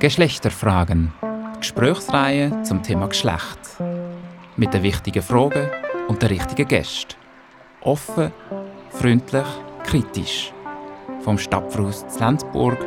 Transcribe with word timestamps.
Geschlechterfragen. 0.00 1.12
Gesprächsreihe 1.58 2.62
zum 2.62 2.82
Thema 2.82 3.08
Geschlecht. 3.08 3.58
Mit 4.56 4.72
den 4.72 4.82
wichtigen 4.82 5.22
Fragen 5.22 5.68
und 6.08 6.22
den 6.22 6.30
richtigen 6.30 6.66
Gästen. 6.66 7.16
Offen, 7.82 8.32
freundlich, 8.88 9.44
kritisch. 9.84 10.54
Vom 11.20 11.36
Stadtfruss 11.36 12.08
zu 12.08 12.18
Lenzburg, 12.18 12.78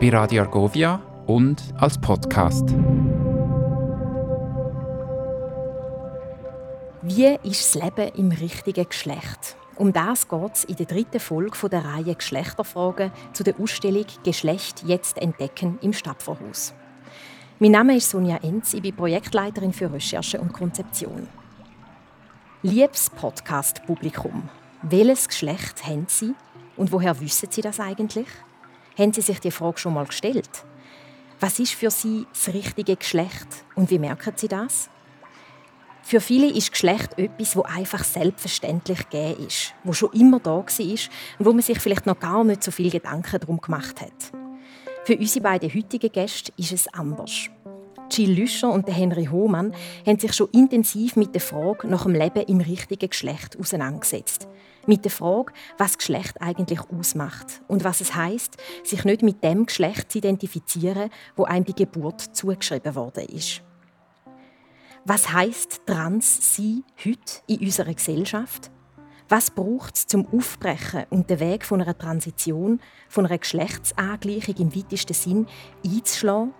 bei 0.00 0.08
Radio 0.08 0.44
Argovia 0.44 1.02
und 1.26 1.62
als 1.76 1.98
Podcast. 1.98 2.74
Wie 7.02 7.38
ist 7.42 7.74
das 7.74 7.82
Leben 7.82 8.08
im 8.14 8.32
richtigen 8.32 8.88
Geschlecht? 8.88 9.54
Um 9.78 9.92
das 9.92 10.26
geht 10.26 10.54
es 10.54 10.64
in 10.64 10.74
der 10.74 10.86
dritten 10.86 11.20
Folge 11.20 11.68
der 11.68 11.84
Reihe 11.84 12.16
Geschlechterfragen 12.16 13.12
zu 13.32 13.44
der 13.44 13.60
Ausstellung 13.60 14.06
Geschlecht 14.24 14.82
jetzt 14.84 15.18
entdecken 15.18 15.78
im 15.82 15.92
Stadtvorhaus. 15.92 16.74
Mein 17.60 17.70
Name 17.70 17.96
ist 17.96 18.10
Sonja 18.10 18.38
Enz, 18.38 18.74
ich 18.74 18.82
bin 18.82 18.96
Projektleiterin 18.96 19.72
für 19.72 19.92
Recherche 19.92 20.40
und 20.40 20.52
Konzeption. 20.52 21.28
Liebes 22.64 23.08
Podcast-Publikum, 23.10 24.48
welches 24.82 25.28
Geschlecht 25.28 25.86
haben 25.86 26.06
Sie 26.08 26.34
und 26.76 26.90
woher 26.90 27.20
wissen 27.20 27.48
Sie 27.48 27.60
das 27.60 27.78
eigentlich? 27.78 28.26
Haben 28.98 29.12
Sie 29.12 29.20
sich 29.20 29.38
die 29.38 29.52
Frage 29.52 29.78
schon 29.78 29.94
mal 29.94 30.06
gestellt? 30.06 30.64
Was 31.38 31.60
ist 31.60 31.74
für 31.74 31.92
Sie 31.92 32.26
das 32.32 32.52
richtige 32.52 32.96
Geschlecht 32.96 33.46
und 33.76 33.90
wie 33.90 34.00
merken 34.00 34.32
Sie 34.34 34.48
das? 34.48 34.90
Für 36.08 36.22
viele 36.22 36.46
ist 36.50 36.72
Geschlecht 36.72 37.18
etwas, 37.18 37.54
wo 37.54 37.64
einfach 37.64 38.02
selbstverständlich 38.02 39.10
gegeben 39.10 39.46
ist, 39.46 39.74
wo 39.84 39.92
schon 39.92 40.10
immer 40.14 40.40
da 40.40 40.52
war 40.52 40.62
und 40.64 41.46
wo 41.46 41.52
man 41.52 41.60
sich 41.60 41.78
vielleicht 41.80 42.06
noch 42.06 42.18
gar 42.18 42.44
nicht 42.44 42.64
so 42.64 42.70
viel 42.70 42.90
Gedanken 42.90 43.38
darum 43.38 43.60
gemacht 43.60 44.00
hat. 44.00 44.32
Für 45.04 45.18
unsere 45.18 45.42
beiden 45.42 45.68
heutigen 45.68 46.10
Gäste 46.10 46.50
ist 46.56 46.72
es 46.72 46.88
anders. 46.94 47.50
Jill 48.10 48.32
Lüscher 48.40 48.70
und 48.70 48.88
Henry 48.88 49.26
Hohmann 49.26 49.74
haben 50.06 50.18
sich 50.18 50.32
schon 50.32 50.48
intensiv 50.52 51.14
mit 51.16 51.34
der 51.34 51.42
Frage 51.42 51.86
nach 51.86 52.04
dem 52.04 52.14
Leben 52.14 52.40
im 52.44 52.62
richtigen 52.62 53.10
Geschlecht 53.10 53.58
auseinandergesetzt. 53.60 54.48
Mit 54.86 55.04
der 55.04 55.12
Frage, 55.12 55.52
was 55.76 55.98
Geschlecht 55.98 56.40
eigentlich 56.40 56.80
ausmacht 56.90 57.60
und 57.68 57.84
was 57.84 58.00
es 58.00 58.14
heißt, 58.14 58.56
sich 58.82 59.04
nicht 59.04 59.20
mit 59.20 59.44
dem 59.44 59.66
Geschlecht 59.66 60.10
zu 60.10 60.16
identifizieren, 60.16 61.10
wo 61.36 61.44
einem 61.44 61.66
die 61.66 61.74
Geburt 61.74 62.34
zugeschrieben 62.34 62.94
worden 62.94 63.26
ist. 63.26 63.62
Was 65.10 65.32
heißt 65.32 65.86
trans 65.86 66.54
sein 66.54 66.84
heute 67.02 67.40
in 67.46 67.60
unserer 67.60 67.94
Gesellschaft? 67.94 68.70
Was 69.30 69.50
braucht 69.50 69.96
es 69.96 70.06
zum 70.06 70.26
Aufbrechen 70.26 71.06
und 71.08 71.30
den 71.30 71.40
Weg 71.40 71.64
von 71.64 71.80
einer 71.80 71.96
Transition, 71.96 72.78
von 73.08 73.24
einer 73.24 73.38
Geschlechtsangleichung 73.38 74.56
im 74.56 74.76
weitesten 74.76 75.14
Sinn 75.14 75.46
einzuschlagen? 75.82 76.52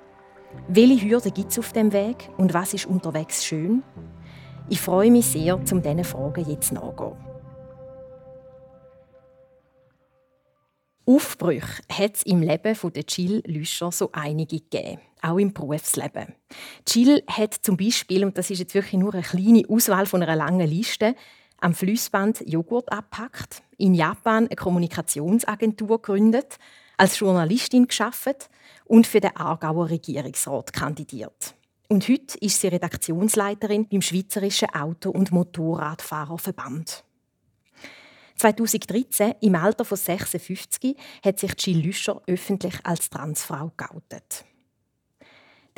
Welche 0.67 1.07
Hürden 1.07 1.35
gibt 1.35 1.51
es 1.51 1.59
auf 1.59 1.75
dem 1.75 1.93
Weg 1.93 2.31
und 2.39 2.55
was 2.55 2.73
ist 2.73 2.87
unterwegs 2.87 3.45
schön? 3.45 3.83
Ich 4.71 4.81
freue 4.81 5.11
mich 5.11 5.27
sehr, 5.27 5.55
um 5.55 5.65
diesen 5.67 6.05
Fragen 6.05 6.49
jetzt 6.49 6.73
nachzugehen. 6.73 7.19
Aufbrüche 11.05 11.83
hat 11.93 12.17
es 12.17 12.23
im 12.23 12.41
Leben 12.41 12.75
von 12.75 12.95
Jill 12.95 13.43
Lüscher 13.45 13.93
so 13.93 14.09
einige 14.13 14.59
gegeben, 14.59 15.01
auch 15.23 15.39
im 15.39 15.53
Berufsleben. 15.53 16.35
Jill 16.87 17.23
hat 17.29 17.55
zum 17.55 17.77
Beispiel, 17.77 18.25
und 18.25 18.37
das 18.39 18.51
ist 18.51 18.59
jetzt 18.59 18.75
wirklich 18.75 19.01
nur 19.01 19.15
eine 19.15 19.23
kleine 19.23 19.63
Auswahl 19.69 20.07
von 20.07 20.23
einer 20.23 20.37
langen 20.37 20.69
Liste, 20.69 21.15
am 21.61 21.75
Fließband 21.75 22.45
Joghurt 22.47 22.93
abpackt, 22.93 23.63
in 23.77 23.95
Japan 23.95 24.47
eine 24.47 24.57
Kommunikationsagentur 24.57 26.01
gegründet, 26.01 26.59
als 26.97 27.19
Journalistin 27.19 27.87
geschafft 27.87 28.49
und 28.85 29.07
für 29.07 29.21
den 29.21 29.37
Aargauer 29.37 29.91
Regierungsrat 29.91 30.73
kandidiert. 30.73 31.55
Und 31.89 32.07
heute 32.09 32.37
ist 32.41 32.61
sie 32.61 32.69
Redaktionsleiterin 32.69 33.89
beim 33.89 34.03
Schweizerischen 34.03 34.69
Auto- 34.75 35.11
und 35.11 35.33
Motorradfahrerverband. 35.33 37.05
2013, 38.37 39.35
im 39.41 39.55
Alter 39.55 39.85
von 39.85 39.97
56, 39.97 40.97
hat 41.25 41.39
sich 41.39 41.53
Jill 41.59 41.81
Lüscher 41.87 42.23
öffentlich 42.27 42.75
als 42.85 43.11
Transfrau 43.11 43.73
geoutet. 43.77 44.45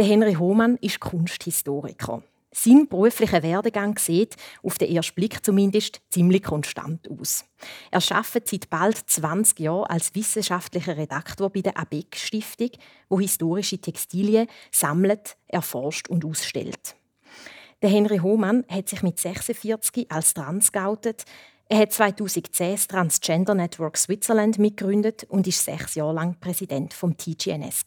Der 0.01 0.09
Henry 0.09 0.33
Hohmann 0.33 0.79
ist 0.81 0.99
Kunsthistoriker. 0.99 2.23
Sein 2.53 2.89
beruflicher 2.89 3.43
Werdegang 3.43 3.99
sieht, 3.99 4.35
auf 4.63 4.79
den 4.79 4.97
ersten 4.97 5.15
Blick 5.15 5.45
zumindest, 5.45 6.01
ziemlich 6.09 6.43
konstant 6.43 7.07
aus. 7.11 7.45
Er 7.91 8.01
arbeitet 8.11 8.49
seit 8.49 8.71
bald 8.71 8.97
20 8.97 9.61
Jahren 9.61 9.85
als 9.85 10.15
wissenschaftlicher 10.15 10.97
Redaktor 10.97 11.51
bei 11.51 11.61
der 11.61 11.77
ABEC 11.79 12.17
Stiftung, 12.17 12.71
wo 13.11 13.21
historische 13.21 13.77
Textilien 13.77 14.47
sammelt, 14.73 15.37
erforscht 15.49 16.09
und 16.09 16.25
ausstellt. 16.25 16.97
Der 17.83 17.91
Henry 17.91 18.21
Hohmann 18.21 18.65
hat 18.71 18.89
sich 18.89 19.03
mit 19.03 19.19
46 19.19 20.11
als 20.11 20.33
Trans 20.33 20.73
geoutet, 20.73 21.27
er 21.69 21.81
hat 21.81 21.93
2010 21.93 22.73
das 22.73 22.89
Transgender 22.89 23.55
Network 23.55 23.99
Switzerland 23.99 24.59
mitgegründet 24.59 25.25
und 25.25 25.47
ist 25.47 25.63
sechs 25.63 25.95
Jahre 25.95 26.15
lang 26.15 26.41
Präsident 26.41 26.95
vom 26.95 27.19
TGNS. 27.19 27.85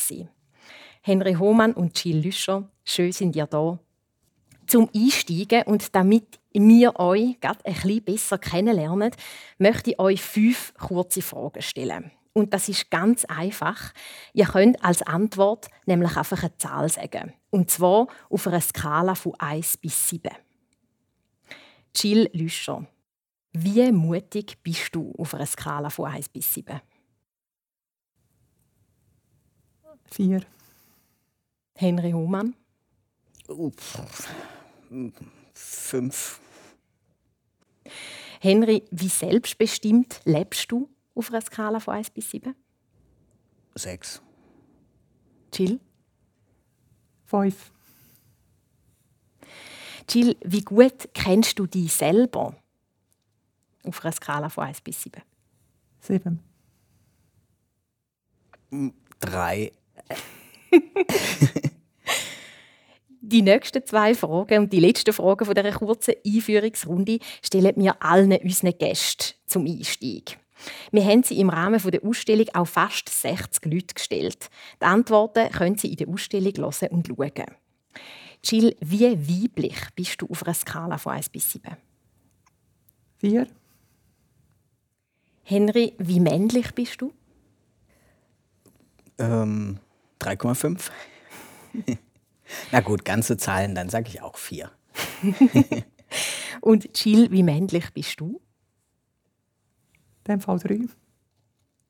Henry 1.06 1.34
Hohmann 1.34 1.74
und 1.74 2.02
Jill 2.02 2.24
Lüscher, 2.24 2.70
schön 2.86 3.12
sind 3.12 3.36
ihr 3.36 3.46
da. 3.46 3.78
Zum 4.68 4.90
Einsteigen 4.96 5.64
und 5.64 5.94
damit 5.94 6.40
wir 6.54 6.98
euch 6.98 7.36
ein 7.42 7.58
bisschen 7.62 8.04
besser 8.06 8.38
kennenlernen, 8.38 9.12
möchte 9.58 9.92
ich 9.92 10.00
euch 10.00 10.22
fünf 10.22 10.74
kurze 10.76 11.22
Fragen 11.22 11.62
stellen. 11.62 12.10
Und 12.32 12.54
das 12.54 12.70
ist 12.70 12.90
ganz 12.90 13.26
einfach. 13.26 13.94
Ihr 14.32 14.46
könnt 14.46 14.82
als 14.82 15.02
Antwort 15.02 15.68
nämlich 15.86 16.16
einfach 16.16 16.42
eine 16.42 16.56
Zahl 16.56 16.88
sagen. 16.88 17.34
Und 17.50 17.70
zwar 17.70 18.08
auf 18.30 18.48
einer 18.48 18.62
Skala 18.62 19.16
von 19.16 19.36
1 19.38 19.76
bis 19.78 20.08
7. 20.08 20.32
Jill 21.98 22.30
Lüscher. 22.32 22.88
Wie 23.52 23.92
mutig 23.92 24.58
bist 24.64 24.96
du 24.96 25.14
auf 25.18 25.34
einer 25.34 25.48
Skala 25.48 25.90
von 25.90 26.10
1 26.10 26.30
bis 26.30 26.54
7? 26.54 26.80
4. 30.12 30.42
Henry 31.84 32.12
Hohmann? 32.12 32.56
Fünf. 35.54 36.40
Henry, 38.40 38.84
wie 38.90 39.10
selbstbestimmt 39.10 40.22
lebst 40.24 40.72
du 40.72 40.90
auf 41.14 41.30
einer 41.30 41.42
Skala 41.42 41.82
von 41.82 41.96
1 41.96 42.12
bis 42.12 42.32
7? 42.32 42.56
Sechs. 43.76 44.22
Jill? 45.54 45.82
5. 47.26 47.72
Jill, 50.10 50.38
wie 50.46 50.62
gut 50.62 51.10
kennst 51.14 51.60
du 51.60 51.68
dich 51.68 51.94
selber? 51.94 52.56
Auf 53.84 54.06
einer 54.06 54.14
Skala 54.14 54.48
von 54.48 54.64
1 54.64 54.80
bis 54.80 55.02
7. 55.02 55.22
7. 56.00 56.40
Drei. 59.20 59.74
Die 63.26 63.42
nächsten 63.42 63.86
zwei 63.86 64.16
Fragen 64.16 64.64
und 64.64 64.74
die 64.74 64.82
letzten 64.82 65.14
Fragen 65.14 65.46
von 65.46 65.56
dieser 65.56 65.72
kurzen 65.72 66.16
Einführungsrunde 66.28 67.20
stellen 67.42 67.74
wir 67.78 68.04
allen 68.04 68.34
unseren 68.34 68.78
Gästen 68.78 69.36
zum 69.46 69.66
Einstieg. 69.66 70.38
Wir 70.92 71.06
haben 71.06 71.24
sie 71.24 71.40
im 71.40 71.50
Rahmen 71.50 71.82
der 71.82 72.04
Ausstellung 72.04 72.48
auch 72.54 72.68
fast 72.68 73.08
60 73.08 73.64
Leute 73.72 73.94
gestellt. 73.96 74.50
Die 74.82 74.86
Antworten 74.86 75.50
können 75.52 75.78
Sie 75.78 75.92
in 75.92 75.96
der 75.96 76.10
Ausstellung 76.10 76.52
hören 76.58 76.90
und 76.90 77.08
schauen. 77.08 77.56
Jill, 78.44 78.76
wie 78.82 79.12
weiblich 79.14 79.78
bist 79.96 80.22
du 80.22 80.28
auf 80.28 80.44
einer 80.44 80.54
Skala 80.54 80.98
von 80.98 81.14
1 81.14 81.30
bis 81.30 81.50
7? 81.50 81.78
4. 83.20 83.48
Henry, 85.44 85.94
wie 85.98 86.20
männlich 86.20 86.74
bist 86.76 87.02
du? 87.02 87.14
Ähm, 89.18 89.80
3,5. 90.20 90.92
Na 92.72 92.82
gut, 92.82 93.06
ganze 93.06 93.38
Zahlen, 93.38 93.76
dann 93.76 93.90
sage 93.90 94.10
ich 94.10 94.22
auch 94.22 94.38
4. 94.38 94.72
Und 96.62 96.90
Jill, 96.98 97.32
wie 97.32 97.44
männlich 97.44 97.92
bist 97.94 98.20
du? 98.20 98.42
In 100.26 100.36
dem 100.36 100.42
Fall 100.42 100.60
3. 100.60 100.82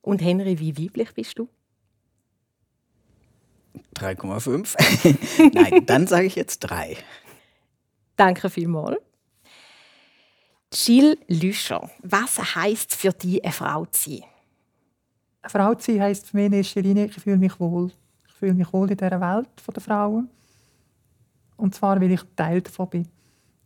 Und 0.02 0.22
Henry, 0.22 0.58
wie 0.58 0.76
weiblich 0.76 1.14
bist 1.14 1.38
du? 1.38 1.48
3,5. 3.96 5.52
Nein, 5.54 5.86
dann 5.86 6.06
sage 6.06 6.26
ich 6.26 6.34
jetzt 6.34 6.60
3. 6.60 6.96
Danke 8.16 8.50
vielmals. 8.50 8.98
Jill 10.72 11.16
Lüscher, 11.28 11.88
was 12.02 12.56
heisst 12.56 12.94
für 12.94 13.12
dich, 13.12 13.44
eine 13.44 13.52
Frau 13.52 13.86
zu 13.86 14.10
sein? 14.10 14.24
Eine 15.42 15.50
Frau 15.50 15.74
zu 15.74 15.92
sein 15.92 16.02
heisst 16.02 16.30
für 16.30 16.36
mich 16.36 16.46
in 16.46 16.52
erster 16.54 16.82
Linie, 16.82 17.06
ich 17.06 17.14
fühle 17.14 17.36
mich 17.36 17.60
wohl. 17.60 17.92
Ich 18.26 18.34
fühle 18.34 18.54
mich 18.54 18.72
wohl 18.72 18.90
in 18.90 18.96
dieser 18.96 19.20
Welt 19.20 19.48
der 19.74 19.82
Frauen. 19.82 20.28
Und 21.56 21.74
zwar, 21.74 22.00
weil 22.00 22.12
ich 22.12 22.22
Teil 22.36 22.60
davon 22.60 22.90
bin. 22.90 23.08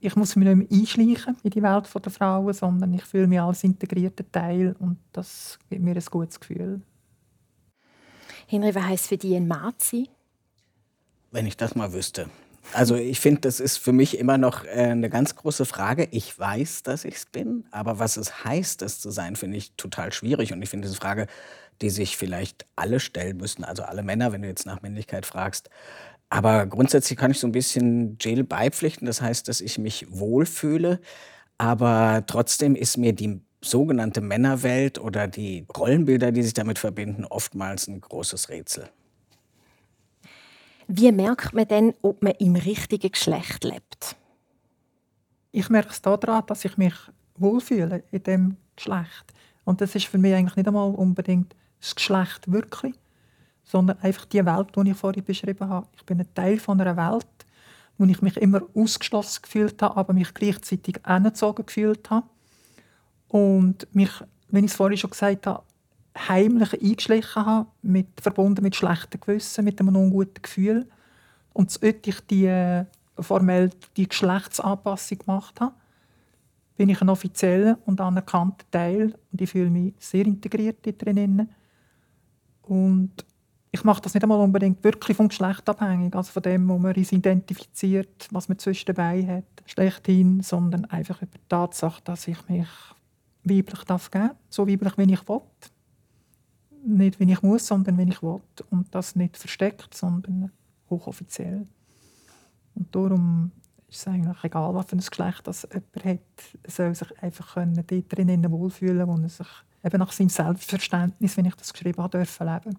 Ich 0.01 0.15
muss 0.15 0.37
mich 0.37 0.47
nicht 0.47 0.71
mehr 0.71 0.81
einschleichen 0.81 1.37
in 1.43 1.51
die 1.51 1.63
Welt 1.63 1.89
der 1.93 2.13
Frauen, 2.13 2.53
sondern 2.53 2.95
ich 2.95 3.03
fühle 3.03 3.27
mich 3.27 3.41
als 3.41 3.65
integrierter 3.65 4.31
Teil 4.31 4.77
und 4.79 4.99
das 5.13 5.59
gibt 5.69 5.83
mir 5.83 5.97
ein 5.97 6.05
gutes 6.09 6.39
Gefühl. 6.39 6.81
Henry, 8.47 8.75
was 8.75 8.85
heisst 8.85 9.07
für 9.09 9.17
dich 9.17 9.35
ein 9.35 9.49
Mann 9.49 9.75
zu 9.79 9.97
sein? 9.97 10.09
Wenn 11.33 11.47
ich 11.47 11.57
das 11.57 11.75
mal 11.75 11.93
wüsste. 11.93 12.31
Also 12.73 12.97
ich 12.97 13.21
finde, 13.21 13.43
das 13.43 13.61
ist 13.61 13.79
für 13.79 13.93
mich 13.93 14.19
immer 14.19 14.39
noch 14.39 14.65
äh, 14.65 14.69
eine 14.69 15.09
ganz 15.09 15.35
große 15.35 15.65
Frage. 15.65 16.09
Ich 16.11 16.39
weiß, 16.39 16.83
dass 16.83 17.05
ich 17.05 17.17
es 17.17 17.27
bin, 17.27 17.65
aber 17.71 17.99
was 17.99 18.17
es 18.17 18.45
heißt, 18.45 18.83
das 18.83 19.01
zu 19.01 19.11
sein, 19.11 19.37
finde 19.37 19.57
ich 19.57 19.73
total 19.73 20.13
schwierig. 20.13 20.53
Und 20.53 20.63
ich 20.63 20.69
finde, 20.69 20.87
diese 20.87 20.99
Frage, 20.99 21.27
die 21.81 21.91
sich 21.91 22.17
vielleicht 22.17 22.67
alle 22.77 23.01
stellen 23.01 23.39
müssen, 23.39 23.65
also 23.65 23.85
alle 23.85 24.03
Männer, 24.03 24.33
wenn 24.33 24.43
du 24.43 24.49
jetzt 24.49 24.67
nach 24.67 24.83
Männlichkeit 24.83 25.27
fragst. 25.27 25.71
Aber 26.31 26.67
grundsätzlich 26.67 27.19
kann 27.19 27.31
ich 27.31 27.39
so 27.39 27.47
ein 27.47 27.53
bisschen 27.53 28.19
Jill 28.21 28.45
beipflichten. 28.45 29.07
Das 29.07 29.23
heißt, 29.23 29.49
dass 29.49 29.61
ich 29.61 29.79
mich 29.79 30.07
wohlfühle. 30.11 31.01
Aber 31.57 32.25
trotzdem 32.27 32.75
ist 32.75 32.99
mir 32.99 33.13
die 33.13 33.41
sogenannte 33.61 34.21
Männerwelt 34.21 34.99
oder 34.99 35.27
die 35.27 35.67
Rollenbilder, 35.77 36.31
die 36.31 36.43
sich 36.43 36.55
damit 36.55 36.79
verbinden, 36.79 37.25
oftmals 37.25 37.89
ein 37.89 38.01
großes 38.01 38.49
Rätsel. 38.51 38.89
Wie 40.87 41.11
merkt 41.13 41.53
man 41.53 41.67
denn, 41.69 41.95
ob 42.03 42.23
man 42.23 42.33
im 42.39 42.57
richtigen 42.57 43.11
Geschlecht 43.11 43.65
lebt? 43.65 44.17
Ich 45.51 45.69
merke 45.71 45.91
es 45.91 46.01
daran, 46.01 46.45
dass 46.47 46.65
ich 46.65 46.77
mich 46.77 46.95
wohlfühle 47.37 48.05
in 48.11 48.23
dem 48.23 48.57
Geschlecht. 48.77 49.35
Und 49.65 49.81
das 49.81 49.95
ist 49.95 50.07
für 50.07 50.19
mich 50.19 50.35
eigentlich 50.35 50.57
nicht 50.57 50.69
einmal 50.69 50.95
unbedingt 50.95 51.55
das 51.81 51.95
Geschlecht 51.95 52.51
wirklich, 52.51 52.95
sondern 53.69 53.99
einfach 54.01 54.25
die 54.25 54.45
Welt, 54.47 54.69
die 54.75 54.91
ich 54.91 54.97
vorhin 54.97 55.23
beschrieben 55.23 55.69
habe. 55.69 55.87
Ich 55.95 56.05
bin 56.07 56.19
ein 56.19 56.35
Teil 56.35 56.59
von 56.59 56.81
einer 56.81 56.97
Welt, 56.97 57.27
wo 57.99 58.07
ich 58.07 58.23
mich 58.23 58.39
immer 58.39 58.63
ausgeschlossen 58.75 59.43
gefühlt 59.43 59.83
habe, 59.83 59.95
aber 59.95 60.15
mich 60.15 60.33
gleichzeitig 60.33 61.05
angezogen 61.05 61.67
gefühlt 61.67 62.09
habe. 62.09 62.27
Und 63.29 63.87
mich, 63.95 64.11
wenn 64.49 64.65
ich 64.65 64.71
es 64.71 64.77
vorhin 64.77 64.97
schon 64.97 65.11
gesagt 65.11 65.47
habe, 65.47 65.65
heimlich 66.17 66.83
eingeschlichen 66.83 67.45
habe, 67.45 67.69
mit, 67.83 68.09
verbunden 68.23 68.63
mit 68.63 68.75
schlechtem 68.75 69.21
Gewissen, 69.21 69.67
mit 69.67 69.79
einem 69.81 69.95
unguten 69.97 70.41
Gefühl. 70.41 70.89
Und 71.53 71.71
so 71.71 71.81
ich 71.83 72.21
die, 72.31 72.47
äh, 72.47 72.87
formell 73.19 73.69
die 73.99 74.09
Geschlechtsanpassung 74.09 75.19
gemacht 75.19 75.61
habe, 75.61 75.75
bin 76.79 76.89
ich 76.89 77.03
ein 77.03 77.11
offizieller 77.11 77.79
und 77.85 78.01
anerkannter 78.01 78.65
Teil 78.71 79.15
und 79.31 79.43
ich 79.43 79.51
fühle 79.51 79.69
mich 79.69 79.93
sehr 79.99 80.25
integriert 80.25 80.79
drin. 80.85 81.51
Und 82.63 83.13
ich 83.79 83.85
mache 83.85 84.03
das 84.03 84.15
nicht 84.15 84.23
einmal 84.23 84.41
unbedingt 84.41 84.83
wirklich 84.83 85.17
vom 85.17 85.29
Geschlecht 85.29 85.69
abhängig, 85.69 86.15
also 86.15 86.33
von 86.33 86.43
dem, 86.43 86.69
wo 86.69 86.79
man 86.79 86.95
sich 86.95 87.13
identifiziert, 87.13 88.29
was 88.31 88.49
man 88.49 88.59
zwischen 88.59 88.87
dabei 88.87 89.25
hat, 89.27 89.63
schlechthin, 89.67 90.41
sondern 90.43 90.85
einfach 90.87 91.23
über 91.23 91.39
die 91.39 91.49
Tatsache, 91.49 92.03
dass 92.03 92.27
ich 92.29 92.49
mich 92.49 92.69
weiblich 93.45 93.85
darf 93.85 94.11
geben, 94.11 94.31
so 94.49 94.69
weiblich, 94.69 94.99
wie 94.99 95.13
ich 95.13 95.29
will 95.29 95.41
nicht, 96.85 97.21
wie 97.21 97.31
ich 97.31 97.43
muss, 97.43 97.67
sondern 97.67 97.99
wie 97.99 98.11
ich 98.11 98.23
will. 98.23 98.41
Und 98.71 98.95
das 98.95 99.17
nicht 99.17 99.37
versteckt, 99.37 99.95
sondern 99.95 100.51
hochoffiziell. 100.91 101.67
Und 102.75 102.95
darum 102.95 103.51
ist 103.89 104.01
es 104.01 104.09
eigentlich 104.09 104.45
egal, 104.45 104.75
was 104.75 104.87
für 104.87 104.97
ein 104.97 105.01
Geschlecht 105.01 105.47
das 105.47 105.69
jemand 105.71 106.05
hat. 106.05 106.21
Er 106.63 106.71
soll 106.71 106.95
sich 106.95 107.23
einfach 107.23 107.55
können, 107.55 107.75
dort 107.75 108.17
drinnen 108.17 108.51
wohlfühlen 108.51 109.07
wo 109.07 109.17
er 109.17 109.29
sich 109.29 109.49
eben 109.85 109.99
nach 109.99 110.13
seinem 110.13 110.29
Selbstverständnis, 110.29 111.37
wenn 111.37 111.47
ich 111.47 111.55
das 111.55 111.73
geschrieben 111.73 112.03
habe, 112.03 112.19
dürfen 112.19 112.47
leben. 112.47 112.79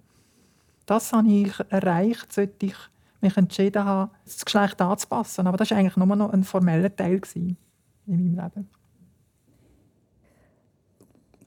Das 0.89 1.13
habe 1.13 1.29
ich 1.29 1.53
erreicht, 1.69 2.33
sollte 2.33 2.65
ich 2.65 2.75
mich 3.21 3.37
entschieden 3.37 3.85
haben, 3.85 4.09
das 4.25 4.43
Geschlecht 4.43 4.81
anzupassen. 4.81 5.45
Aber 5.45 5.55
das 5.55 5.69
war 5.69 5.77
eigentlich 5.77 5.97
nur 5.97 6.15
noch 6.15 6.33
ein 6.33 6.43
formeller 6.43 6.95
Teil 6.95 7.21
in 7.35 7.55
meinem 8.07 8.35
Leben. 8.55 8.69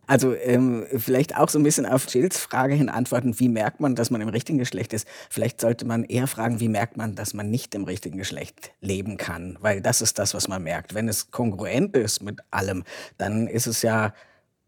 Also 0.07 0.33
ähm, 0.35 0.87
vielleicht 0.97 1.37
auch 1.37 1.49
so 1.49 1.59
ein 1.59 1.65
bisschen 1.65 1.87
auf 1.87 2.07
Jills 2.09 2.39
Frage 2.39 2.75
hin 2.75 2.89
antworten, 2.89 3.41
wie 3.41 3.49
merkt 3.49 3.81
man, 3.81 3.97
dass 3.97 4.11
man 4.11 4.21
im 4.21 4.29
richtigen 4.29 4.59
Geschlecht 4.59 4.93
ist? 4.93 5.09
Vielleicht 5.29 5.61
sollte 5.61 5.87
man 5.87 6.05
eher 6.05 6.29
fragen, 6.29 6.61
wie 6.61 6.69
merkt 6.69 6.97
man, 6.97 7.17
dass 7.17 7.35
man 7.35 7.51
nicht 7.51 7.75
im 7.75 7.83
richtigen 7.83 8.19
Geschlecht 8.19 8.71
leben 8.81 9.17
kann? 9.17 9.59
Weil 9.61 9.81
das 9.81 10.03
ist 10.03 10.21
das, 10.21 10.35
was 10.35 10.47
man 10.47 10.63
merkt. 10.63 10.95
Wenn 10.95 11.09
es 11.09 11.33
kongruent 11.33 11.97
ist 11.97 12.23
mit 12.23 12.39
allem, 12.53 12.85
dann 13.19 13.49
ist 13.49 13.67
es 13.67 13.83
ja 13.83 14.13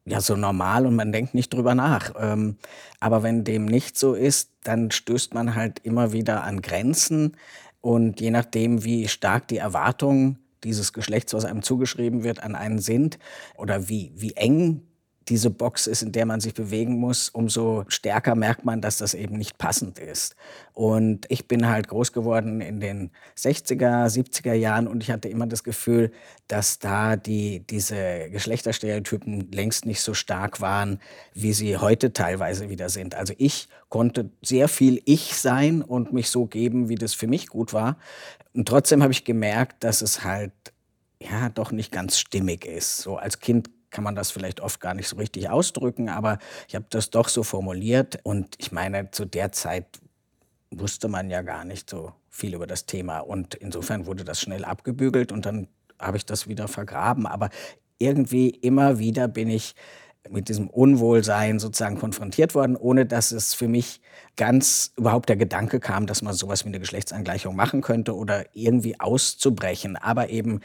ja 0.06 0.20
so 0.20 0.36
normal 0.36 0.86
und 0.86 0.96
man 0.96 1.12
denkt 1.12 1.34
nicht 1.34 1.52
drüber 1.52 1.74
nach. 1.74 2.12
Ähm, 2.18 2.56
aber 3.00 3.22
wenn 3.22 3.44
dem 3.44 3.64
nicht 3.64 3.98
so 3.98 4.14
ist, 4.14 4.50
dann 4.62 4.90
stößt 4.90 5.34
man 5.34 5.54
halt 5.54 5.80
immer 5.80 6.12
wieder 6.12 6.44
an 6.44 6.62
Grenzen 6.62 7.36
und 7.80 8.20
je 8.20 8.30
nachdem, 8.30 8.84
wie 8.84 9.08
stark 9.08 9.48
die 9.48 9.58
Erwartungen 9.58 10.38
dieses 10.62 10.92
Geschlechts, 10.92 11.34
was 11.34 11.44
einem 11.44 11.62
zugeschrieben 11.62 12.24
wird, 12.24 12.42
an 12.42 12.54
einen 12.54 12.78
sind 12.78 13.18
oder 13.56 13.88
wie, 13.88 14.12
wie 14.16 14.32
eng 14.32 14.82
diese 15.28 15.50
Box 15.50 15.86
ist, 15.86 16.02
in 16.02 16.12
der 16.12 16.26
man 16.26 16.40
sich 16.40 16.54
bewegen 16.54 16.98
muss, 16.98 17.28
umso 17.28 17.84
stärker 17.88 18.34
merkt 18.34 18.64
man, 18.64 18.80
dass 18.80 18.98
das 18.98 19.14
eben 19.14 19.36
nicht 19.36 19.58
passend 19.58 19.98
ist. 19.98 20.36
Und 20.72 21.26
ich 21.28 21.48
bin 21.48 21.68
halt 21.68 21.88
groß 21.88 22.12
geworden 22.12 22.60
in 22.60 22.80
den 22.80 23.10
60er, 23.38 24.06
70er 24.06 24.52
Jahren 24.52 24.86
und 24.86 25.02
ich 25.02 25.10
hatte 25.10 25.28
immer 25.28 25.46
das 25.46 25.64
Gefühl, 25.64 26.12
dass 26.48 26.78
da 26.78 27.16
die, 27.16 27.60
diese 27.60 28.28
Geschlechterstereotypen 28.30 29.50
längst 29.52 29.86
nicht 29.86 30.02
so 30.02 30.14
stark 30.14 30.60
waren, 30.60 31.00
wie 31.32 31.52
sie 31.52 31.78
heute 31.78 32.12
teilweise 32.12 32.68
wieder 32.68 32.88
sind. 32.88 33.14
Also 33.14 33.34
ich 33.38 33.68
konnte 33.88 34.30
sehr 34.42 34.68
viel 34.68 35.00
ich 35.04 35.34
sein 35.36 35.82
und 35.82 36.12
mich 36.12 36.28
so 36.28 36.46
geben, 36.46 36.88
wie 36.88 36.96
das 36.96 37.14
für 37.14 37.26
mich 37.26 37.48
gut 37.48 37.72
war. 37.72 37.96
Und 38.52 38.68
trotzdem 38.68 39.02
habe 39.02 39.12
ich 39.12 39.24
gemerkt, 39.24 39.82
dass 39.84 40.02
es 40.02 40.24
halt 40.24 40.52
ja 41.20 41.48
doch 41.48 41.72
nicht 41.72 41.92
ganz 41.92 42.18
stimmig 42.18 42.66
ist. 42.66 42.98
So 42.98 43.16
als 43.16 43.40
Kind 43.40 43.70
kann 43.94 44.04
man 44.04 44.16
das 44.16 44.32
vielleicht 44.32 44.60
oft 44.60 44.80
gar 44.80 44.92
nicht 44.92 45.08
so 45.08 45.16
richtig 45.16 45.48
ausdrücken, 45.48 46.08
aber 46.08 46.38
ich 46.68 46.74
habe 46.74 46.84
das 46.90 47.10
doch 47.10 47.28
so 47.28 47.44
formuliert. 47.44 48.18
Und 48.24 48.56
ich 48.58 48.72
meine, 48.72 49.12
zu 49.12 49.24
der 49.24 49.52
Zeit 49.52 49.86
wusste 50.72 51.06
man 51.06 51.30
ja 51.30 51.42
gar 51.42 51.64
nicht 51.64 51.88
so 51.88 52.12
viel 52.28 52.54
über 52.54 52.66
das 52.66 52.86
Thema. 52.86 53.20
Und 53.20 53.54
insofern 53.54 54.06
wurde 54.06 54.24
das 54.24 54.40
schnell 54.40 54.64
abgebügelt 54.64 55.30
und 55.30 55.46
dann 55.46 55.68
habe 56.00 56.16
ich 56.16 56.26
das 56.26 56.48
wieder 56.48 56.66
vergraben. 56.66 57.26
Aber 57.26 57.50
irgendwie 57.98 58.50
immer 58.50 58.98
wieder 58.98 59.28
bin 59.28 59.48
ich 59.48 59.76
mit 60.30 60.48
diesem 60.48 60.68
Unwohlsein 60.68 61.58
sozusagen 61.58 61.98
konfrontiert 61.98 62.54
worden, 62.54 62.76
ohne 62.76 63.06
dass 63.06 63.30
es 63.32 63.54
für 63.54 63.68
mich 63.68 64.00
ganz 64.36 64.92
überhaupt 64.96 65.28
der 65.28 65.36
Gedanke 65.36 65.80
kam, 65.80 66.06
dass 66.06 66.22
man 66.22 66.34
sowas 66.34 66.64
wie 66.64 66.68
eine 66.68 66.80
Geschlechtsangleichung 66.80 67.54
machen 67.54 67.82
könnte 67.82 68.16
oder 68.16 68.44
irgendwie 68.54 68.98
auszubrechen. 68.98 69.96
Aber 69.96 70.30
eben 70.30 70.60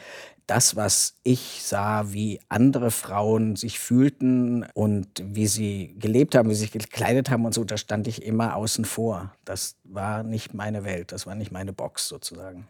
das, 0.48 0.76
was 0.76 1.16
ich 1.24 1.62
sah, 1.64 2.12
wie 2.12 2.40
andere 2.50 2.90
Frauen 2.90 3.56
sich 3.56 3.80
fühlten 3.80 4.66
und 4.74 5.08
wie 5.24 5.48
sie 5.48 5.96
gelebt 6.00 6.36
haben, 6.36 6.50
wie 6.50 6.56
sie 6.56 6.62
sich 6.62 6.72
gekleidet 6.72 7.30
haben 7.30 7.46
und 7.46 7.54
so, 7.54 7.64
da 7.64 7.78
stand 7.78 8.08
ich 8.08 8.24
immer 8.24 8.56
außen 8.56 8.86
vor. 8.86 9.34
Das 9.46 9.76
war 9.84 10.24
nicht 10.24 10.54
meine 10.54 10.84
Welt, 10.84 11.12
das 11.12 11.28
war 11.28 11.36
nicht 11.36 11.52
meine 11.52 11.74
Box 11.74 12.08
sozusagen. 12.08 12.68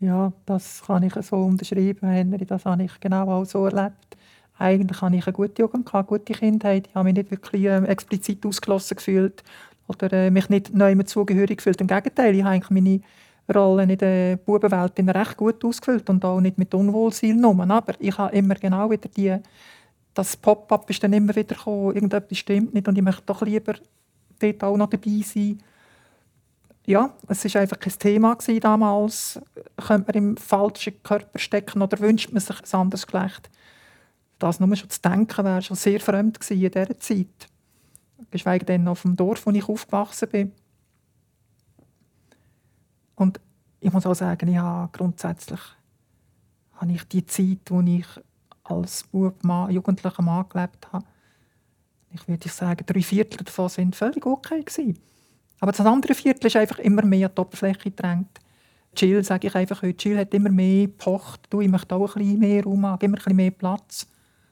Ja, 0.00 0.32
das 0.46 0.82
kann 0.86 1.02
ich 1.02 1.14
so 1.14 1.36
unterschreiben, 1.36 2.08
Henry. 2.08 2.46
Das 2.46 2.64
habe 2.64 2.84
ich 2.84 3.00
genau 3.00 3.28
auch 3.28 3.44
so 3.44 3.66
erlebt. 3.66 4.16
Eigentlich 4.60 5.00
hatte 5.00 5.16
ich 5.16 5.26
eine 5.26 5.32
gute 5.32 5.62
Jugend, 5.62 5.92
eine 5.94 6.04
gute 6.04 6.34
Kindheit. 6.34 6.88
Ich 6.88 6.94
habe 6.94 7.04
mich 7.04 7.14
nicht 7.14 7.30
wirklich 7.30 7.64
äh, 7.64 7.82
explizit 7.84 8.44
ausgeschlossen 8.44 8.96
gefühlt 8.96 9.42
oder 9.88 10.12
äh, 10.12 10.30
mich 10.30 10.50
nicht 10.50 10.74
neu 10.74 10.94
zugehörig 11.04 11.56
gefühlt. 11.56 11.80
Im 11.80 11.86
Gegenteil, 11.86 12.34
ich 12.34 12.42
habe 12.42 12.54
eigentlich 12.54 12.70
meine 12.70 13.00
Rolle 13.58 13.84
in 13.84 13.96
der 13.96 14.36
Bubenwelt 14.36 14.98
recht 14.98 15.36
gut 15.38 15.64
ausgefüllt 15.64 16.10
und 16.10 16.24
auch 16.26 16.40
nicht 16.40 16.58
mit 16.58 16.74
Unwohlsein 16.74 17.36
genommen. 17.36 17.70
Aber 17.70 17.94
ich 17.98 18.16
habe 18.18 18.36
immer 18.36 18.54
genau 18.54 18.90
wieder 18.90 19.08
die, 19.08 19.34
das 20.12 20.36
Pop-up 20.36 20.90
ist 20.90 21.02
dann 21.02 21.14
immer 21.14 21.34
wieder 21.34 21.54
gekommen, 21.54 21.94
irgendetwas 21.94 22.38
stimmt 22.38 22.74
nicht 22.74 22.86
und 22.86 22.98
ich 22.98 23.04
möchte 23.04 23.22
doch 23.24 23.40
lieber 23.40 23.74
dort 24.40 24.62
auch 24.62 24.76
noch 24.76 24.90
dabei 24.90 25.22
sein. 25.24 25.62
Ja, 26.84 27.14
es 27.28 27.44
war 27.54 27.62
einfach 27.62 27.78
kein 27.78 27.98
Thema 27.98 28.36
damals. 28.60 29.40
Könnte 29.86 30.12
man 30.12 30.22
im 30.22 30.36
falschen 30.36 31.02
Körper 31.02 31.38
stecken 31.38 31.80
oder 31.80 31.98
wünscht 32.00 32.32
man 32.32 32.40
sich 32.40 32.56
ein 32.60 32.80
anderes 32.80 33.06
Geschlecht? 33.06 33.48
Das 34.40 34.58
nur 34.58 34.74
schon 34.74 34.90
zu 34.90 35.00
denken, 35.00 35.44
wäre 35.44 35.62
schon 35.62 35.76
sehr 35.76 36.00
fremd 36.00 36.38
in 36.50 36.58
dieser 36.58 36.98
Zeit. 36.98 37.48
Geschweige 38.30 38.64
denn 38.64 38.88
auf 38.88 39.02
dem 39.02 39.14
Dorf, 39.14 39.46
wo 39.46 39.50
ich 39.50 39.68
aufgewachsen 39.68 40.28
bin. 40.28 40.52
Und 43.16 43.38
ich 43.80 43.92
muss 43.92 44.06
auch 44.06 44.14
sagen, 44.14 44.48
ich 44.48 44.92
grundsätzlich 44.98 45.60
habe 46.72 46.92
ich 46.92 47.04
die 47.04 47.26
Zeit, 47.26 47.58
wo 47.68 47.80
ich 47.82 48.06
als 48.64 49.04
Bub, 49.04 49.44
Mann, 49.44 49.70
jugendlicher 49.70 50.22
Mann 50.22 50.48
gelebt 50.48 50.90
habe, 50.90 51.04
ich 52.12 52.26
würde 52.26 52.48
sagen, 52.48 52.84
drei 52.86 53.02
Viertel 53.02 53.44
davon 53.44 53.68
sind 53.68 53.94
völlig 53.94 54.24
okay 54.24 54.62
gewesen. 54.62 54.98
Aber 55.60 55.72
das 55.72 55.84
andere 55.84 56.14
Viertel 56.14 56.46
ist 56.46 56.56
einfach 56.56 56.78
immer 56.78 57.04
mehr 57.04 57.28
an 57.28 57.34
die 57.36 57.40
Oberfläche 57.40 57.90
gedrängt. 57.90 58.40
Chill, 58.94 59.22
sage 59.22 59.48
ich 59.48 59.54
einfach 59.54 59.82
heute. 59.82 59.96
Chill 59.96 60.18
hat 60.18 60.34
immer 60.34 60.50
mehr 60.50 60.86
gepocht. 60.86 61.46
Du, 61.50 61.60
ich 61.60 61.68
möchte 61.68 61.94
auch 61.94 62.16
ein 62.16 62.22
bisschen 62.22 62.38
mehr 62.38 62.64
Raum 62.64 62.86
haben, 62.86 63.04
immer 63.04 63.18
ein 63.18 63.22
bisschen 63.22 63.36
mehr 63.36 63.50
Platz. 63.50 64.06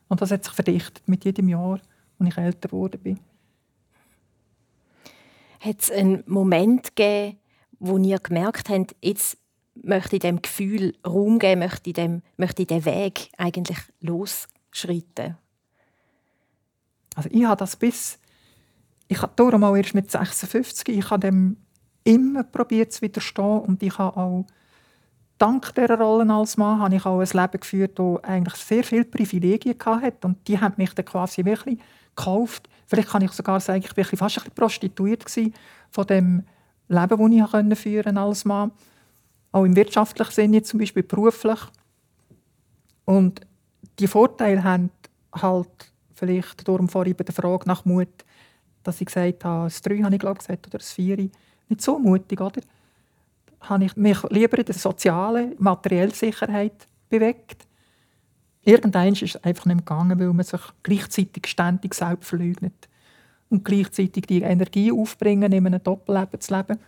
Und 0.09 0.21
das 0.21 0.31
hat 0.31 0.45
sich 0.45 0.53
verdichtet 0.53 1.07
mit 1.07 1.25
jedem 1.25 1.49
Jahr, 1.49 1.81
als 2.19 2.29
ich 2.29 2.37
älter 2.37 2.69
geworden 2.69 3.01
bin. 3.01 3.21
Hat 5.61 5.81
es 5.81 5.91
einen 5.91 6.25
Moment 6.27 6.97
gegeben, 6.97 7.39
wo 7.79 7.99
ihr 7.99 8.19
gemerkt 8.19 8.69
habt, 8.69 8.97
jetzt 9.03 9.39
möchte 9.75 10.17
ich 10.17 10.21
dem 10.21 10.43
Gefühl 10.43 10.95
Raum 11.07 11.39
geben, 11.39 11.61
möchte 11.61 11.91
ich, 11.91 11.95
dem, 11.95 12.23
möchte 12.37 12.63
ich 12.63 12.69
den 12.69 12.85
Weg 12.85 13.31
eigentlich 13.37 13.79
losschreiten? 14.01 15.37
Also 17.15 17.29
ich 17.33 17.45
habe 17.45 17.59
das 17.59 17.77
bis, 17.77 18.19
ich 19.09 19.21
habe 19.23 19.33
darum 19.37 19.65
auch 19.65 19.77
erst 19.77 19.95
mit 19.95 20.11
56, 20.11 20.89
ich 20.89 21.11
habe 21.11 21.21
dem 21.21 21.57
immer 22.05 22.45
probiert 22.45 22.93
zu 22.93 23.03
widerstehen 23.03 23.61
und 23.61 23.83
ich 23.83 23.99
habe 23.99 24.17
auch 24.17 24.47
dank 25.39 25.75
dieser 25.75 25.99
Rollen 25.99 26.31
als 26.31 26.57
Mann 26.57 26.81
habe 26.81 26.97
ich 26.97 27.07
auch 27.07 27.21
ein 27.21 27.27
Leben 27.27 27.61
geführt, 27.61 27.99
das 27.99 28.25
eigentlich 28.25 28.55
sehr 28.57 28.85
viele 28.85 29.05
Privilegien 29.05 29.77
hatte 29.85 30.27
und 30.27 30.47
die 30.47 30.61
haben 30.61 30.75
mich 30.77 30.93
dann 30.95 31.05
quasi 31.05 31.45
wirklich 31.45 31.79
gekauft. 32.15 32.69
Vielleicht 32.87 33.09
kann 33.09 33.23
ich 33.23 33.33
sogar 33.33 33.61
sagen, 33.61 33.85
ich 33.85 33.97
war 33.97 34.05
fast 34.05 34.21
ein 34.21 34.43
bisschen 34.43 34.55
prostituiert 34.55 35.25
von 35.91 36.07
dem 36.07 36.45
Leben, 36.89 37.41
das 37.53 37.63
ich 37.73 37.79
führen 37.79 38.19
als 38.19 38.45
Mann. 38.45 38.73
Auch 39.53 39.65
im 39.65 39.77
wirtschaftlichen 39.77 40.33
Sinne, 40.33 40.63
zum 40.63 40.81
Beispiel 40.81 41.03
beruflich. 41.03 41.61
Und 43.05 43.41
die 43.99 44.07
Vorteile 44.07 44.63
haben 44.63 44.91
halt 45.33 45.93
vielleicht 46.15 46.67
darum 46.67 46.89
vorhin 46.89 47.15
bei 47.15 47.25
der 47.25 47.35
Frage 47.35 47.67
nach 47.67 47.85
Mut, 47.85 48.09
dass 48.83 49.01
ich 49.01 49.07
gesagt 49.07 49.45
habe, 49.45 49.65
das 49.65 49.81
3 49.83 50.03
habe 50.03 50.15
ich 50.15 50.21
glaube 50.21 50.39
gesagt, 50.39 50.67
oder 50.67 50.79
das 50.79 50.93
4, 50.93 51.17
nicht 51.17 51.83
so 51.83 51.99
mutig, 51.99 52.41
oder? 52.41 52.61
Habe 53.61 53.85
ich 53.85 53.97
mich 53.97 54.23
lieber 54.31 54.59
in 54.59 54.65
der 54.65 54.75
sozialen, 54.75 55.55
materiellen 55.59 56.13
Sicherheit 56.13 56.87
bewegt. 57.09 57.67
Irgendwann 58.63 59.13
ist 59.13 59.23
es 59.23 59.45
einfach 59.45 59.67
nicht 59.67 59.79
gegangen, 59.79 60.19
weil 60.19 60.33
man 60.33 60.45
sich 60.45 60.61
gleichzeitig 60.83 61.47
ständig 61.47 61.95
selbst 61.95 62.29
verleugnet 62.29 62.89
und 63.51 63.65
gleichzeitig 63.65 64.27
die 64.27 64.43
Energie 64.43 64.93
aufbringen, 64.93 65.53
in 65.53 65.67
einem 65.67 65.83
Doppelleben 65.83 66.41
zu 66.41 66.55
leben. 66.55 66.79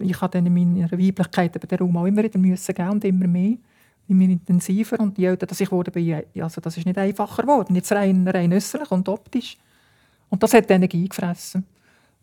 Ich 0.00 0.20
habe 0.20 0.32
dann 0.32 0.46
in 0.46 0.54
meiner 0.54 0.92
Weiblichkeit 0.92 1.70
den 1.70 1.78
Raum 1.78 1.96
auch 1.96 2.06
immer 2.06 2.22
wieder 2.22 2.38
müssen 2.38 2.90
und 2.90 3.04
immer 3.04 3.26
mehr, 3.26 3.56
immer 4.06 4.24
intensiver. 4.24 5.00
Und 5.00 5.18
je 5.18 5.26
älter 5.26 5.46
dass 5.46 5.60
ich 5.60 5.72
wurde, 5.72 5.92
also 6.38 6.60
das 6.60 6.76
ist 6.76 6.86
nicht 6.86 6.98
einfacher 6.98 7.42
geworden. 7.42 7.74
Jetzt 7.74 7.90
rein, 7.92 8.26
rein 8.28 8.52
äußerlich 8.52 8.90
und 8.90 9.08
optisch. 9.08 9.56
Und 10.30 10.42
das 10.42 10.54
hat 10.54 10.70
Energie 10.70 11.08
gefressen. 11.08 11.64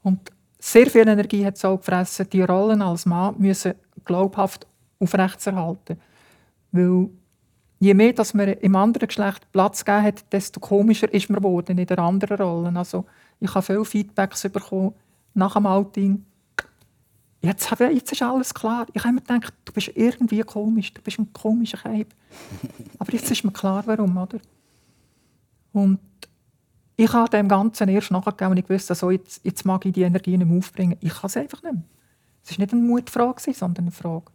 Und 0.04 0.32
sehr 0.66 0.88
viel 0.88 1.08
Energie 1.08 1.46
hat 1.46 1.58
es 1.58 1.66
auch 1.66 1.78
gefressen, 1.78 2.28
die 2.32 2.42
Rollen 2.42 2.82
als 2.82 3.06
Mann 3.06 3.36
müssen 3.38 3.76
glaubhaft 4.04 4.66
aufrechtzuerhalten. 5.00 6.00
Weil 6.72 7.10
je 7.80 7.94
mehr 7.94 8.14
dass 8.14 8.34
man 8.34 8.48
im 8.48 8.76
anderen 8.76 9.08
Geschlecht 9.08 9.52
Platz 9.52 9.86
gegeben 9.86 10.06
hat, 10.06 10.34
desto 10.34 10.60
komischer 10.60 11.14
ist 11.14 11.30
man 11.30 11.40
geworden 11.40 11.78
in 11.78 11.86
der 11.86 12.00
anderen 12.00 12.38
Rolle. 12.38 12.76
Also 12.76 13.06
ich 13.40 13.54
habe 13.54 13.62
viele 13.62 13.86
Feedbacks 13.86 14.42
bekommen 14.50 14.96
nach 15.36 15.54
dem 15.54 15.68
Outing. 15.68 16.26
Jetzt, 17.42 17.70
habe, 17.70 17.94
jetzt 17.94 18.12
ist 18.12 18.24
alles 18.24 18.52
klar. 18.52 18.88
Ich 18.94 19.04
habe 19.04 19.14
mir 19.14 19.22
gedacht, 19.22 19.54
du 19.66 19.72
bist 19.72 19.92
irgendwie 19.94 20.42
komisch, 20.42 20.92
du 20.96 21.02
bist 21.04 21.20
ein 21.20 21.32
komischer 21.32 21.78
Keib. 21.78 22.08
Aber 22.98 23.14
jetzt 23.14 23.30
ist 23.30 23.44
mir 23.44 23.52
klar, 23.52 23.84
warum, 23.86 24.18
oder? 24.18 24.40
Und 25.74 26.00
ich 26.98 27.12
habe 27.12 27.30
dem 27.30 27.48
Ganzen 27.48 27.90
erst 27.90 28.12
nachgegeben 28.12 28.52
und 28.52 28.58
ich 28.58 28.70
wusste, 28.70 28.94
also 28.94 29.12
jetzt, 29.12 29.42
jetzt 29.44 29.66
mag 29.66 29.86
ich 29.86 29.94
die 29.94 30.04
Energie 30.04 30.38
nicht 30.38 30.48
mehr 30.48 30.58
aufbringen. 30.58 30.98
Ich 31.02 31.14
kann 31.14 31.28
es 31.28 31.38
einfach 31.38 31.62
nicht 31.64 31.74
mehr. 31.74 31.84
Es 32.44 32.52
war 32.52 32.60
nicht 32.60 32.74
eine 32.74 32.82
Mutfrage, 32.82 33.54
sondern 33.54 33.86
eine 33.86 33.92
Frage, 33.92 34.26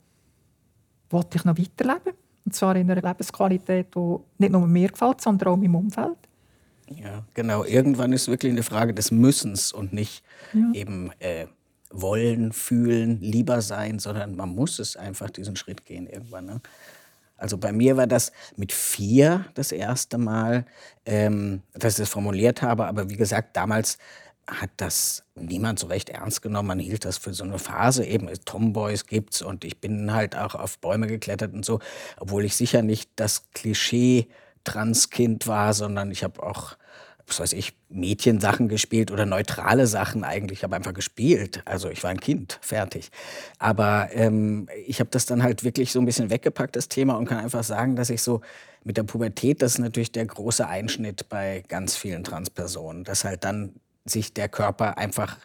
wollte 1.10 1.38
ich 1.38 1.44
noch 1.44 1.56
weiterleben? 1.56 2.14
Und 2.44 2.54
zwar 2.54 2.76
in 2.76 2.90
einer 2.90 3.00
Lebensqualität, 3.00 3.94
die 3.94 4.16
nicht 4.38 4.52
nur 4.52 4.66
mir 4.66 4.88
gefällt, 4.88 5.20
sondern 5.20 5.48
auch 5.48 5.56
meinem 5.56 5.74
Umfeld. 5.74 6.18
Ja, 6.88 7.24
genau. 7.34 7.64
Irgendwann 7.64 8.12
ist 8.12 8.22
es 8.22 8.28
wirklich 8.28 8.52
eine 8.52 8.62
Frage 8.62 8.94
des 8.94 9.10
Müssens 9.10 9.72
und 9.72 9.92
nicht 9.92 10.24
ja. 10.52 10.70
eben 10.74 11.12
äh, 11.20 11.46
wollen, 11.90 12.52
fühlen, 12.52 13.20
lieber 13.20 13.62
sein, 13.62 13.98
sondern 13.98 14.36
man 14.36 14.48
muss 14.50 14.78
es 14.78 14.96
einfach 14.96 15.30
diesen 15.30 15.56
Schritt 15.56 15.84
gehen 15.84 16.06
irgendwann. 16.06 16.46
Ne? 16.46 16.60
Also 17.40 17.58
bei 17.58 17.72
mir 17.72 17.96
war 17.96 18.06
das 18.06 18.32
mit 18.56 18.72
vier 18.72 19.46
das 19.54 19.72
erste 19.72 20.18
Mal, 20.18 20.66
ähm, 21.06 21.62
dass 21.72 21.94
ich 21.94 22.04
das 22.04 22.10
formuliert 22.10 22.62
habe. 22.62 22.86
Aber 22.86 23.08
wie 23.10 23.16
gesagt, 23.16 23.56
damals 23.56 23.98
hat 24.46 24.70
das 24.76 25.24
niemand 25.34 25.78
so 25.78 25.86
recht 25.86 26.10
ernst 26.10 26.42
genommen. 26.42 26.68
Man 26.68 26.78
hielt 26.78 27.04
das 27.04 27.18
für 27.18 27.32
so 27.32 27.44
eine 27.44 27.58
Phase. 27.58 28.04
Eben 28.04 28.28
Tomboys 28.44 29.06
gibt's 29.06 29.42
und 29.42 29.64
ich 29.64 29.80
bin 29.80 30.12
halt 30.12 30.36
auch 30.36 30.54
auf 30.54 30.78
Bäume 30.78 31.06
geklettert 31.06 31.54
und 31.54 31.64
so, 31.64 31.80
obwohl 32.18 32.44
ich 32.44 32.56
sicher 32.56 32.82
nicht 32.82 33.10
das 33.16 33.50
Klischee 33.52 34.28
Transkind 34.64 35.46
war, 35.46 35.72
sondern 35.72 36.10
ich 36.10 36.22
habe 36.22 36.42
auch 36.42 36.76
was 37.30 37.40
weiß 37.40 37.52
ich, 37.54 37.72
Mädchensachen 37.88 38.68
gespielt 38.68 39.10
oder 39.10 39.26
neutrale 39.26 39.86
Sachen 39.86 40.24
eigentlich. 40.24 40.60
Ich 40.60 40.64
habe 40.64 40.76
einfach 40.76 40.94
gespielt. 40.94 41.62
Also 41.64 41.88
ich 41.88 42.02
war 42.02 42.10
ein 42.10 42.20
Kind, 42.20 42.58
fertig. 42.60 43.10
Aber 43.58 44.08
ähm, 44.12 44.68
ich 44.86 45.00
habe 45.00 45.10
das 45.10 45.26
dann 45.26 45.42
halt 45.42 45.64
wirklich 45.64 45.92
so 45.92 46.00
ein 46.00 46.06
bisschen 46.06 46.30
weggepackt, 46.30 46.76
das 46.76 46.88
Thema, 46.88 47.14
und 47.14 47.26
kann 47.26 47.38
einfach 47.38 47.64
sagen, 47.64 47.96
dass 47.96 48.10
ich 48.10 48.22
so 48.22 48.40
mit 48.84 48.96
der 48.96 49.02
Pubertät, 49.02 49.62
das 49.62 49.72
ist 49.72 49.78
natürlich 49.78 50.12
der 50.12 50.26
große 50.26 50.66
Einschnitt 50.66 51.28
bei 51.28 51.62
ganz 51.68 51.96
vielen 51.96 52.24
Transpersonen, 52.24 53.04
dass 53.04 53.24
halt 53.24 53.44
dann 53.44 53.74
sich 54.04 54.32
der 54.32 54.48
Körper 54.48 54.98
einfach 54.98 55.38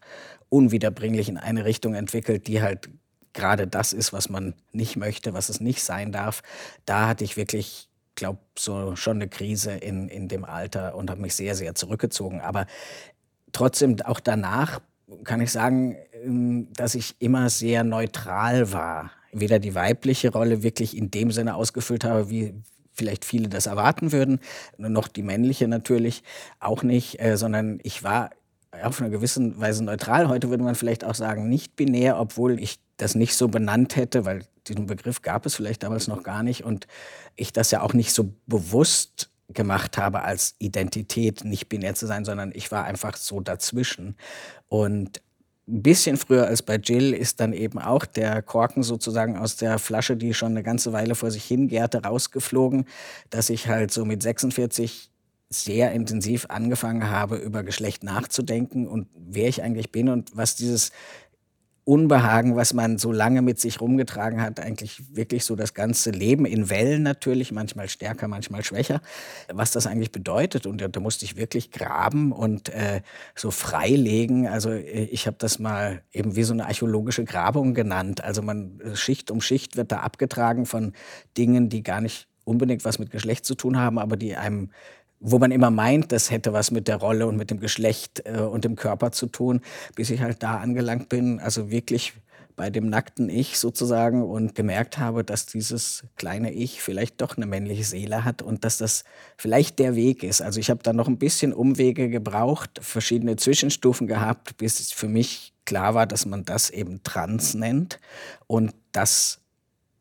unwiederbringlich 0.50 1.30
in 1.30 1.38
eine 1.38 1.66
Richtung 1.66 1.96
entwickelt, 1.96 2.48
die 2.48 2.62
halt 2.62 2.90
gerade 3.34 3.68
das 3.68 3.94
ist, 3.94 4.14
was 4.14 4.30
man 4.30 4.56
nicht 4.72 4.96
möchte, 4.96 5.34
was 5.34 5.50
es 5.50 5.60
nicht 5.60 5.84
sein 5.84 6.12
darf. 6.12 6.42
Da 6.86 7.08
hatte 7.08 7.24
ich 7.24 7.38
wirklich 7.38 7.90
glaube, 8.16 8.40
so 8.58 8.96
schon 8.96 9.18
eine 9.18 9.28
Krise 9.28 9.72
in, 9.72 10.10
in 10.10 10.28
dem 10.28 10.46
Alter 10.46 10.96
und 10.96 11.10
habe 11.10 11.22
mich 11.22 11.36
sehr, 11.36 11.56
sehr 11.56 11.76
zurückgezogen. 11.76 12.42
Aber 12.42 12.66
trotzdem, 13.52 13.98
auch 14.04 14.20
danach 14.20 14.80
kann 15.24 15.42
ich 15.42 15.52
sagen, 15.52 15.96
ähm, 16.24 16.68
dass 16.74 16.96
ich 16.96 17.16
immer 17.20 17.50
sehr 17.50 17.84
neutral 17.84 18.72
war. 18.72 19.12
Weder 19.32 19.60
die 19.60 19.76
weibliche 19.76 20.32
Rolle 20.32 20.64
wirklich 20.64 20.96
in 20.98 21.12
dem 21.12 21.32
Sinne 21.32 21.56
ausgefüllt 21.56 22.04
habe, 22.06 22.30
wie 22.30 22.54
vielleicht 22.94 23.26
viele 23.26 23.50
das 23.50 23.66
erwarten 23.66 24.14
würden, 24.14 24.40
noch 24.78 25.10
die 25.10 25.24
männliche 25.24 25.68
natürlich 25.68 26.24
auch 26.60 26.84
nicht, 26.84 27.20
äh, 27.22 27.38
sondern 27.38 27.80
ich 27.84 28.04
war 28.04 28.30
auf 28.84 29.02
einer 29.02 29.10
gewissen 29.10 29.60
Weise 29.60 29.84
neutral. 29.84 30.30
Heute 30.30 30.50
würde 30.50 30.64
man 30.64 30.76
vielleicht 30.76 31.04
auch 31.04 31.16
sagen, 31.16 31.50
nicht 31.50 31.76
binär, 31.76 32.20
obwohl 32.20 32.60
ich 32.60 32.80
das 32.98 33.16
nicht 33.16 33.36
so 33.36 33.48
benannt 33.48 33.96
hätte, 33.96 34.26
weil 34.26 34.44
diesen 34.68 34.86
Begriff 34.88 35.22
gab 35.22 35.46
es 35.46 35.56
vielleicht 35.56 35.84
damals 35.84 36.08
noch 36.08 36.24
gar 36.24 36.44
nicht 36.44 36.64
und 36.64 36.88
ich 37.36 37.54
das 37.54 37.72
ja 37.72 37.82
auch 37.82 37.94
nicht 37.94 38.14
so 38.14 38.34
bewusst 38.48 39.30
gemacht 39.50 39.98
habe 39.98 40.24
als 40.24 40.56
Identität, 40.60 41.44
nicht 41.44 41.70
binär 41.70 41.94
zu 41.94 42.08
sein, 42.08 42.26
sondern 42.26 42.52
ich 42.54 42.72
war 42.72 42.86
einfach 42.86 43.16
so 43.16 43.42
dazwischen. 43.42 44.16
Und 44.68 45.22
ein 45.68 45.82
bisschen 45.82 46.18
früher 46.18 46.48
als 46.48 46.62
bei 46.62 46.76
Jill 46.76 47.14
ist 47.14 47.40
dann 47.40 47.54
eben 47.54 47.80
auch 47.80 48.06
der 48.06 48.42
Korken 48.42 48.84
sozusagen 48.84 49.38
aus 49.38 49.56
der 49.56 49.80
Flasche, 49.80 50.16
die 50.16 50.34
schon 50.34 50.52
eine 50.52 50.64
ganze 50.64 50.94
Weile 50.94 51.16
vor 51.16 51.32
sich 51.32 51.44
hingärte, 51.44 52.04
rausgeflogen, 52.04 52.86
dass 53.30 53.50
ich 53.50 53.68
halt 53.68 53.92
so 53.92 54.06
mit 54.06 54.22
46 54.22 55.12
sehr 55.50 55.92
intensiv 55.92 56.48
angefangen 56.50 57.10
habe, 57.10 57.38
über 57.38 57.64
Geschlecht 57.64 58.04
nachzudenken 58.04 58.88
und 58.88 59.08
wer 59.16 59.48
ich 59.48 59.62
eigentlich 59.62 59.92
bin 59.92 60.10
und 60.10 60.36
was 60.36 60.56
dieses 60.56 60.92
Unbehagen, 61.86 62.56
was 62.56 62.74
man 62.74 62.98
so 62.98 63.12
lange 63.12 63.44
mit 63.44 63.60
sich 63.60 63.80
rumgetragen 63.80 64.42
hat, 64.42 64.60
eigentlich 64.60 65.16
wirklich 65.16 65.46
so 65.46 65.56
das 65.56 65.76
ganze 65.76 66.10
Leben 66.10 66.46
in 66.46 66.72
Wellen 66.72 67.04
natürlich, 67.04 67.52
manchmal 67.52 67.90
stärker, 67.90 68.28
manchmal 68.28 68.64
schwächer, 68.64 69.02
was 69.54 69.70
das 69.70 69.86
eigentlich 69.86 70.12
bedeutet. 70.12 70.66
Und 70.66 70.82
da 70.82 71.00
musste 71.00 71.26
ich 71.26 71.38
wirklich 71.38 71.70
graben 71.70 72.32
und 72.32 72.70
äh, 72.70 73.02
so 73.36 73.52
freilegen. 73.52 74.48
Also 74.48 74.72
äh, 74.72 75.04
ich 75.06 75.28
habe 75.28 75.38
das 75.40 75.60
mal 75.60 76.02
eben 76.12 76.36
wie 76.36 76.44
so 76.44 76.54
eine 76.54 76.66
archäologische 76.66 77.24
Grabung 77.24 77.76
genannt. 77.76 78.24
Also 78.24 78.42
man 78.42 78.82
Schicht 78.96 79.30
um 79.30 79.40
Schicht 79.40 79.78
wird 79.78 79.92
da 79.92 80.00
abgetragen 80.00 80.66
von 80.66 80.94
Dingen, 81.38 81.70
die 81.70 81.84
gar 81.84 82.02
nicht 82.02 82.28
unbedingt 82.46 82.84
was 82.84 82.98
mit 82.98 83.12
Geschlecht 83.12 83.46
zu 83.46 83.54
tun 83.54 83.78
haben, 83.78 84.00
aber 84.00 84.18
die 84.18 84.36
einem 84.36 84.72
wo 85.20 85.40
man 85.40 85.52
immer 85.52 85.72
meint, 85.72 86.12
das 86.12 86.32
hätte 86.32 86.54
was 86.54 86.72
mit 86.72 86.88
der 86.88 86.98
Rolle 86.98 87.28
und 87.28 87.38
mit 87.38 87.52
dem 87.52 87.60
Geschlecht 87.60 88.24
äh, 88.26 88.40
und 88.42 88.66
dem 88.66 88.76
Körper 88.76 89.12
zu 89.12 89.28
tun, 89.28 89.62
bis 89.96 90.10
ich 90.10 90.22
halt 90.22 90.44
da 90.44 90.58
angelangt 90.58 91.10
bin, 91.10 91.40
also 91.40 91.72
wirklich 91.72 92.14
bei 92.56 92.70
dem 92.70 92.90
nackten 92.90 93.30
Ich 93.30 93.60
sozusagen 93.60 94.24
und 94.24 94.56
gemerkt 94.56 94.98
habe, 94.98 95.24
dass 95.24 95.46
dieses 95.46 96.06
kleine 96.16 96.54
Ich 96.54 96.82
vielleicht 96.82 97.22
doch 97.22 97.36
eine 97.36 97.46
männliche 97.46 97.84
Seele 97.84 98.24
hat 98.24 98.42
und 98.42 98.64
dass 98.64 98.78
das 98.78 99.04
vielleicht 99.38 99.80
der 99.80 99.96
Weg 99.96 100.24
ist. 100.24 100.42
Also 100.42 100.60
ich 100.60 100.70
habe 100.70 100.82
da 100.82 100.94
noch 100.94 101.08
ein 101.08 101.18
bisschen 101.18 101.54
Umwege 101.54 102.10
gebraucht, 102.10 102.80
verschiedene 102.82 103.36
Zwischenstufen 103.36 104.08
gehabt, 104.08 104.58
bis 104.58 104.80
es 104.80 104.92
für 104.92 105.10
mich 105.10 105.54
klar 105.66 105.96
war, 105.96 106.08
dass 106.08 106.26
man 106.26 106.46
das 106.46 106.70
eben 106.70 107.04
trans 107.04 107.56
nennt 107.56 108.00
und 108.48 108.74
das 108.92 109.42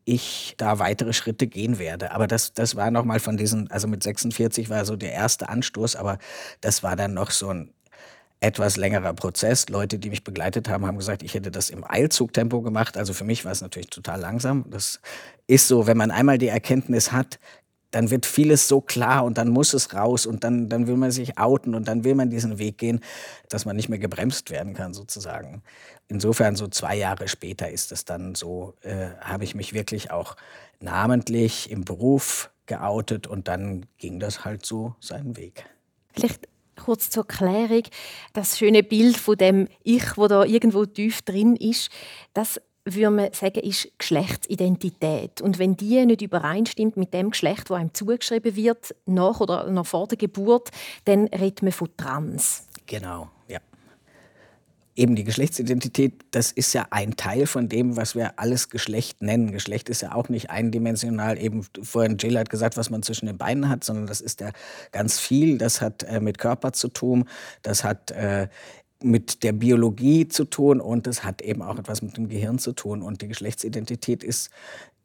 ich 0.05 0.53
da 0.57 0.79
weitere 0.79 1.13
Schritte 1.13 1.47
gehen 1.47 1.79
werde. 1.79 2.11
Aber 2.11 2.27
das, 2.27 2.53
das 2.53 2.75
war 2.75 2.91
nochmal 2.91 3.19
von 3.19 3.37
diesen, 3.37 3.69
also 3.71 3.87
mit 3.87 4.03
46 4.03 4.69
war 4.69 4.85
so 4.85 4.95
der 4.95 5.11
erste 5.11 5.49
Anstoß, 5.49 5.95
aber 5.95 6.19
das 6.61 6.83
war 6.83 6.95
dann 6.95 7.13
noch 7.13 7.31
so 7.31 7.49
ein 7.49 7.71
etwas 8.39 8.77
längerer 8.77 9.13
Prozess. 9.13 9.69
Leute, 9.69 9.97
die 9.97 10.11
mich 10.11 10.23
begleitet 10.23 10.69
haben, 10.69 10.85
haben 10.85 10.97
gesagt, 10.97 11.23
ich 11.23 11.33
hätte 11.33 11.49
das 11.49 11.71
im 11.71 11.83
Eilzugtempo 11.83 12.61
gemacht. 12.61 12.97
Also 12.97 13.13
für 13.13 13.23
mich 13.23 13.43
war 13.43 13.51
es 13.51 13.61
natürlich 13.61 13.89
total 13.89 14.19
langsam. 14.19 14.65
Das 14.69 14.99
ist 15.47 15.67
so, 15.67 15.87
wenn 15.87 15.97
man 15.97 16.11
einmal 16.11 16.37
die 16.37 16.49
Erkenntnis 16.49 17.11
hat, 17.11 17.39
dann 17.95 18.11
wird 18.11 18.25
vieles 18.25 18.67
so 18.67 18.81
klar 18.81 19.23
und 19.23 19.37
dann 19.37 19.47
muss 19.47 19.73
es 19.73 19.93
raus 19.93 20.25
und 20.25 20.43
dann, 20.43 20.67
dann 20.67 20.85
will 20.85 20.97
man 20.97 21.11
sich 21.11 21.39
outen 21.39 21.73
und 21.73 21.87
dann 21.87 22.03
will 22.03 22.13
man 22.13 22.29
diesen 22.29 22.59
Weg 22.59 22.77
gehen, 22.77 22.99
dass 23.47 23.65
man 23.65 23.77
nicht 23.77 23.87
mehr 23.87 23.99
gebremst 23.99 24.51
werden 24.51 24.73
kann 24.73 24.93
sozusagen. 24.93 25.63
Insofern 26.07 26.55
so 26.55 26.67
zwei 26.67 26.95
Jahre 26.95 27.27
später 27.27 27.69
ist 27.69 27.91
es 27.91 28.05
dann 28.05 28.35
so, 28.35 28.75
äh, 28.81 29.09
habe 29.21 29.43
ich 29.43 29.55
mich 29.55 29.73
wirklich 29.73 30.11
auch 30.11 30.35
namentlich 30.79 31.71
im 31.71 31.83
Beruf 31.83 32.51
geoutet 32.67 33.27
und 33.27 33.47
dann 33.47 33.85
ging 33.97 34.19
das 34.19 34.45
halt 34.45 34.65
so 34.65 34.95
seinen 34.99 35.35
Weg. 35.37 35.65
Vielleicht 36.13 36.47
Kurz 36.75 37.09
zur 37.09 37.25
Klärung, 37.27 37.83
das 38.33 38.57
schöne 38.57 38.83
Bild 38.83 39.17
von 39.17 39.37
dem 39.37 39.67
Ich, 39.83 40.17
wo 40.17 40.27
da 40.27 40.43
irgendwo 40.43 40.85
tief 40.85 41.21
drin 41.21 41.55
ist, 41.55 41.89
das 42.33 42.61
würde 42.83 43.09
man 43.09 43.33
sagen, 43.33 43.61
ist 43.61 43.89
Geschlechtsidentität. 43.97 45.41
Und 45.41 45.57
wenn 45.57 45.75
die 45.75 46.05
nicht 46.05 46.21
übereinstimmt 46.21 46.97
mit 46.97 47.13
dem 47.13 47.31
Geschlecht, 47.31 47.69
wo 47.69 47.73
einem 47.73 47.93
zugeschrieben 47.93 48.55
wird, 48.55 48.93
nach 49.05 49.39
oder 49.39 49.69
noch 49.71 49.87
vor 49.87 50.07
der 50.07 50.17
Geburt, 50.17 50.69
dann 51.05 51.27
redet 51.27 51.63
man 51.63 51.71
von 51.71 51.89
Trans. 51.97 52.67
Genau, 52.85 53.29
ja. 53.47 53.59
Eben 54.97 55.15
die 55.15 55.25
Geschlechtsidentität, 55.25 56.13
das 56.31 56.53
ist 56.53 56.71
ja 56.73 56.87
ein 56.89 57.17
Teil 57.17 57.47
von 57.47 57.67
dem, 57.67 57.97
was 57.97 58.15
wir 58.15 58.39
alles 58.39 58.69
Geschlecht 58.69 59.21
nennen. 59.21 59.51
Geschlecht 59.51 59.89
ist 59.89 60.01
ja 60.01 60.15
auch 60.15 60.29
nicht 60.29 60.49
eindimensional. 60.49 61.37
Eben 61.37 61.65
vorhin 61.83 62.17
Jill 62.17 62.39
hat 62.39 62.49
gesagt, 62.49 62.77
was 62.77 62.89
man 62.89 63.03
zwischen 63.03 63.25
den 63.25 63.37
Beinen 63.37 63.67
hat, 63.67 63.83
sondern 63.83 64.07
das 64.07 64.21
ist 64.21 64.39
ja 64.39 64.51
ganz 64.93 65.19
viel. 65.19 65.57
Das 65.57 65.81
hat 65.81 66.03
äh, 66.03 66.21
mit 66.21 66.37
Körper 66.37 66.71
zu 66.71 66.87
tun. 66.87 67.25
Das 67.61 67.83
hat 67.83 68.11
äh, 68.11 68.47
mit 69.03 69.43
der 69.43 69.51
Biologie 69.51 70.29
zu 70.29 70.45
tun 70.45 70.79
und 70.79 71.07
es 71.07 71.25
hat 71.25 71.41
eben 71.41 71.61
auch 71.61 71.77
etwas 71.77 72.01
mit 72.01 72.15
dem 72.15 72.29
Gehirn 72.29 72.57
zu 72.57 72.71
tun. 72.71 73.01
Und 73.01 73.21
die 73.21 73.27
Geschlechtsidentität 73.27 74.23
ist 74.23 74.49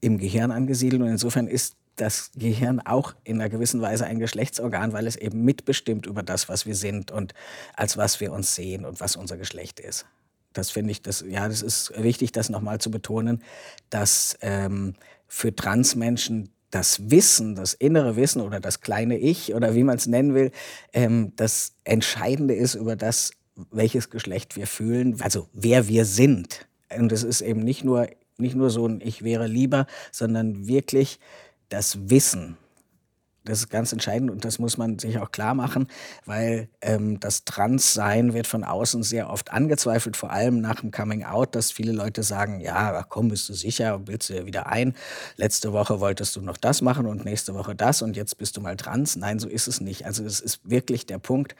im 0.00 0.18
Gehirn 0.18 0.52
angesiedelt 0.52 1.02
und 1.02 1.08
insofern 1.08 1.48
ist 1.48 1.74
das 2.00 2.30
Gehirn 2.34 2.80
auch 2.80 3.14
in 3.24 3.40
einer 3.40 3.50
gewissen 3.50 3.80
Weise 3.80 4.06
ein 4.06 4.18
Geschlechtsorgan, 4.18 4.92
weil 4.92 5.06
es 5.06 5.16
eben 5.16 5.44
mitbestimmt 5.44 6.06
über 6.06 6.22
das, 6.22 6.48
was 6.48 6.66
wir 6.66 6.74
sind 6.74 7.10
und 7.10 7.34
als 7.74 7.96
was 7.96 8.20
wir 8.20 8.32
uns 8.32 8.54
sehen 8.54 8.84
und 8.84 9.00
was 9.00 9.16
unser 9.16 9.36
Geschlecht 9.36 9.80
ist. 9.80 10.06
Das 10.52 10.70
finde 10.70 10.90
ich, 10.90 11.02
das, 11.02 11.24
ja, 11.28 11.46
das 11.46 11.62
ist 11.62 11.92
wichtig, 11.96 12.32
das 12.32 12.48
nochmal 12.48 12.80
zu 12.80 12.90
betonen, 12.90 13.42
dass 13.90 14.36
ähm, 14.40 14.94
für 15.28 15.54
Transmenschen 15.54 16.50
das 16.70 17.10
Wissen, 17.10 17.54
das 17.54 17.74
innere 17.74 18.16
Wissen 18.16 18.40
oder 18.40 18.60
das 18.60 18.80
kleine 18.80 19.18
Ich 19.18 19.54
oder 19.54 19.74
wie 19.74 19.84
man 19.84 19.96
es 19.96 20.06
nennen 20.06 20.34
will, 20.34 20.52
ähm, 20.92 21.32
das 21.36 21.74
Entscheidende 21.84 22.54
ist 22.54 22.74
über 22.74 22.96
das, 22.96 23.32
welches 23.70 24.10
Geschlecht 24.10 24.56
wir 24.56 24.66
fühlen, 24.66 25.20
also 25.20 25.48
wer 25.52 25.88
wir 25.88 26.04
sind. 26.04 26.66
Und 26.96 27.12
es 27.12 27.22
ist 27.22 27.42
eben 27.42 27.60
nicht 27.60 27.84
nur, 27.84 28.08
nicht 28.38 28.56
nur 28.56 28.70
so 28.70 28.86
ein 28.86 29.00
Ich 29.00 29.22
wäre 29.22 29.46
lieber, 29.46 29.86
sondern 30.10 30.66
wirklich 30.66 31.20
das 31.70 32.10
Wissen. 32.10 32.56
Das 33.44 33.60
ist 33.60 33.70
ganz 33.70 33.90
entscheidend 33.90 34.30
und 34.30 34.44
das 34.44 34.58
muss 34.58 34.76
man 34.76 34.98
sich 34.98 35.18
auch 35.18 35.32
klar 35.32 35.54
machen, 35.54 35.88
weil 36.26 36.68
ähm, 36.82 37.18
das 37.20 37.46
Transsein 37.46 38.34
wird 38.34 38.46
von 38.46 38.64
außen 38.64 39.02
sehr 39.02 39.30
oft 39.30 39.50
angezweifelt, 39.50 40.18
vor 40.18 40.30
allem 40.30 40.60
nach 40.60 40.80
dem 40.80 40.90
Coming 40.90 41.24
Out, 41.24 41.54
dass 41.54 41.72
viele 41.72 41.92
Leute 41.92 42.22
sagen, 42.22 42.60
ja, 42.60 43.02
komm, 43.08 43.28
bist 43.28 43.48
du 43.48 43.54
sicher, 43.54 43.98
bildest 43.98 44.28
du 44.28 44.34
dir 44.34 44.46
wieder 44.46 44.66
ein. 44.66 44.94
Letzte 45.36 45.72
Woche 45.72 46.00
wolltest 46.00 46.36
du 46.36 46.42
noch 46.42 46.58
das 46.58 46.82
machen 46.82 47.06
und 47.06 47.24
nächste 47.24 47.54
Woche 47.54 47.74
das 47.74 48.02
und 48.02 48.14
jetzt 48.14 48.36
bist 48.36 48.58
du 48.58 48.60
mal 48.60 48.76
trans. 48.76 49.16
Nein, 49.16 49.38
so 49.38 49.48
ist 49.48 49.68
es 49.68 49.80
nicht. 49.80 50.04
Also 50.04 50.22
es 50.22 50.40
ist 50.40 50.60
wirklich 50.68 51.06
der 51.06 51.18
Punkt, 51.18 51.56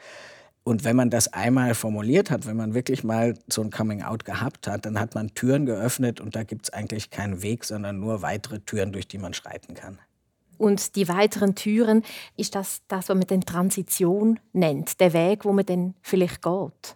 und 0.63 0.83
wenn 0.83 0.95
man 0.95 1.09
das 1.09 1.33
einmal 1.33 1.73
formuliert 1.73 2.29
hat, 2.29 2.45
wenn 2.45 2.55
man 2.55 2.73
wirklich 2.73 3.03
mal 3.03 3.33
so 3.47 3.61
ein 3.61 3.71
Coming-out 3.71 4.25
gehabt 4.25 4.67
hat, 4.67 4.85
dann 4.85 4.99
hat 4.99 5.15
man 5.15 5.33
Türen 5.33 5.65
geöffnet 5.65 6.21
und 6.21 6.35
da 6.35 6.43
gibt 6.43 6.65
es 6.65 6.73
eigentlich 6.73 7.09
keinen 7.09 7.41
Weg, 7.41 7.65
sondern 7.65 7.99
nur 7.99 8.21
weitere 8.21 8.59
Türen, 8.59 8.91
durch 8.91 9.07
die 9.07 9.17
man 9.17 9.33
schreiten 9.33 9.73
kann. 9.73 9.97
Und 10.59 10.95
die 10.95 11.07
weiteren 11.07 11.55
Türen 11.55 12.03
ist 12.37 12.53
das, 12.53 12.81
das 12.87 13.09
was 13.09 13.17
man 13.17 13.25
dann 13.25 13.41
Transition 13.41 14.39
nennt, 14.53 14.99
der 14.99 15.13
Weg, 15.13 15.45
wo 15.45 15.53
man 15.53 15.65
dann 15.65 15.95
vielleicht 16.03 16.43
geht. 16.43 16.95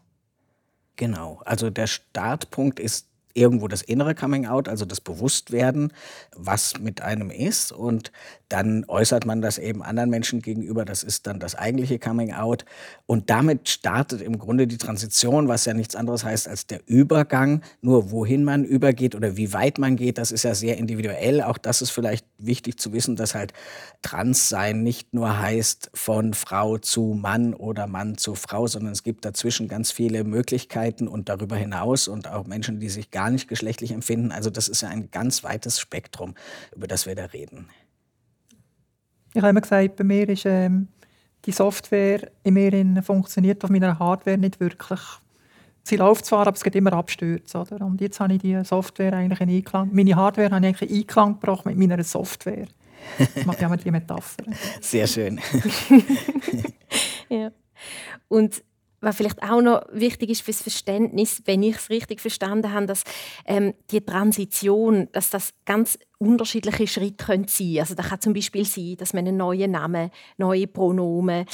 Genau, 0.98 1.41
also 1.45 1.72
der 1.72 1.88
Startpunkt 1.88 2.79
ist 2.79 3.07
irgendwo 3.35 3.67
das 3.67 3.81
innere 3.81 4.15
Coming 4.15 4.47
Out, 4.47 4.67
also 4.67 4.85
das 4.85 5.01
Bewusstwerden, 5.01 5.93
was 6.35 6.79
mit 6.79 7.01
einem 7.01 7.29
ist. 7.29 7.71
Und 7.71 8.11
dann 8.49 8.85
äußert 8.87 9.25
man 9.25 9.41
das 9.41 9.57
eben 9.57 9.83
anderen 9.83 10.09
Menschen 10.09 10.41
gegenüber. 10.41 10.85
Das 10.85 11.03
ist 11.03 11.27
dann 11.27 11.39
das 11.39 11.55
eigentliche 11.55 11.99
Coming 11.99 12.33
Out. 12.33 12.65
Und 13.05 13.29
damit 13.29 13.69
startet 13.69 14.21
im 14.21 14.39
Grunde 14.39 14.67
die 14.67 14.77
Transition, 14.77 15.47
was 15.47 15.65
ja 15.65 15.73
nichts 15.73 15.95
anderes 15.95 16.23
heißt 16.23 16.47
als 16.47 16.65
der 16.65 16.79
Übergang. 16.87 17.61
Nur 17.81 18.11
wohin 18.11 18.43
man 18.43 18.63
übergeht 18.63 19.15
oder 19.15 19.35
wie 19.35 19.53
weit 19.53 19.77
man 19.77 19.97
geht, 19.97 20.17
das 20.17 20.31
ist 20.31 20.43
ja 20.43 20.55
sehr 20.55 20.77
individuell. 20.77 21.43
Auch 21.43 21.57
das 21.57 21.81
ist 21.81 21.91
vielleicht 21.91 22.25
wichtig 22.37 22.79
zu 22.79 22.93
wissen, 22.93 23.15
dass 23.15 23.35
halt 23.35 23.53
Transsein 24.01 24.83
nicht 24.83 25.13
nur 25.13 25.39
heißt 25.39 25.91
von 25.93 26.33
Frau 26.33 26.77
zu 26.77 27.17
Mann 27.19 27.53
oder 27.53 27.87
Mann 27.87 28.17
zu 28.17 28.35
Frau, 28.35 28.67
sondern 28.67 28.93
es 28.93 29.03
gibt 29.03 29.25
dazwischen 29.25 29.67
ganz 29.67 29.91
viele 29.91 30.24
Möglichkeiten 30.24 31.07
und 31.07 31.27
darüber 31.27 31.57
hinaus 31.57 32.07
und 32.07 32.27
auch 32.27 32.45
Menschen, 32.45 32.79
die 32.79 32.89
sich 32.89 33.11
gar 33.11 33.25
nicht 33.29 33.48
geschlechtlich 33.48 33.92
empfinden. 33.92 34.31
Also 34.31 34.50
das 34.50 34.68
ist 34.68 34.81
ja 34.81 34.90
ein 34.90 35.11
ganz 35.11 35.44
weites 35.44 35.79
Spektrum, 35.79 36.35
über 36.75 36.88
das 36.88 37.05
wir 37.05 37.16
da 37.16 37.25
reden. 37.25 37.70
Ich 39.33 39.42
habe 39.42 39.50
immer 39.50 39.61
gesagt, 39.61 39.98
bei 39.98 40.03
mir 40.03 40.29
ist 40.29 40.46
ähm, 40.46 40.88
die 41.46 41.51
Software 41.51 42.31
in 42.44 42.53
mir 42.53 43.03
funktioniert 43.03 43.64
auf 43.64 43.70
meiner 43.70 44.00
Hardware 44.00 44.38
nicht 44.38 44.59
wirklich. 44.59 45.00
Sie 45.83 45.98
läuft 45.98 46.25
zwar, 46.25 46.48
aber 46.48 46.55
es 46.55 46.64
gibt 46.64 46.75
immer 46.75 46.94
Abstürze. 46.94 47.59
Oder? 47.59 47.85
Und 47.85 48.01
jetzt 48.01 48.20
habe 48.20 48.33
ich 48.33 48.42
die 48.42 48.64
Software 48.64 49.14
eigentlich 49.14 49.42
in 49.42 49.50
Einklang. 49.50 49.90
Meine 49.94 50.16
Hardware 50.16 50.50
habe 50.50 50.66
ich 50.66 50.75
eigentlich 50.79 50.90
in 50.90 50.98
Einklang 50.98 51.40
gebracht 51.40 51.66
mit 51.66 51.77
meiner 51.77 52.03
Software. 52.03 52.68
Das 53.18 53.46
mache 53.46 53.57
ich 53.57 53.64
immer 53.64 53.77
die 53.77 53.92
Metapher. 53.92 54.46
Sehr 54.81 55.05
schön. 55.05 55.40
ja. 57.29 57.51
Und 58.27 58.64
was 59.05 59.18
vielleicht 59.18 59.44
auch 59.44 59.61
noch 59.61 59.83
wichtig 59.91 60.31
ist 60.31 60.41
fürs 60.41 60.61
Verständnis, 60.61 61.44
wenn 61.46 61.63
ich 61.63 61.75
es 61.75 61.89
richtig 61.89 62.20
verstanden 62.20 62.74
habe, 62.74 62.87
dass 62.87 63.03
ähm, 63.46 63.74
die 63.91 64.01
Transition, 64.01 65.07
dass 65.11 65.29
das 65.29 65.53
ganz 65.65 66.00
unterschiedliche 66.18 66.87
Schritte 66.87 67.24
können 67.24 67.48
sein. 67.48 67.77
Also 67.79 67.94
da 67.94 68.03
kann 68.03 68.20
zum 68.20 68.33
Beispiel 68.33 68.65
sein, 68.65 68.96
dass 68.98 69.13
man 69.13 69.27
einen 69.27 69.37
neuen 69.37 69.72
Namen, 69.72 70.09
neue 70.37 70.68
Pronomen, 70.68 71.46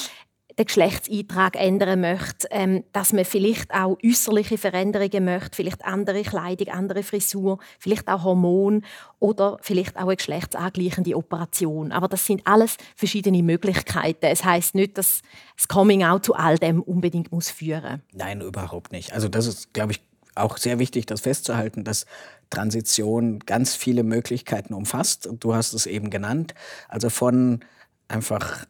den 0.62 0.68
Geschlechtseintrag 0.68 1.56
ändern 1.56 2.02
möchte, 2.02 2.48
ähm, 2.52 2.84
dass 2.94 3.14
man 3.14 3.26
vielleicht 3.26 3.74
auch 3.74 3.98
äußerliche 4.04 4.58
Veränderungen 4.58 5.26
möchte, 5.26 5.56
vielleicht 5.56 5.84
andere 5.86 6.24
Kleidung, 6.24 6.70
andere 6.70 7.04
Frisur, 7.04 7.60
vielleicht 7.80 8.08
auch 8.08 8.24
Hormon 8.24 8.84
oder 9.20 9.58
vielleicht 9.62 9.98
auch 9.98 10.08
eine 10.08 10.16
geschlechtsangleichende 10.16 11.16
Operation. 11.16 11.92
Aber 11.92 12.08
das 12.08 12.26
sind 12.26 12.42
alles 12.46 12.78
verschiedene 12.96 13.44
Möglichkeiten. 13.44 14.26
Es 14.26 14.44
heißt 14.44 14.76
nicht, 14.76 14.98
dass 14.98 15.22
das 15.56 15.68
Coming 15.68 16.04
Out 16.04 16.26
zu 16.26 16.36
all 16.36 16.58
dem 16.58 16.82
unbedingt 16.82 17.32
muss 17.32 17.50
führen. 17.50 18.02
Nein, 18.14 18.42
überhaupt 18.42 18.92
nicht. 18.92 19.14
Also 19.14 19.28
das 19.28 19.48
ist, 19.48 19.74
glaube 19.74 19.94
ich, 19.94 20.02
auch 20.36 20.58
sehr 20.58 20.80
wichtig, 20.80 21.06
das 21.06 21.22
festzuhalten, 21.22 21.84
dass 21.84 22.06
Transition 22.50 23.40
ganz 23.40 23.76
viele 23.76 24.04
Möglichkeiten 24.04 24.74
umfasst. 24.74 25.30
Du 25.40 25.54
hast 25.54 25.74
es 25.74 25.86
eben 25.86 26.10
genannt. 26.10 26.54
Also 26.88 27.10
von 27.10 27.60
einfach 28.08 28.66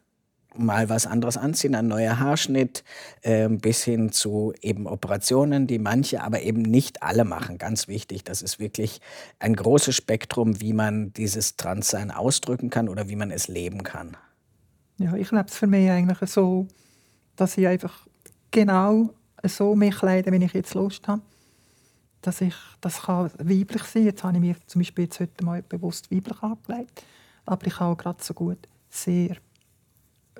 mal 0.56 0.88
was 0.88 1.06
anderes 1.06 1.36
anziehen, 1.36 1.74
ein 1.74 1.88
neuer 1.88 2.18
Haarschnitt, 2.18 2.84
äh, 3.22 3.48
bis 3.48 3.84
hin 3.84 4.12
zu 4.12 4.52
eben 4.60 4.86
Operationen, 4.86 5.66
die 5.66 5.78
manche, 5.78 6.22
aber 6.22 6.42
eben 6.42 6.62
nicht 6.62 7.02
alle 7.02 7.24
machen. 7.24 7.58
Ganz 7.58 7.88
wichtig, 7.88 8.24
das 8.24 8.42
ist 8.42 8.58
wirklich 8.58 9.00
ein 9.38 9.54
großes 9.54 9.94
Spektrum, 9.94 10.60
wie 10.60 10.72
man 10.72 11.12
dieses 11.12 11.56
Transsein 11.56 12.10
ausdrücken 12.10 12.70
kann 12.70 12.88
oder 12.88 13.08
wie 13.08 13.16
man 13.16 13.30
es 13.30 13.48
leben 13.48 13.82
kann. 13.82 14.16
Ja, 14.98 15.14
ich 15.14 15.30
lebe 15.30 15.46
es 15.46 15.56
für 15.56 15.66
mich 15.66 15.90
eigentlich 15.90 16.30
so, 16.30 16.68
dass 17.36 17.56
ich 17.58 17.66
einfach 17.66 18.06
genau 18.50 19.10
so 19.44 19.74
mich 19.74 19.96
kleide, 19.96 20.30
wenn 20.30 20.42
ich 20.42 20.52
jetzt 20.52 20.74
Lust 20.74 21.08
habe. 21.08 21.22
Dass 22.20 22.40
ich, 22.40 22.54
das 22.80 23.02
kann 23.02 23.30
weiblich 23.38 23.82
sein. 23.82 24.04
Jetzt 24.04 24.22
habe 24.22 24.36
ich 24.36 24.40
mir 24.40 24.56
zum 24.66 24.80
Beispiel 24.80 25.04
jetzt 25.04 25.18
heute 25.18 25.44
mal 25.44 25.62
bewusst 25.62 26.10
weiblich 26.12 26.40
angelegt. 26.40 27.02
Aber 27.46 27.66
ich 27.66 27.74
kann 27.74 27.88
auch 27.88 27.96
gerade 27.96 28.22
so 28.22 28.32
gut 28.32 28.58
sehr 28.88 29.36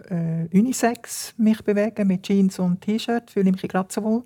äh, 0.09 0.47
Unisex 0.53 1.35
mich 1.37 1.63
bewegen, 1.63 2.07
mit 2.07 2.23
Jeans 2.23 2.59
und 2.59 2.81
T-Shirt, 2.81 3.31
fühle 3.31 3.51
ich 3.51 3.63
mich 3.63 3.71
gerade 3.71 3.93
so 3.93 4.03
wohl. 4.03 4.25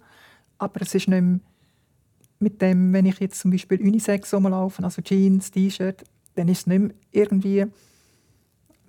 Aber 0.59 0.81
es 0.83 0.95
ist 0.95 1.09
nicht 1.09 1.21
mehr 1.21 1.41
mit 2.39 2.61
dem, 2.61 2.93
wenn 2.93 3.07
ich 3.07 3.19
jetzt 3.21 3.41
zum 3.41 3.51
Beispiel 3.51 3.81
Unisex 3.81 4.33
rumlaufe, 4.35 4.83
also 4.83 5.03
Jeans, 5.03 5.51
T-Shirt, 5.51 6.05
dann 6.35 6.49
ist 6.49 6.61
es 6.61 6.67
nicht 6.67 6.81
mehr 6.81 6.91
irgendwie, 7.13 7.67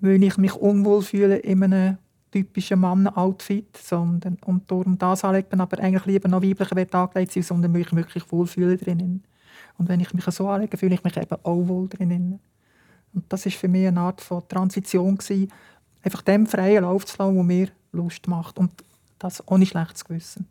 weil 0.02 0.24
ich 0.24 0.38
mich 0.38 0.54
unwohl 0.54 1.02
fühle 1.02 1.38
in 1.38 1.64
einem 1.64 1.98
typischen 2.32 2.80
Mann-Outfit, 2.80 3.78
sondern 3.78 4.38
und 4.46 4.70
darum 4.70 4.98
das 4.98 5.24
anlegen, 5.24 5.62
aber 5.62 5.80
eigentlich 5.80 6.06
lieber 6.06 6.28
noch 6.28 6.44
weiblicher 6.44 7.00
angelegt 7.00 7.32
sein, 7.32 7.44
sondern 7.44 7.72
mich 7.72 7.96
wirklich 7.96 8.30
wohlfühlen 8.32 8.78
drinnen. 8.78 9.24
Und 9.78 9.90
wenn 9.90 10.00
ich 10.00 10.14
mich 10.14 10.26
so 10.26 10.48
anlege, 10.50 10.78
fühle 10.78 10.96
ich 10.96 11.04
mich 11.04 11.18
eben 11.18 11.38
auch 11.44 11.68
wohl 11.68 11.88
drinnen. 11.88 12.40
Und 13.14 13.26
das 13.30 13.46
ist 13.46 13.56
für 13.56 13.68
mich 13.68 13.88
eine 13.88 14.02
Art 14.02 14.22
von 14.22 14.48
Transition 14.48 15.18
gewesen, 15.18 15.52
einfach 16.08 16.22
dem 16.22 16.48
freien 16.48 16.84
Lauf 16.84 17.06
zu 17.06 17.18
lassen, 17.20 17.36
der 17.36 17.44
mir 17.44 17.68
Lust 17.92 18.28
macht. 18.28 18.58
Und 18.58 18.72
das 19.20 19.46
ohne 19.48 19.66
schlechtes 19.66 20.06
Gewissen. 20.06 20.48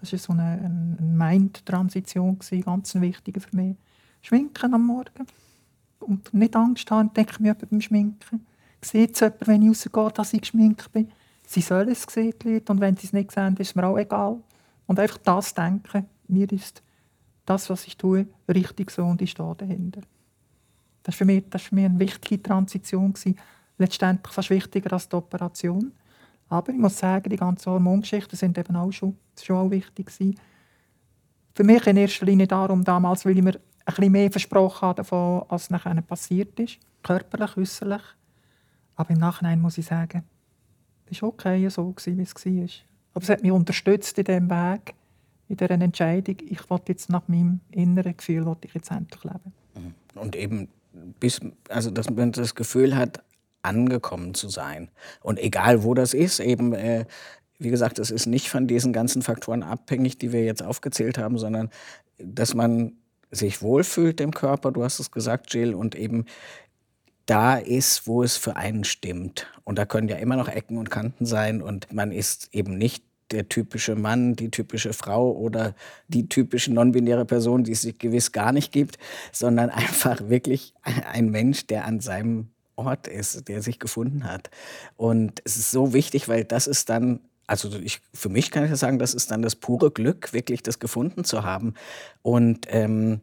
Das 0.00 0.12
war 0.12 0.18
so 0.18 0.32
eine, 0.32 0.42
eine 0.42 0.96
Mind-Transition, 1.00 2.38
ganz 2.64 2.94
wichtige 2.96 3.40
für 3.40 3.56
mich. 3.56 3.76
Schminken 4.20 4.74
am 4.74 4.86
Morgen. 4.86 5.26
Und 6.00 6.34
nicht 6.34 6.56
Angst 6.56 6.90
haben, 6.90 7.12
denke 7.14 7.40
mir 7.42 7.54
beim 7.54 7.80
Schminken. 7.80 8.46
Sieht 8.82 9.14
es 9.14 9.20
jemand, 9.20 9.46
wenn 9.46 9.62
ich 9.62 9.68
rausgehe, 9.68 10.12
dass 10.12 10.32
ich 10.32 10.40
geschminkt 10.40 10.92
bin? 10.92 11.10
Sie 11.46 11.60
sollen 11.60 11.88
es 11.88 12.02
sehen, 12.02 12.34
die 12.42 12.54
Leute. 12.54 12.72
Und 12.72 12.80
wenn 12.80 12.96
sie 12.96 13.06
es 13.06 13.12
nicht 13.12 13.30
sehen, 13.30 13.56
ist 13.56 13.68
es 13.68 13.74
mir 13.74 13.86
auch 13.86 13.96
egal. 13.96 14.38
Und 14.86 14.98
einfach 14.98 15.18
das 15.18 15.54
denken, 15.54 16.06
mir 16.28 16.50
ist 16.52 16.82
das, 17.44 17.70
was 17.70 17.86
ich 17.86 17.96
tue, 17.96 18.26
richtig 18.48 18.90
so 18.90 19.04
und 19.04 19.22
ich 19.22 19.30
stehe 19.30 19.54
dahinter. 19.54 20.00
Das 21.04 21.14
war 21.14 21.18
für 21.18 21.24
mich, 21.24 21.44
das 21.48 21.62
war 21.62 21.68
für 21.68 21.74
mich 21.76 21.84
eine 21.84 21.98
wichtige 22.00 22.42
Transition. 22.42 23.12
Gewesen 23.12 23.36
letztendlich 23.78 24.32
fast 24.32 24.50
wichtiger 24.50 24.92
als 24.92 25.08
die 25.08 25.16
Operation. 25.16 25.92
Aber 26.48 26.72
ich 26.72 26.78
muss 26.78 26.98
sagen, 26.98 27.28
die 27.28 27.36
ganzen 27.36 27.72
Hormongeschichten 27.72 28.36
sind 28.36 28.56
eben 28.56 28.76
auch 28.76 28.92
schon, 28.92 29.16
schon 29.40 29.56
auch 29.56 29.70
wichtig 29.70 30.06
gewesen. 30.06 30.38
Für 31.54 31.64
mich 31.64 31.86
in 31.86 31.96
erster 31.96 32.26
Linie 32.26 32.46
darum 32.46 32.84
damals, 32.84 33.24
weil 33.24 33.36
ich 33.36 33.42
mir 33.42 33.54
ein 33.54 33.94
bisschen 33.94 34.12
mehr 34.12 34.30
versprochen 34.30 34.82
habe 34.82 34.96
davon, 34.96 35.44
als 35.48 35.70
nachher 35.70 36.00
passiert 36.02 36.58
ist. 36.60 36.78
Körperlich, 37.02 37.56
äußerlich. 37.56 38.02
Aber 38.94 39.10
im 39.10 39.18
Nachhinein 39.18 39.60
muss 39.60 39.78
ich 39.78 39.86
sagen, 39.86 40.24
es 41.10 41.22
war 41.22 41.28
okay 41.28 41.68
so, 41.68 41.94
wie 42.04 42.22
es 42.22 42.34
war. 42.34 42.68
Aber 43.14 43.22
es 43.22 43.28
hat 43.30 43.42
mich 43.42 43.52
unterstützt 43.52 44.18
in 44.18 44.24
diesem 44.24 44.50
Weg, 44.50 44.94
in 45.48 45.56
dieser 45.56 45.70
Entscheidung. 45.70 46.36
Ich 46.48 46.68
wollte 46.68 46.92
jetzt 46.92 47.08
nach 47.08 47.26
meinem 47.28 47.60
inneren 47.70 48.16
Gefühl 48.16 48.56
ich 48.62 48.74
jetzt 48.74 48.90
endlich 48.90 49.24
leben. 49.24 49.52
Mhm. 49.74 50.20
Und 50.20 50.36
eben, 50.36 50.68
bis, 51.20 51.40
also 51.68 51.90
dass 51.90 52.10
man 52.10 52.32
das 52.32 52.54
Gefühl 52.54 52.96
hat, 52.96 53.22
angekommen 53.66 54.34
zu 54.34 54.48
sein. 54.48 54.90
Und 55.22 55.38
egal 55.38 55.82
wo 55.82 55.94
das 55.94 56.14
ist, 56.14 56.40
eben, 56.40 56.72
äh, 56.72 57.04
wie 57.58 57.70
gesagt, 57.70 57.98
es 57.98 58.10
ist 58.10 58.26
nicht 58.26 58.48
von 58.48 58.66
diesen 58.66 58.92
ganzen 58.92 59.22
Faktoren 59.22 59.62
abhängig, 59.62 60.18
die 60.18 60.32
wir 60.32 60.44
jetzt 60.44 60.62
aufgezählt 60.62 61.18
haben, 61.18 61.38
sondern 61.38 61.70
dass 62.18 62.54
man 62.54 62.92
sich 63.30 63.62
wohlfühlt 63.62 64.20
im 64.20 64.32
Körper, 64.32 64.72
du 64.72 64.84
hast 64.84 65.00
es 65.00 65.10
gesagt, 65.10 65.52
Jill, 65.52 65.74
und 65.74 65.94
eben 65.94 66.26
da 67.26 67.56
ist, 67.56 68.06
wo 68.06 68.22
es 68.22 68.36
für 68.36 68.56
einen 68.56 68.84
stimmt. 68.84 69.46
Und 69.64 69.78
da 69.78 69.84
können 69.84 70.08
ja 70.08 70.16
immer 70.16 70.36
noch 70.36 70.48
Ecken 70.48 70.78
und 70.78 70.90
Kanten 70.90 71.26
sein 71.26 71.60
und 71.60 71.92
man 71.92 72.12
ist 72.12 72.48
eben 72.52 72.78
nicht 72.78 73.04
der 73.32 73.48
typische 73.48 73.96
Mann, 73.96 74.36
die 74.36 74.50
typische 74.50 74.92
Frau 74.92 75.32
oder 75.32 75.74
die 76.08 76.28
typische 76.28 76.72
non-binäre 76.72 77.24
Person, 77.24 77.64
die 77.64 77.72
es 77.72 77.82
sich 77.82 77.98
gewiss 77.98 78.30
gar 78.30 78.52
nicht 78.52 78.72
gibt, 78.72 78.98
sondern 79.32 79.70
einfach 79.70 80.28
wirklich 80.28 80.74
ein 80.82 81.30
Mensch, 81.30 81.66
der 81.66 81.84
an 81.84 82.00
seinem 82.00 82.48
Ort 82.76 83.08
ist, 83.08 83.48
der 83.48 83.62
sich 83.62 83.78
gefunden 83.78 84.24
hat. 84.24 84.50
Und 84.96 85.40
es 85.44 85.56
ist 85.56 85.70
so 85.70 85.92
wichtig, 85.92 86.28
weil 86.28 86.44
das 86.44 86.66
ist 86.66 86.88
dann 86.88 87.20
also 87.48 87.70
ich, 87.78 88.00
für 88.12 88.28
mich 88.28 88.50
kann 88.50 88.64
ich 88.64 88.76
sagen, 88.76 88.98
das 88.98 89.14
ist 89.14 89.30
dann 89.30 89.40
das 89.40 89.54
pure 89.54 89.92
Glück, 89.92 90.32
wirklich 90.32 90.64
das 90.64 90.80
gefunden 90.80 91.22
zu 91.22 91.44
haben. 91.44 91.74
Und 92.22 92.66
ähm, 92.70 93.20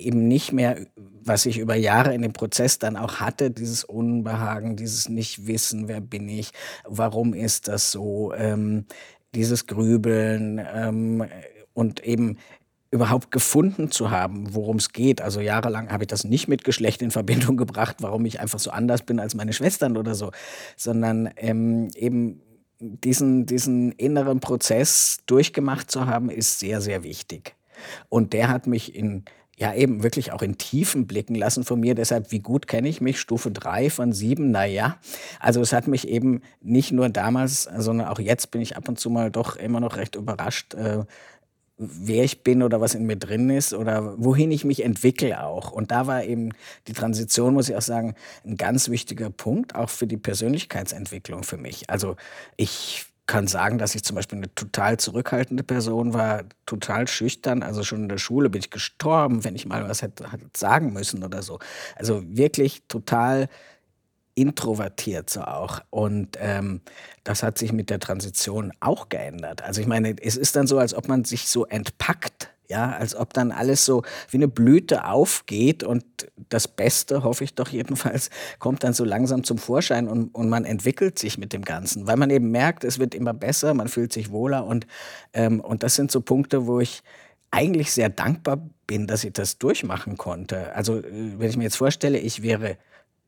eben 0.00 0.26
nicht 0.26 0.52
mehr, 0.52 0.86
was 0.96 1.46
ich 1.46 1.58
über 1.58 1.74
Jahre 1.74 2.14
in 2.14 2.22
dem 2.22 2.32
Prozess 2.32 2.78
dann 2.78 2.96
auch 2.96 3.16
hatte, 3.16 3.50
dieses 3.50 3.84
Unbehagen, 3.84 4.76
dieses 4.76 5.08
Nicht-Wissen, 5.08 5.88
wer 5.88 6.00
bin 6.00 6.28
ich, 6.28 6.52
warum 6.84 7.34
ist 7.34 7.68
das 7.68 7.92
so, 7.92 8.32
ähm, 8.34 8.86
dieses 9.34 9.66
Grübeln 9.66 10.60
ähm, 10.74 11.24
und 11.72 12.04
eben 12.04 12.38
überhaupt 12.90 13.30
gefunden 13.30 13.90
zu 13.90 14.10
haben, 14.10 14.54
worum 14.54 14.76
es 14.76 14.92
geht. 14.92 15.20
Also 15.20 15.40
jahrelang 15.40 15.90
habe 15.90 16.04
ich 16.04 16.08
das 16.08 16.24
nicht 16.24 16.48
mit 16.48 16.64
Geschlecht 16.64 17.02
in 17.02 17.10
Verbindung 17.10 17.56
gebracht, 17.56 17.96
warum 18.00 18.24
ich 18.26 18.40
einfach 18.40 18.58
so 18.58 18.70
anders 18.70 19.02
bin 19.02 19.20
als 19.20 19.34
meine 19.34 19.52
Schwestern 19.52 19.96
oder 19.96 20.14
so, 20.14 20.32
sondern 20.76 21.30
ähm, 21.36 21.88
eben 21.94 22.40
diesen, 22.80 23.46
diesen 23.46 23.92
inneren 23.92 24.40
Prozess 24.40 25.18
durchgemacht 25.26 25.90
zu 25.90 26.06
haben, 26.06 26.30
ist 26.30 26.58
sehr, 26.58 26.80
sehr 26.80 27.02
wichtig. 27.02 27.54
Und 28.08 28.32
der 28.32 28.48
hat 28.48 28.66
mich 28.66 28.94
in 28.94 29.24
ja 29.60 29.74
eben 29.74 30.02
wirklich 30.02 30.32
auch 30.32 30.40
in 30.40 30.56
Tiefen 30.56 31.06
blicken 31.06 31.34
lassen 31.34 31.64
von 31.64 31.78
mir. 31.78 31.94
Deshalb, 31.94 32.32
wie 32.32 32.38
gut 32.38 32.66
kenne 32.66 32.88
ich 32.88 33.02
mich? 33.02 33.20
Stufe 33.20 33.50
3 33.50 33.90
von 33.90 34.12
7, 34.12 34.50
naja. 34.50 34.96
Also 35.38 35.60
es 35.60 35.74
hat 35.74 35.86
mich 35.86 36.08
eben 36.08 36.40
nicht 36.62 36.92
nur 36.92 37.10
damals, 37.10 37.64
sondern 37.76 38.08
auch 38.08 38.18
jetzt 38.18 38.50
bin 38.50 38.62
ich 38.62 38.78
ab 38.78 38.88
und 38.88 38.98
zu 38.98 39.10
mal 39.10 39.30
doch 39.30 39.56
immer 39.56 39.80
noch 39.80 39.98
recht 39.98 40.16
überrascht, 40.16 40.72
äh, 40.72 41.04
wer 41.82 42.24
ich 42.24 42.42
bin 42.42 42.62
oder 42.62 42.82
was 42.82 42.94
in 42.94 43.06
mir 43.06 43.16
drin 43.16 43.48
ist 43.48 43.72
oder 43.72 44.14
wohin 44.22 44.52
ich 44.52 44.64
mich 44.64 44.84
entwickle 44.84 45.42
auch. 45.42 45.72
Und 45.72 45.90
da 45.90 46.06
war 46.06 46.24
eben 46.24 46.50
die 46.86 46.92
Transition, 46.92 47.54
muss 47.54 47.70
ich 47.70 47.76
auch 47.76 47.82
sagen, 47.82 48.14
ein 48.44 48.58
ganz 48.58 48.90
wichtiger 48.90 49.30
Punkt, 49.30 49.74
auch 49.74 49.88
für 49.88 50.06
die 50.06 50.18
Persönlichkeitsentwicklung 50.18 51.42
für 51.42 51.56
mich. 51.56 51.88
Also 51.88 52.16
ich 52.56 53.06
kann 53.26 53.46
sagen, 53.46 53.78
dass 53.78 53.94
ich 53.94 54.04
zum 54.04 54.16
Beispiel 54.16 54.38
eine 54.38 54.54
total 54.54 54.98
zurückhaltende 54.98 55.62
Person 55.62 56.12
war, 56.12 56.42
total 56.66 57.08
schüchtern. 57.08 57.62
Also 57.62 57.82
schon 57.82 58.02
in 58.02 58.08
der 58.10 58.18
Schule 58.18 58.50
bin 58.50 58.60
ich 58.60 58.70
gestorben, 58.70 59.44
wenn 59.44 59.54
ich 59.54 59.64
mal 59.64 59.88
was 59.88 60.02
hätte, 60.02 60.26
sagen 60.54 60.92
müssen 60.92 61.24
oder 61.24 61.42
so. 61.42 61.60
Also 61.96 62.22
wirklich 62.26 62.82
total 62.88 63.48
introvertiert 64.34 65.30
so 65.30 65.42
auch. 65.42 65.80
Und 65.90 66.36
ähm, 66.40 66.80
das 67.24 67.42
hat 67.42 67.58
sich 67.58 67.72
mit 67.72 67.90
der 67.90 68.00
Transition 68.00 68.72
auch 68.80 69.08
geändert. 69.08 69.62
Also 69.62 69.80
ich 69.80 69.86
meine, 69.86 70.16
es 70.20 70.36
ist 70.36 70.56
dann 70.56 70.66
so, 70.66 70.78
als 70.78 70.94
ob 70.94 71.08
man 71.08 71.24
sich 71.24 71.48
so 71.48 71.66
entpackt 71.66 72.50
ja, 72.70 72.92
als 72.92 73.16
ob 73.16 73.34
dann 73.34 73.50
alles 73.50 73.84
so 73.84 74.02
wie 74.30 74.36
eine 74.36 74.48
Blüte 74.48 75.04
aufgeht 75.04 75.82
und 75.82 76.04
das 76.48 76.68
Beste, 76.68 77.24
hoffe 77.24 77.42
ich 77.44 77.54
doch 77.54 77.68
jedenfalls, 77.68 78.30
kommt 78.60 78.84
dann 78.84 78.94
so 78.94 79.04
langsam 79.04 79.42
zum 79.42 79.58
Vorschein 79.58 80.08
und, 80.08 80.32
und 80.34 80.48
man 80.48 80.64
entwickelt 80.64 81.18
sich 81.18 81.36
mit 81.36 81.52
dem 81.52 81.64
Ganzen, 81.64 82.06
weil 82.06 82.16
man 82.16 82.30
eben 82.30 82.50
merkt, 82.52 82.84
es 82.84 83.00
wird 83.00 83.14
immer 83.14 83.34
besser, 83.34 83.74
man 83.74 83.88
fühlt 83.88 84.12
sich 84.12 84.30
wohler 84.30 84.64
und, 84.64 84.86
ähm, 85.32 85.60
und 85.60 85.82
das 85.82 85.96
sind 85.96 86.12
so 86.12 86.20
Punkte, 86.20 86.66
wo 86.68 86.78
ich 86.78 87.02
eigentlich 87.50 87.90
sehr 87.90 88.08
dankbar 88.08 88.70
bin, 88.86 89.08
dass 89.08 89.24
ich 89.24 89.32
das 89.32 89.58
durchmachen 89.58 90.16
konnte. 90.16 90.72
Also 90.74 90.98
äh, 90.98 91.02
wenn 91.38 91.50
ich 91.50 91.56
mir 91.56 91.64
jetzt 91.64 91.76
vorstelle, 91.76 92.18
ich 92.18 92.42
wäre 92.42 92.76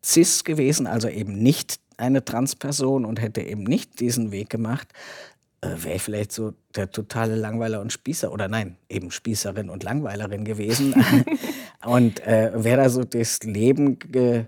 cis 0.05 0.45
gewesen, 0.45 0.87
also 0.87 1.09
eben 1.09 1.39
nicht 1.39 1.81
eine 1.97 2.25
Transperson 2.25 3.05
und 3.05 3.21
hätte 3.21 3.43
eben 3.43 3.63
nicht 3.65 4.01
diesen 4.01 4.33
Weg 4.33 4.51
gemacht, 4.51 4.89
äh, 5.61 5.69
wäre 5.77 5.97
ich 5.97 6.03
vielleicht 6.03 6.33
so 6.33 6.55
der 6.75 6.91
totale 6.91 7.37
Langweiler 7.37 7.81
und 7.81 7.93
Spießer 7.93 8.33
oder 8.33 8.49
nein, 8.49 8.77
eben 8.89 9.11
Spießerin 9.11 9.71
und 9.71 9.85
Langweilerin 9.85 10.45
gewesen 10.45 10.95
und 11.85 12.21
äh, 12.27 12.53
wäre 12.55 12.83
da 12.83 12.89
so 12.89 13.05
das 13.05 13.41
Leben 13.43 13.99
ge 13.99 14.47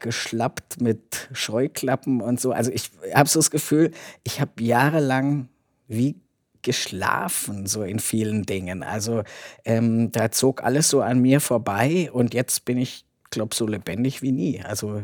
geschlappt 0.00 0.80
mit 0.80 1.28
Scheuklappen 1.32 2.20
und 2.22 2.40
so. 2.40 2.50
Also 2.50 2.72
ich 2.72 2.90
habe 3.14 3.28
so 3.28 3.38
das 3.38 3.52
Gefühl, 3.52 3.92
ich 4.24 4.40
habe 4.40 4.60
jahrelang 4.60 5.48
wie 5.86 6.16
geschlafen, 6.62 7.66
so 7.66 7.82
in 7.82 8.00
vielen 8.00 8.44
Dingen. 8.44 8.82
Also 8.82 9.22
ähm, 9.64 10.10
da 10.10 10.32
zog 10.32 10.64
alles 10.64 10.88
so 10.88 11.02
an 11.02 11.20
mir 11.20 11.40
vorbei 11.40 12.10
und 12.12 12.34
jetzt 12.34 12.64
bin 12.64 12.78
ich, 12.78 13.04
glaube 13.32 13.54
so 13.54 13.66
lebendig 13.66 14.22
wie 14.22 14.30
nie. 14.30 14.62
Also 14.62 15.02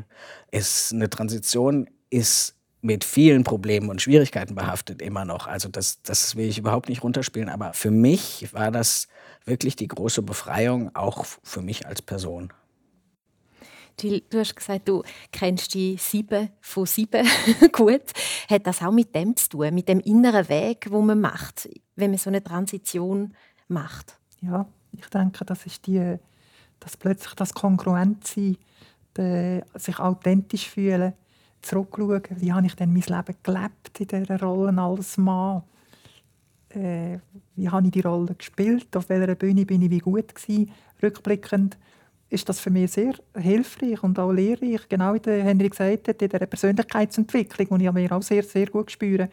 es 0.53 0.93
eine 0.93 1.11
Transition 1.11 1.89
ist 2.11 2.55
mit 2.81 3.03
vielen 3.03 3.43
Problemen 3.43 3.91
und 3.91 4.01
Schwierigkeiten 4.01 4.55
behaftet 4.55 5.03
immer 5.03 5.25
noch. 5.25 5.49
Also 5.49 5.69
das, 5.69 6.01
das 6.03 6.37
will 6.37 6.49
ich 6.49 6.59
überhaupt 6.59 6.89
nicht 6.89 7.03
runterspielen. 7.03 7.49
Aber 7.49 7.73
für 7.73 7.91
mich 7.91 8.53
war 8.53 8.71
das 8.71 9.09
wirklich 9.45 9.75
die 9.75 9.89
große 9.89 10.23
Befreiung, 10.23 10.95
auch 10.95 11.25
für 11.43 11.61
mich 11.61 11.87
als 11.87 12.03
Person. 12.03 12.53
Jill, 14.01 14.23
du 14.31 14.39
hast 14.39 14.55
gesagt, 14.55 14.89
du 14.89 15.03
kennst 15.33 15.75
die 15.75 15.97
sieben 15.99 16.51
von 16.61 16.87
sieben 16.87 17.27
gut. 17.73 18.03
Hat 18.49 18.67
das 18.67 18.81
auch 18.81 18.93
mit 18.93 19.13
dem 19.13 19.35
zu 19.35 19.49
tun, 19.49 19.75
mit 19.75 19.89
dem 19.89 19.99
inneren 20.01 20.49
Weg, 20.49 20.87
wo 20.91 21.03
man 21.03 21.21
macht, 21.21 21.69
wenn 21.97 22.13
man 22.13 22.19
so 22.19 22.31
eine 22.31 22.45
Transition 22.45 23.35
macht? 23.67 24.21
Ja, 24.41 24.69
ich 24.93 25.07
denke, 25.09 25.45
das 25.45 25.67
ist 25.67 25.87
die, 25.89 26.17
dass 26.81 26.97
plötzlich 26.97 27.35
das 27.35 27.55
Kongruentsein, 27.55 28.57
sich 29.75 29.99
authentisch 29.99 30.69
fühlen, 30.69 31.13
zurückschauen, 31.63 32.23
wie 32.37 32.53
habe 32.53 32.67
ich 32.67 32.77
denn 32.77 32.93
mein 32.93 33.03
Leben 33.03 33.37
gelebt 33.43 33.99
in 34.01 34.07
dieser 34.07 34.41
Rolle 34.41 34.81
als 34.81 35.19
Mann? 35.19 35.63
Äh, 36.71 37.19
wie 37.57 37.69
habe 37.69 37.87
ich 37.87 37.93
die 37.93 38.01
Rolle 38.01 38.35
gespielt? 38.35 38.97
Auf 38.97 39.09
welcher 39.09 39.35
Bühne 39.35 39.67
bin 39.67 39.83
ich 39.83 39.91
wie 39.91 39.99
gut 39.99 40.35
gewesen? 40.35 40.71
Rückblickend 41.03 41.77
ist 42.31 42.49
das 42.49 42.61
für 42.61 42.71
mich 42.71 42.93
sehr 42.93 43.15
hilfreich 43.35 44.03
und 44.03 44.19
auch 44.19 44.33
lehrreich. 44.33 44.89
Genau 44.89 45.15
wie 45.15 45.31
Henry 45.31 45.69
gesagt 45.69 46.09
hat, 46.09 46.23
in 46.23 46.29
dieser 46.29 46.47
Persönlichkeitsentwicklung, 46.47 47.79
die 47.79 47.87
ich 47.87 47.93
mir 47.93 48.13
auch 48.13 48.23
sehr, 48.23 48.43
sehr 48.43 48.67
gut 48.67 48.91
spüre. 48.91 49.31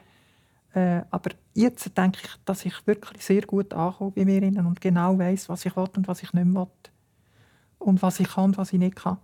Äh, 0.73 1.01
aber 1.11 1.31
jetzt 1.53 1.97
denke 1.97 2.19
ich, 2.23 2.31
dass 2.45 2.65
ich 2.65 2.87
wirklich 2.87 3.23
sehr 3.23 3.41
gut 3.41 3.73
ankomme 3.73 4.11
bei 4.11 4.25
mir 4.25 4.41
und 4.43 4.81
genau 4.81 5.17
weiß, 5.17 5.49
was 5.49 5.65
ich 5.65 5.75
will 5.75 5.87
und 5.95 6.07
was 6.07 6.23
ich 6.23 6.33
nicht 6.33 6.53
will. 6.53 6.67
Und 7.85 8.01
was 8.01 8.19
ich 8.19 8.27
kann 8.27 8.45
und 8.45 8.57
was 8.57 8.73
ich 8.73 8.79
nicht 8.79 8.95
kann. 8.95 9.17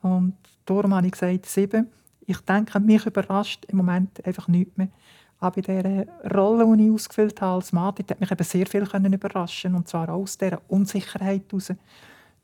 Und 0.00 0.36
darum 0.64 0.94
habe 0.94 1.06
ich 1.06 1.12
gesagt, 1.12 1.46
sieben. 1.46 1.88
Ich 2.24 2.38
denke, 2.42 2.78
mich 2.78 3.04
überrascht 3.04 3.64
im 3.64 3.78
Moment 3.78 4.24
einfach 4.24 4.46
nichts 4.46 4.76
mehr. 4.76 4.88
Aber 5.40 5.56
in 5.56 5.62
dieser 5.64 6.06
Rolle, 6.32 6.76
die 6.76 6.86
ich 6.86 6.92
ausgefüllt 6.92 7.40
habe 7.40 7.56
als 7.56 7.72
Mann, 7.72 7.86
hat 7.86 8.20
mich 8.20 8.30
eben 8.30 8.44
sehr 8.44 8.66
viel 8.66 8.82
überraschen 8.84 9.74
Und 9.74 9.88
zwar 9.88 10.08
aus 10.10 10.38
dieser 10.38 10.60
Unsicherheit 10.68 11.42
heraus. 11.50 11.72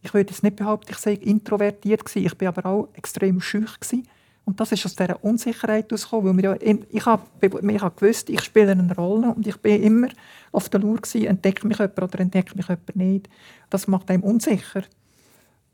Ich 0.03 0.13
würde 0.13 0.31
jetzt 0.31 0.43
nicht 0.43 0.57
behaupten, 0.57 0.91
ich 0.91 0.99
sei 0.99 1.13
introvertiert 1.13 2.05
gewesen. 2.05 2.27
Ich 2.27 2.41
war 2.41 2.49
aber 2.49 2.67
auch 2.67 2.89
extrem 2.95 3.41
schüch 3.41 3.79
gewesen. 3.79 4.09
Und 4.45 4.59
das 4.59 4.73
ist 4.73 4.85
aus 4.85 4.97
dieser 4.97 5.23
Unsicherheit 5.23 5.91
herausgekommen, 5.91 6.37
weil 6.37 6.45
ja, 6.45 6.57
ich 6.91 7.07
habe 7.07 7.23
habe 7.43 7.95
gewusst, 7.97 8.31
ich 8.31 8.43
spiele 8.43 8.73
eine 8.73 8.95
Rolle 8.95 9.33
und 9.35 9.47
ich 9.47 9.57
bin 9.59 9.83
immer 9.83 10.09
auf 10.51 10.69
der 10.69 10.81
gewesen, 10.81 11.27
entdeckt 11.27 11.65
mich 11.65 11.79
jemand 11.79 12.03
oder 12.03 12.21
entdeckt 12.21 12.57
mich 12.57 12.69
jemand 12.69 12.97
nicht. 12.97 13.29
Das 13.71 13.87
macht 13.87 14.11
einem 14.11 14.23
unsicher. 14.23 14.83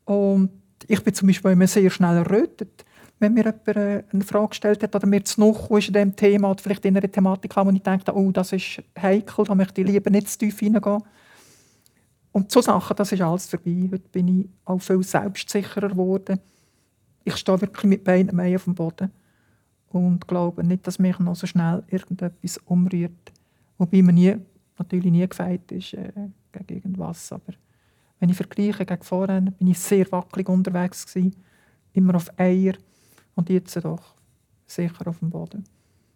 Und 0.05 0.51
ich 0.89 1.03
bin 1.03 1.15
zum 1.15 1.29
Beispiel 1.29 1.53
immer 1.53 1.67
sehr 1.67 1.91
schnell 1.91 2.17
errötet 2.17 2.85
wenn 3.23 3.35
mir 3.35 3.45
jemand 3.45 3.69
äh, 3.69 4.03
eine 4.13 4.25
Frage 4.25 4.49
gestellt 4.49 4.83
hat 4.83 4.95
oder 4.95 5.07
mir 5.07 5.25
zu 5.25 5.41
noch 5.41 5.71
in 5.71 5.79
diesem 5.79 6.17
Thema 6.17 6.51
oder 6.51 6.63
vielleicht 6.63 6.85
in 6.85 6.97
einer 6.97 7.11
Thematik 7.11 7.55
haben, 7.55 7.71
wo 7.71 7.75
ich 7.75 7.83
denke, 7.83 8.15
oh, 8.15 8.33
das 8.33 8.53
ist 8.53 8.83
heikel, 9.01 9.45
da 9.45 9.55
möchte 9.55 9.81
ich 9.81 9.87
lieber 9.87 10.11
nicht 10.11 10.29
zu 10.29 10.39
tief 10.39 10.59
hineingehen. 10.59 11.03
Und 12.33 12.51
so 12.51 12.61
Sachen, 12.61 12.97
das 12.97 13.13
ist 13.13 13.23
alles 13.23 13.47
vorbei. 13.47 13.89
Heute 13.93 14.09
bin 14.11 14.41
ich 14.41 14.49
auch 14.65 14.81
viel 14.81 15.03
selbstsicherer 15.03 15.91
geworden. 15.91 16.41
Ich 17.25 17.37
stehe 17.37 17.61
wirklich 17.61 17.85
mit 17.85 18.05
beiden 18.05 18.35
mehr 18.35 18.57
auf 18.57 18.65
dem 18.65 18.75
Boden. 18.75 19.13
und 19.91 20.27
glaube 20.27 20.65
nicht, 20.65 20.87
dass 20.87 20.99
mich 20.99 21.19
noch 21.19 21.37
so 21.37 21.47
schnell 21.47 21.85
irgendetwas 21.89 22.59
umrührt. 22.65 23.33
Wobei 23.79 24.03
man 24.03 24.17
nie, 24.17 24.37
natürlich 24.79 25.13
nie 25.13 25.29
gefeit 25.29 25.71
ist 25.71 25.95
äh, 25.95 26.11
gegen 26.53 26.75
irgendwas. 26.75 27.31
Aber 27.31 27.53
wenn 28.23 28.31
ich 28.31 28.37
vergleiche 28.37 28.87
gegen 28.87 29.03
vorhin, 29.03 29.53
bin 29.59 29.67
ich 29.67 29.81
sehr 29.81 30.07
wackelig 30.13 30.49
unterwegs 30.49 31.07
gewesen, 31.07 31.35
immer 31.93 32.15
auf 32.15 32.31
Eier 32.39 32.75
und 33.35 33.51
jetzt 33.51 33.75
doch 33.85 34.15
sicher 34.65 35.09
auf 35.09 35.19
dem 35.19 35.31
Boden. 35.31 35.65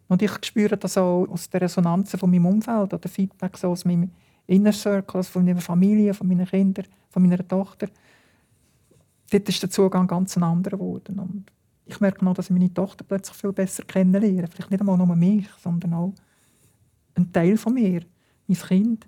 Und 0.07 0.21
ich 0.21 0.31
spüre 0.45 0.77
das 0.77 0.97
auch 0.97 1.25
aus 1.25 1.49
der 1.49 1.63
Resonanz 1.63 2.15
von 2.15 2.31
meinem 2.31 2.45
Umfeld 2.45 2.93
oder 2.93 3.09
Feedback 3.09 3.57
so 3.57 3.71
aus 3.71 3.83
meinem 3.83 4.09
Inner 4.45 4.71
Circle, 4.71 5.21
von 5.21 5.43
meiner 5.43 5.59
Familie, 5.59 6.13
von 6.13 6.29
meinen 6.29 6.45
Kindern, 6.45 6.85
von 7.09 7.23
meiner 7.23 7.45
Tochter. 7.45 7.89
Dort 9.29 9.49
ist 9.49 9.61
der 9.61 9.69
Zugang 9.69 10.07
ganz 10.07 10.37
ein 10.37 10.43
anderer 10.43 10.77
geworden. 10.77 11.19
Und 11.19 11.51
ich 11.85 11.99
merke 11.99 12.23
noch, 12.23 12.35
dass 12.35 12.45
ich 12.45 12.51
meine 12.51 12.73
Tochter 12.73 13.03
plötzlich 13.03 13.35
viel 13.35 13.51
besser 13.51 13.83
kennenlerne. 13.83 14.47
Vielleicht 14.47 14.71
nicht 14.71 14.79
einmal 14.79 14.95
nur 14.95 15.13
mich, 15.13 15.49
sondern 15.61 15.93
auch 15.93 16.13
einen 17.15 17.33
Teil 17.33 17.57
von 17.57 17.73
mir, 17.73 18.03
mein 18.47 18.57
Kind. 18.57 19.05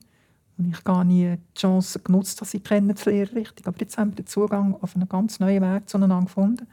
Und 0.59 0.67
ich 0.67 0.83
gar 0.83 1.05
nie 1.05 1.37
die 1.37 1.59
Chance 1.59 1.99
genutzt, 1.99 2.41
dass 2.41 2.51
sie 2.51 2.59
kennenzulernen 2.59 3.33
richtig. 3.33 3.65
Aber 3.65 3.77
jetzt 3.79 3.97
haben 3.97 4.11
wir 4.11 4.17
den 4.17 4.27
Zugang 4.27 4.75
auf 4.81 4.93
einen 4.93 5.07
ganz 5.07 5.39
neuen 5.39 5.63
Weg 5.63 5.87
zueinander 5.87 6.19
gefunden. 6.25 6.67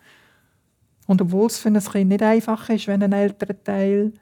Und 1.06 1.22
obwohl 1.22 1.46
es 1.46 1.58
für 1.58 1.68
ein 1.68 1.78
Kind 1.78 2.08
nicht 2.08 2.22
einfach 2.22 2.68
ist, 2.68 2.88
wenn 2.88 3.00
ein 3.04 3.12
älterer 3.12 3.62
Teil 3.62 4.12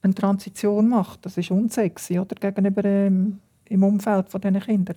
eine 0.00 0.14
Transition 0.14 0.88
macht, 0.88 1.26
das 1.26 1.36
ist 1.36 1.50
unsexy 1.50 2.18
oder 2.18 2.36
gegenüber 2.36 2.84
ähm, 2.86 3.38
im 3.66 3.84
Umfeld 3.84 4.30
von 4.30 4.40
diesen 4.40 4.60
Kindern, 4.60 4.96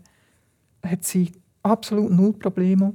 hat 0.85 1.03
sie 1.03 1.33
absolut 1.61 2.09
null 2.09 2.31
Probleme 2.31 2.93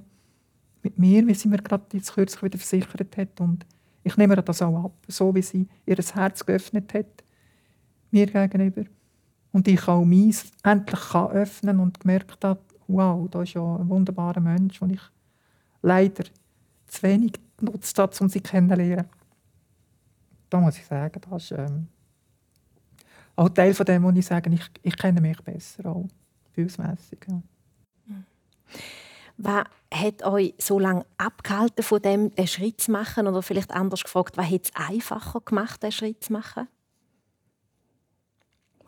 mit 0.83 0.99
mir, 0.99 1.27
wie 1.27 1.35
sie 1.35 1.49
mir 1.49 1.59
gerade 1.59 1.85
jetzt 1.93 2.15
kürzlich 2.15 2.43
wieder 2.43 2.59
versichert 2.59 3.15
hat. 3.19 3.41
Und 3.43 3.67
ich 4.05 4.17
nehme 4.17 4.37
das 4.37 4.63
auch 4.63 4.85
ab, 4.85 4.93
so 5.07 5.35
wie 5.35 5.43
sie 5.43 5.69
ihr 5.85 5.97
Herz 5.97 6.47
geöffnet 6.47 6.95
hat 6.95 7.25
mir 8.11 8.27
gegenüber. 8.27 8.85
Und 9.55 9.69
ich 9.69 9.87
auch 9.87 10.05
meins 10.05 10.51
endlich 10.65 11.01
kann 11.01 11.31
öffnen 11.31 11.79
und 11.79 12.01
gemerkt 12.01 12.45
habe, 12.45 12.61
wow, 12.89 13.31
da 13.31 13.43
ist 13.43 13.55
ja 13.55 13.77
ein 13.77 13.89
wunderbarer 13.89 14.41
Mensch, 14.41 14.81
den 14.81 14.91
ich 14.91 15.01
leider 15.81 16.25
zu 16.89 17.03
wenig 17.05 17.35
genutzt 17.57 17.97
habe, 17.97 18.13
um 18.21 18.29
sie 18.29 18.41
kennenzulernen. 18.41 19.09
Da 20.51 20.59
muss 20.59 20.77
ich 20.77 20.85
sagen, 20.85 21.21
das 21.31 21.45
ist 21.45 21.53
ähm, 21.53 21.87
auch 23.37 23.49
Teil 23.49 23.75
von 23.75 23.87
dem, 23.87 24.03
wo 24.03 24.11
ich 24.11 24.27
sage, 24.27 24.51
ich, 24.53 24.69
ich 24.83 24.97
kenne 24.97 25.21
mich 25.21 25.41
besser, 25.41 25.87
auch 25.87 26.09
gefühlsmässig. 26.47 27.21
Ja. 27.29 27.41
Was 29.37 29.67
hat 29.93 30.25
euch 30.25 30.55
so 30.59 30.81
lange 30.81 31.07
abgehalten, 31.17 31.85
von 31.85 32.03
dem 32.03 32.35
den 32.35 32.49
Schritt 32.49 32.81
zu 32.81 32.91
machen? 32.91 33.29
Oder 33.29 33.41
vielleicht 33.41 33.71
anders 33.71 34.03
gefragt, 34.03 34.37
was 34.37 34.51
hat 34.51 34.65
es 34.65 34.75
einfacher 34.75 35.41
gemacht, 35.43 35.81
den 35.81 35.93
Schritt 35.93 36.25
zu 36.25 36.33
machen? 36.33 36.67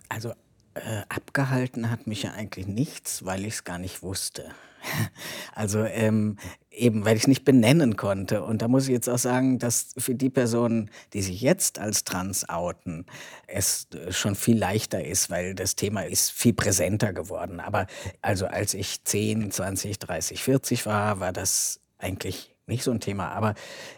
Also 0.09 0.33
äh, 0.77 1.03
abgehalten 1.09 1.91
hat 1.91 2.07
mich 2.07 2.25
ja 2.25 2.33
eigentlich 2.33 2.67
nichts, 2.67 3.25
weil 3.25 3.45
ich 3.45 3.55
es 3.55 3.65
gar 3.65 3.79
nicht 3.79 4.03
wusste. 4.03 4.51
Also 5.55 5.85
ähm, 5.85 6.37
eben, 6.71 7.05
weil 7.05 7.17
ich 7.17 7.23
es 7.23 7.29
nicht 7.29 7.45
benennen 7.45 7.97
konnte. 7.97 8.45
Und 8.45 8.61
da 8.62 8.69
muss 8.69 8.85
ich 8.85 8.91
jetzt 8.91 9.09
auch 9.09 9.19
sagen, 9.19 9.59
dass 9.59 9.95
für 9.97 10.15
die 10.15 10.29
Personen, 10.31 10.91
die 11.12 11.23
sich 11.23 11.41
jetzt 11.41 11.79
als 11.79 12.05
trans 12.05 12.49
outen, 12.49 13.07
es 13.47 13.89
äh, 13.95 14.12
schon 14.12 14.35
viel 14.35 14.59
leichter 14.59 15.03
ist, 15.03 15.31
weil 15.31 15.55
das 15.55 15.77
Thema 15.77 16.03
ist 16.03 16.31
viel 16.31 16.53
präsenter 16.53 17.12
geworden. 17.12 17.59
Aber 17.59 17.87
also 18.21 18.47
als 18.47 18.75
ich 18.75 19.03
10, 19.03 19.51
20, 19.51 19.99
30, 19.99 20.43
40 20.43 20.87
war, 20.87 21.21
war 21.21 21.33
das 21.33 21.81
eigentlich 21.99 22.55
nicht 22.67 22.85
so 22.85 22.91
ein 22.91 23.01
Thema. 23.01 23.31
Aber 23.31 23.55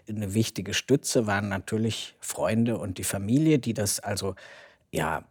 eine 0.09 0.33
wichtige 0.33 0.75
Stütze 0.75 1.27
waren 1.27 1.49
natürlich 1.49 2.15
Freunde 2.21 2.79
und 2.79 2.99
die 2.99 3.05
Familie, 3.05 3.59
die 3.59 3.75
das 3.75 4.01
also 4.01 4.37
ja 4.91 5.25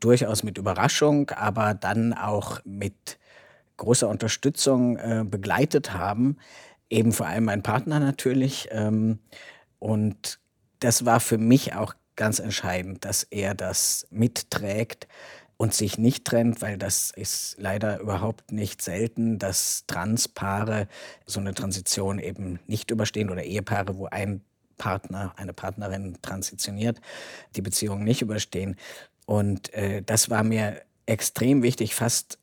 durchaus 0.00 0.42
mit 0.42 0.58
Überraschung, 0.58 1.30
aber 1.30 1.74
dann 1.74 2.12
auch 2.12 2.60
mit 2.64 3.18
großer 3.76 4.08
Unterstützung 4.08 4.96
äh, 4.96 5.24
begleitet 5.24 5.92
haben. 5.92 6.36
Eben 6.90 7.12
vor 7.12 7.26
allem 7.26 7.44
mein 7.44 7.62
Partner 7.62 8.00
natürlich. 8.00 8.68
Ähm, 8.70 9.18
und 9.78 10.38
das 10.80 11.04
war 11.04 11.20
für 11.20 11.38
mich 11.38 11.74
auch 11.74 11.94
ganz 12.16 12.38
entscheidend, 12.38 13.04
dass 13.04 13.22
er 13.24 13.54
das 13.54 14.06
mitträgt 14.10 15.08
und 15.56 15.74
sich 15.74 15.96
nicht 15.96 16.24
trennt, 16.24 16.60
weil 16.60 16.76
das 16.76 17.10
ist 17.10 17.56
leider 17.58 18.00
überhaupt 18.00 18.50
nicht 18.52 18.82
selten, 18.82 19.38
dass 19.38 19.84
Transpaare 19.86 20.88
so 21.24 21.40
eine 21.40 21.54
Transition 21.54 22.18
eben 22.18 22.58
nicht 22.66 22.90
überstehen 22.90 23.30
oder 23.30 23.44
Ehepaare, 23.44 23.96
wo 23.96 24.06
ein 24.06 24.42
Partner, 24.76 25.32
eine 25.36 25.52
Partnerin 25.52 26.18
transitioniert, 26.22 27.00
die 27.54 27.62
Beziehung 27.62 28.02
nicht 28.02 28.22
überstehen. 28.22 28.74
Und 29.26 29.72
äh, 29.74 30.02
das 30.02 30.30
war 30.30 30.42
mir 30.44 30.82
extrem 31.06 31.62
wichtig, 31.62 31.94
fast 31.94 32.38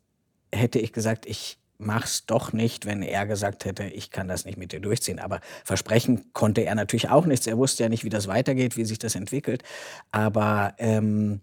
hätte 0.54 0.80
ich 0.80 0.94
gesagt, 0.94 1.26
ich 1.26 1.60
mach's 1.78 2.26
doch 2.26 2.52
nicht, 2.52 2.86
wenn 2.86 3.02
er 3.02 3.26
gesagt 3.26 3.64
hätte, 3.64 3.86
ich 3.86 4.12
kann 4.12 4.28
das 4.28 4.46
nicht 4.46 4.58
mit 4.58 4.74
dir 4.74 4.82
durchziehen. 4.82 5.20
Aber 5.20 5.40
versprechen 5.64 6.34
konnte 6.34 6.62
er 6.62 6.76
natürlich 6.76 7.10
auch 7.10 7.26
nichts. 7.26 7.48
Er 7.48 7.58
wusste 7.58 7.84
ja 7.84 7.90
nicht, 7.90 8.04
wie 8.04 8.10
das 8.10 8.28
weitergeht, 8.28 8.76
wie 8.76 8.86
sich 8.86 9.00
das 9.00 9.16
entwickelt. 9.16 9.64
Aber 10.12 10.74
ähm, 10.78 11.42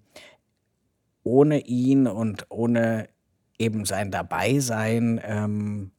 ohne 1.22 1.61
ihn 1.61 2.07
und 2.07 2.46
ohne 2.51 3.09
eben 3.59 3.87
sein 3.87 4.11
Dabeisein 4.11 5.20
ähm, 5.25 5.92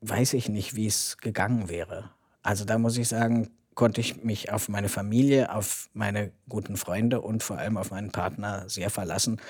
weiß 0.00 0.34
ich 0.34 0.48
nicht, 0.48 0.76
wie 0.76 0.86
es 0.86 1.18
gegangen 1.18 1.68
wäre. 1.68 2.10
Also 2.42 2.64
da 2.64 2.78
muss 2.78 2.96
ich 2.96 3.08
sagen, 3.08 3.50
konnte 3.74 4.00
ich 4.00 4.22
mich 4.22 4.52
auf 4.52 4.68
meine 4.68 4.88
Familie, 4.88 5.54
auf 5.54 5.88
meine 5.94 6.30
guten 6.48 6.76
Freunde 6.76 7.20
und 7.20 7.42
vor 7.42 7.58
allem 7.58 7.76
auf 7.76 7.90
meinen 7.90 8.10
Partner 8.10 8.68
sehr 8.68 8.90
verlassen. 8.90 9.40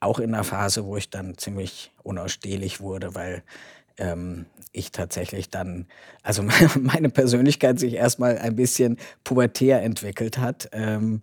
Auch 0.00 0.18
in 0.18 0.34
einer 0.34 0.44
Phase, 0.44 0.84
wo 0.84 0.96
ich 0.96 1.10
dann 1.10 1.36
ziemlich 1.38 1.92
unausstehlich 2.02 2.80
wurde, 2.80 3.14
weil 3.14 3.42
ähm, 3.98 4.46
ich 4.72 4.92
tatsächlich 4.92 5.50
dann, 5.50 5.86
also 6.22 6.42
meine 6.80 7.10
Persönlichkeit 7.10 7.78
sich 7.78 7.94
erstmal 7.94 8.38
ein 8.38 8.56
bisschen 8.56 8.98
pubertär 9.24 9.82
entwickelt 9.82 10.38
hat. 10.38 10.68
Ähm, 10.72 11.22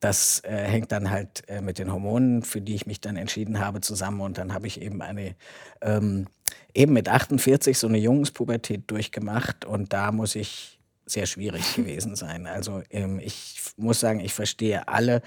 das 0.00 0.40
äh, 0.40 0.56
hängt 0.56 0.90
dann 0.90 1.10
halt 1.10 1.48
äh, 1.48 1.60
mit 1.60 1.78
den 1.78 1.92
Hormonen, 1.92 2.42
für 2.42 2.60
die 2.60 2.74
ich 2.74 2.86
mich 2.86 3.00
dann 3.00 3.16
entschieden 3.16 3.60
habe, 3.60 3.80
zusammen. 3.80 4.20
Und 4.20 4.36
dann 4.36 4.52
habe 4.52 4.66
ich 4.66 4.82
eben 4.82 5.00
eine, 5.00 5.36
ähm, 5.80 6.26
eben 6.74 6.92
mit 6.92 7.08
48 7.08 7.78
so 7.78 7.86
eine 7.86 7.98
Jungspubertät 7.98 8.90
durchgemacht. 8.90 9.64
Und 9.64 9.92
da 9.92 10.10
muss 10.10 10.34
ich 10.34 10.80
sehr 11.06 11.26
schwierig 11.26 11.74
gewesen 11.74 12.16
sein. 12.16 12.46
Also 12.46 12.82
ähm, 12.90 13.18
ich 13.18 13.60
muss 13.76 14.00
sagen, 14.00 14.20
ich 14.20 14.34
verstehe 14.34 14.88
alle 14.88 15.22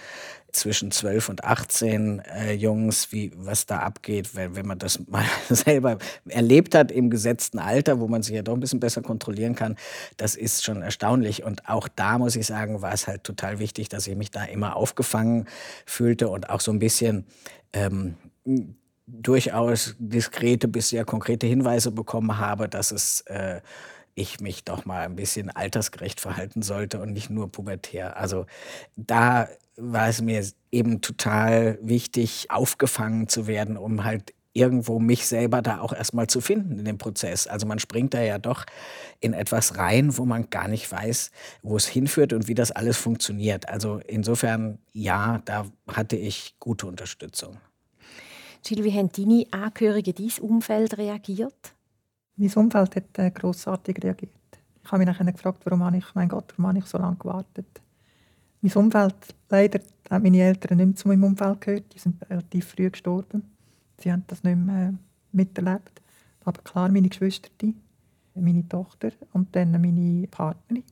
zwischen 0.51 0.91
12 0.91 1.29
und 1.29 1.43
18 1.43 2.19
äh, 2.19 2.53
Jungs, 2.53 3.11
wie, 3.11 3.31
was 3.35 3.65
da 3.65 3.79
abgeht, 3.79 4.35
wenn, 4.35 4.55
wenn 4.55 4.65
man 4.65 4.79
das 4.79 4.99
mal 5.07 5.25
selber 5.49 5.97
erlebt 6.27 6.75
hat 6.75 6.91
im 6.91 7.09
gesetzten 7.09 7.59
Alter, 7.59 7.99
wo 7.99 8.07
man 8.07 8.23
sich 8.23 8.35
ja 8.35 8.41
doch 8.41 8.53
ein 8.53 8.59
bisschen 8.59 8.79
besser 8.79 9.01
kontrollieren 9.01 9.55
kann. 9.55 9.75
Das 10.17 10.35
ist 10.35 10.63
schon 10.63 10.81
erstaunlich. 10.81 11.43
Und 11.43 11.67
auch 11.67 11.88
da 11.88 12.17
muss 12.17 12.35
ich 12.35 12.47
sagen, 12.47 12.81
war 12.81 12.93
es 12.93 13.07
halt 13.07 13.23
total 13.23 13.59
wichtig, 13.59 13.89
dass 13.89 14.07
ich 14.07 14.15
mich 14.15 14.31
da 14.31 14.45
immer 14.45 14.75
aufgefangen 14.75 15.45
fühlte 15.85 16.29
und 16.29 16.49
auch 16.49 16.61
so 16.61 16.71
ein 16.71 16.79
bisschen 16.79 17.25
ähm, 17.73 18.15
durchaus 19.07 19.95
diskrete 19.99 20.67
bis 20.67 20.89
sehr 20.89 21.05
konkrete 21.05 21.47
Hinweise 21.47 21.91
bekommen 21.91 22.38
habe, 22.39 22.67
dass 22.67 22.91
es 22.91 23.21
äh, 23.21 23.61
ich 24.15 24.39
mich 24.39 24.63
doch 24.63 24.86
mal 24.86 25.06
ein 25.06 25.15
bisschen 25.15 25.49
altersgerecht 25.49 26.19
verhalten 26.19 26.62
sollte 26.62 26.99
und 26.99 27.12
nicht 27.12 27.30
nur 27.30 27.51
pubertär. 27.51 28.17
Also 28.17 28.45
da 28.95 29.47
war 29.78 30.08
es 30.08 30.21
mir 30.21 30.43
eben 30.71 31.01
total 31.01 31.78
wichtig, 31.82 32.47
aufgefangen 32.49 33.28
zu 33.28 33.45
werden, 33.45 33.78
um 33.78 34.06
halt 34.06 34.34
irgendwo 34.54 34.99
mich 34.99 35.28
selber 35.28 35.62
da 35.62 35.82
auch 35.82 35.91
erstmal 35.91 36.28
zu 36.28 36.39
finden 36.39 36.80
in 36.80 36.86
dem 36.86 36.97
Prozess. 36.97 37.45
Also 37.45 37.67
man 37.67 37.78
springt 37.78 38.13
da 38.13 38.21
ja 38.21 38.39
doch 38.39 38.65
in 39.19 39.34
etwas 39.34 39.78
rein, 39.78 40.17
wo 40.17 40.25
man 40.25 40.49
gar 40.49 40.69
nicht 40.69 40.89
weiß, 40.89 41.32
wo 41.62 41.75
es 41.75 41.86
hinführt 41.86 42.32
und 42.32 42.47
wie 42.47 42.54
das 42.54 42.71
alles 42.71 42.95
funktioniert. 42.95 43.67
Also 43.67 43.99
insofern, 44.08 44.80
ja, 44.93 45.41
da 45.43 45.65
hatte 45.88 46.15
ich 46.15 46.56
gute 46.60 46.88
Unterstützung. 46.88 47.58
Jill, 48.65 48.86
wie 48.86 48.93
haben 48.93 49.12
deine 49.12 49.45
Angehörigen, 49.51 50.15
dein 50.15 50.43
Umfeld 50.43 50.97
reagiert? 50.97 51.74
Mein 52.38 52.54
Umfeld 52.54 52.95
hat 52.95 53.19
äh, 53.19 53.32
grossartig 53.32 54.04
reagiert. 54.04 54.32
Ich 54.84 54.91
habe 54.91 55.06
mich 55.06 55.17
dann 55.17 55.32
gefragt, 55.32 55.62
warum 55.65 55.84
habe 55.84 55.98
ich, 55.98 56.15
mein 56.15 56.28
Gott, 56.28 56.54
warum 56.58 56.67
habe 56.67 56.80
ich 56.80 56.86
so 56.86 56.98
lange 56.98 57.15
gewartet? 57.15 57.82
Mein 58.62 58.74
Umfeld, 58.74 59.15
leider 59.50 59.80
haben 60.10 60.24
meine 60.24 60.41
Eltern 60.41 60.78
nicht 60.78 60.86
mehr 60.86 60.95
zu 60.95 61.08
meinem 61.08 61.24
Umfeld 61.24 61.62
gehört. 61.62 61.93
Die 61.93 62.00
sind 62.00 62.30
relativ 62.30 62.67
früh 62.67 62.89
gestorben. 62.89 63.43
Sie 64.00 64.12
haben 64.12 64.24
das 64.28 64.43
nicht 64.43 64.58
mehr 64.58 64.89
äh, 64.89 64.93
miterlebt. 65.32 66.02
Aber 66.43 66.62
klar, 66.62 66.89
meine 66.89 67.10
Geschwister, 67.10 67.50
meine 68.36 68.67
Tochter 68.67 69.12
und 69.34 69.56
dann 69.56 69.71
meine 69.71 70.28
Partnerin, 70.28 70.84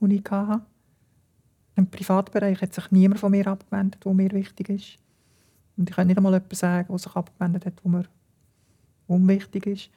die 0.00 0.14
ich 0.16 0.30
hatte. 0.30 0.62
Im 1.76 1.86
Privatbereich 1.86 2.60
hat 2.60 2.74
sich 2.74 2.90
niemand 2.90 3.20
von 3.20 3.30
mir 3.30 3.46
abgewendet, 3.46 4.04
der 4.04 4.12
mir 4.12 4.30
wichtig 4.32 4.68
ist. 4.70 4.98
Und 5.76 5.88
ich 5.88 5.96
kann 5.96 6.06
nicht 6.06 6.16
einmal 6.16 6.32
jemanden 6.32 6.54
sagen, 6.54 6.88
der 6.88 6.98
sich 6.98 7.14
abgewendet 7.14 7.66
hat, 7.66 7.84
der 7.84 7.90
mir 7.90 8.04
unwichtig 9.10 9.66
ist. 9.66 9.90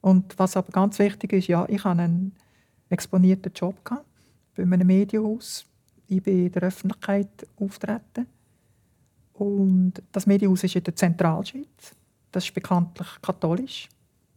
Und 0.00 0.38
was 0.38 0.56
aber 0.56 0.70
ganz 0.72 0.98
wichtig 0.98 1.32
ist, 1.32 1.48
ja, 1.48 1.66
ich 1.68 1.84
hatte 1.84 2.02
einen 2.02 2.32
exponierten 2.88 3.52
Job. 3.52 3.76
Bei 4.54 4.62
einem 4.62 4.86
Medienhaus. 4.86 5.66
Ich 6.08 6.22
bin 6.22 6.46
in 6.46 6.52
der 6.52 6.62
Öffentlichkeit 6.62 7.46
auftreten. 7.56 8.26
Und 9.34 9.94
das 10.12 10.26
Medienhaus 10.26 10.64
ist 10.64 10.76
in 10.76 10.84
der 10.84 10.96
Zentralschweiz. 10.96 11.94
Das 12.32 12.44
ist 12.44 12.54
bekanntlich 12.54 13.08
katholisch, 13.20 13.88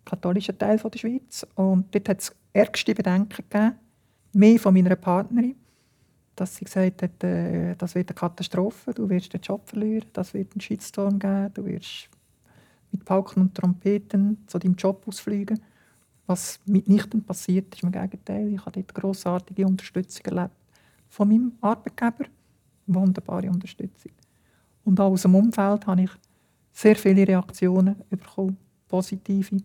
katholischer 0.03 0.58
Teil 0.58 0.77
der 0.77 0.97
Schweiz. 0.97 1.45
Und 1.55 1.93
dort 1.93 2.10
hat 2.10 2.19
es 2.19 2.36
ärgste 2.51 2.93
Bedenken 2.95 3.43
gegeben, 3.49 3.75
mehr 4.34 4.60
von 4.60 4.73
meiner 4.73 4.95
Partnerin, 4.95 5.55
dass 6.36 6.55
sie 6.55 6.65
gesagt 6.65 7.03
hat, 7.03 7.23
äh, 7.23 7.75
das 7.75 7.95
wird 7.95 8.10
eine 8.10 8.15
Katastrophe, 8.15 8.93
du 8.93 9.10
wirst 9.10 9.34
den 9.34 9.41
Job 9.41 9.67
verlieren, 9.67 10.10
das 10.13 10.34
wird 10.34 10.53
einen 10.53 10.62
Shitstorm 10.62 11.19
geben, 11.19 11.51
du 11.53 11.65
wirst 11.65 12.10
mit 12.91 13.06
Pauken 13.06 13.43
und 13.43 13.56
Trompeten 13.56 14.38
zu 14.47 14.60
deinem 14.60 14.75
Job 14.75 15.04
ausfliegen. 15.08 15.60
Was 16.28 16.60
mitnichten 16.65 17.23
passiert 17.23 17.73
ist, 17.73 17.84
im 17.84 17.91
Gegenteil. 17.91 18.54
Ich 18.54 18.60
habe 18.60 18.71
dort 18.71 18.93
grossartige 18.93 19.65
Unterstützung 19.65 20.25
erlebt 20.25 20.56
von 21.10 21.28
meinem 21.28 21.54
Arbeitgeber. 21.62 22.25
Wunderbare 22.88 23.49
Unterstützung. 23.49 24.12
Und 24.84 24.99
auch 24.99 25.12
aus 25.12 25.23
dem 25.23 25.36
Umfeld 25.36 25.86
habe 25.86 26.04
ich 26.04 26.12
sehr 26.71 26.95
viele 26.95 27.28
Reaktionen 27.28 27.95
bekommen, 28.10 28.58
positive 28.88 29.58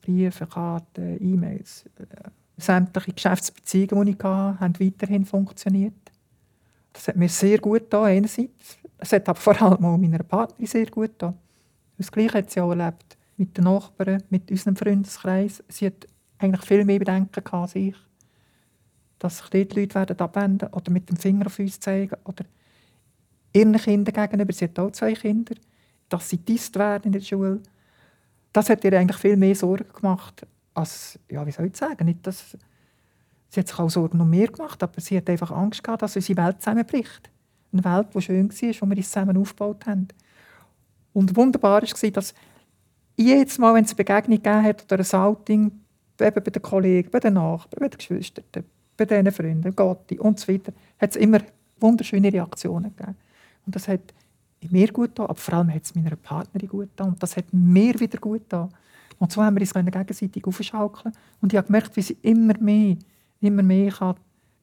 Briefe, 0.00 0.46
Karten, 0.46 1.18
E-Mails. 1.20 1.84
Äh, 1.98 2.30
sämtliche 2.56 3.12
Geschäftsbeziehungen, 3.12 4.06
die 4.06 4.12
ich 4.12 4.18
hatte, 4.18 4.60
haben 4.60 4.80
weiterhin 4.80 5.24
funktioniert. 5.24 5.94
Das 6.92 7.08
hat 7.08 7.16
mir 7.16 7.28
sehr 7.28 7.58
gut 7.58 7.82
getan, 7.82 8.04
einerseits. 8.04 8.78
Es 8.98 9.12
hat 9.12 9.28
aber 9.28 9.38
vor 9.38 9.60
allem 9.60 9.84
auch 9.84 9.96
meiner 9.96 10.22
Partnerin 10.22 10.66
sehr 10.66 10.86
gut 10.86 11.12
getan. 11.12 11.38
Das 12.02 12.10
Gleiche 12.10 12.38
hat 12.38 12.50
sie 12.50 12.60
auch 12.60 12.70
erlebt 12.70 13.16
mit 13.36 13.56
den 13.56 13.64
Nachbarn, 13.64 14.24
mit 14.28 14.50
unserem 14.50 14.74
Freundeskreis. 14.74 15.62
Sie 15.68 15.86
hat 15.86 16.06
eigentlich 16.38 16.64
viel 16.64 16.84
mehr 16.84 16.98
Bedenken 16.98 17.46
als 17.52 17.76
ich. 17.76 17.94
Dass 19.20 19.38
sich 19.38 19.48
dort 19.50 19.76
Leute 19.76 19.94
werden 19.94 20.18
abwenden 20.18 20.68
oder 20.72 20.90
mit 20.90 21.08
dem 21.08 21.16
Finger 21.16 21.46
auf 21.46 21.60
uns 21.60 21.78
zeigen 21.78 22.16
oder 22.24 22.44
ihren 23.52 23.76
Kindern 23.76 24.14
gegenüber, 24.14 24.52
sie 24.52 24.64
hat 24.64 24.78
auch 24.80 24.90
zwei 24.90 25.12
Kinder, 25.12 25.54
dass 26.08 26.28
sie 26.28 26.38
disst 26.38 26.76
werden 26.76 27.04
in 27.06 27.12
der 27.12 27.20
Schule. 27.20 27.60
Das 28.52 28.68
hat 28.68 28.82
ihr 28.82 28.98
eigentlich 28.98 29.18
viel 29.18 29.36
mehr 29.36 29.54
Sorgen 29.54 29.92
gemacht, 29.92 30.44
als, 30.74 31.20
ja, 31.30 31.46
wie 31.46 31.52
soll 31.52 31.66
ich 31.66 31.76
sagen, 31.76 32.04
nicht, 32.06 32.26
dass, 32.26 32.56
sie 33.48 33.60
hat 33.60 33.68
sich 33.68 33.78
auch 33.78 33.90
Sorgen 33.90 34.18
noch 34.18 34.26
mehr 34.26 34.48
gemacht, 34.48 34.82
aber 34.82 35.00
sie 35.00 35.16
hat 35.16 35.30
einfach 35.30 35.52
Angst 35.52 35.84
gehabt, 35.84 36.02
dass 36.02 36.16
unsere 36.16 36.44
Welt 36.44 36.60
zusammenbricht. 36.60 37.30
Eine 37.72 37.84
Welt, 37.84 38.08
die 38.12 38.22
schön 38.22 38.50
war, 38.50 38.74
wo 38.80 38.90
wir 38.90 38.96
uns 38.96 39.10
zusammen 39.10 39.36
aufgebaut 39.36 39.86
haben. 39.86 40.08
Und 41.12 41.36
wunderbar 41.36 41.82
war, 41.82 42.10
dass 42.10 42.34
jedes 43.16 43.58
Mal, 43.58 43.74
wenn 43.74 43.84
es 43.84 43.90
eine 43.90 43.96
Begegnung 43.96 44.42
gegeben 44.42 44.62
hat 44.64 44.84
oder 44.84 44.98
ein 44.98 45.20
Outing, 45.20 45.72
eben 46.20 46.44
bei 46.44 46.50
den 46.50 46.62
Kollegen, 46.62 47.10
bei 47.10 47.20
den 47.20 47.34
Nachbarn, 47.34 47.80
bei 47.80 47.88
den 47.88 47.98
Geschwistern, 47.98 48.44
bei 48.96 49.04
diesen 49.04 49.32
Freunden, 49.32 49.74
Gotti 49.74 50.18
und 50.18 50.40
so 50.40 50.52
weiter, 50.52 50.72
hat 50.98 51.10
es 51.10 51.16
immer 51.16 51.40
wunderschöne 51.80 52.32
Reaktionen 52.32 52.94
gegeben. 52.96 53.16
Und 53.66 53.74
das 53.74 53.88
hat 53.88 54.00
mir 54.70 54.92
gut 54.92 55.10
getan, 55.10 55.26
aber 55.26 55.38
vor 55.38 55.54
allem 55.54 55.74
hat 55.74 55.82
es 55.84 55.94
meiner 55.94 56.16
Partnerin 56.16 56.68
gut 56.68 56.90
getan. 56.90 57.08
Und 57.08 57.22
das 57.22 57.36
hat 57.36 57.46
mir 57.52 57.98
wieder 57.98 58.18
gut 58.18 58.42
getan. 58.42 58.68
Und 59.18 59.32
so 59.32 59.42
haben 59.42 59.56
wir 59.56 59.60
uns 59.60 59.74
gegenseitig 59.74 60.46
aufschaukeln. 60.46 61.14
Und 61.40 61.52
ich 61.52 61.56
habe 61.56 61.66
gemerkt, 61.66 61.96
wie 61.96 62.02
sie 62.02 62.16
immer 62.22 62.58
mehr, 62.58 62.96
immer 63.40 63.62
mehr 63.62 63.90
kann 63.92 64.16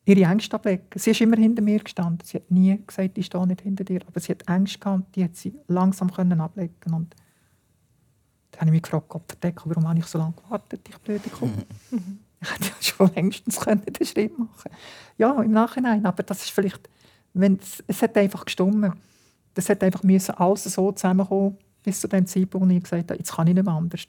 ihre 0.05 0.29
Ängste 0.29 0.55
ablegen 0.55 0.83
Sie 0.95 1.11
ist 1.11 1.21
immer 1.21 1.37
hinter 1.37 1.61
mir 1.61 1.79
gestanden. 1.79 2.19
Sie 2.23 2.37
hat 2.37 2.49
nie 2.49 2.79
gesagt, 2.85 3.17
ich 3.17 3.25
stehe 3.25 3.45
nicht 3.45 3.61
hinter 3.61 3.83
dir. 3.83 4.01
Aber 4.07 4.19
sie 4.19 4.31
hat 4.31 4.47
Ängste 4.47 4.79
gehabt, 4.79 5.15
die 5.15 5.23
hat 5.23 5.35
sie 5.35 5.53
langsam 5.67 6.11
können 6.11 6.41
ablegen 6.41 6.93
Und 6.93 7.15
dann 8.51 8.61
habe 8.61 8.69
ich 8.69 8.73
mich 8.73 8.81
gefragt, 8.81 9.09
Gott 9.09 9.23
verdecke, 9.27 9.63
warum 9.65 9.87
habe 9.87 9.99
ich 9.99 10.05
so 10.05 10.17
lange 10.17 10.33
gewartet, 10.33 10.81
ich 10.87 10.97
blöde 10.97 11.29
Kuh. 11.29 11.47
Mhm. 11.91 12.19
Ich 12.41 12.49
hätte 12.53 12.65
ja 12.67 12.73
schon 12.79 13.13
längstens 13.15 13.59
können 13.59 13.81
den 13.81 14.07
Schritt 14.07 14.39
machen 14.39 14.71
Ja, 15.17 15.41
im 15.41 15.51
Nachhinein. 15.51 16.05
Aber 16.05 16.23
das 16.23 16.41
ist 16.43 16.51
vielleicht, 16.51 16.89
wenn 17.33 17.55
es, 17.55 17.83
es 17.85 18.01
hat 18.01 18.15
einfach 18.15 18.45
gestummen. 18.45 18.93
Das 19.55 19.67
hat 19.67 19.83
einfach 19.83 20.03
müssen 20.03 20.35
alles 20.35 20.63
so 20.63 20.89
zusammenkommen, 20.93 21.57
bis 21.83 21.99
zu 21.99 22.07
dem 22.07 22.25
Zeitpunkt, 22.25 22.69
wo 22.69 22.71
ich 22.71 22.83
gesagt 22.83 23.11
habe, 23.11 23.19
jetzt 23.19 23.33
kann 23.33 23.47
ich 23.47 23.55
nicht 23.55 23.65
mehr 23.65 23.73
anders. 23.73 24.07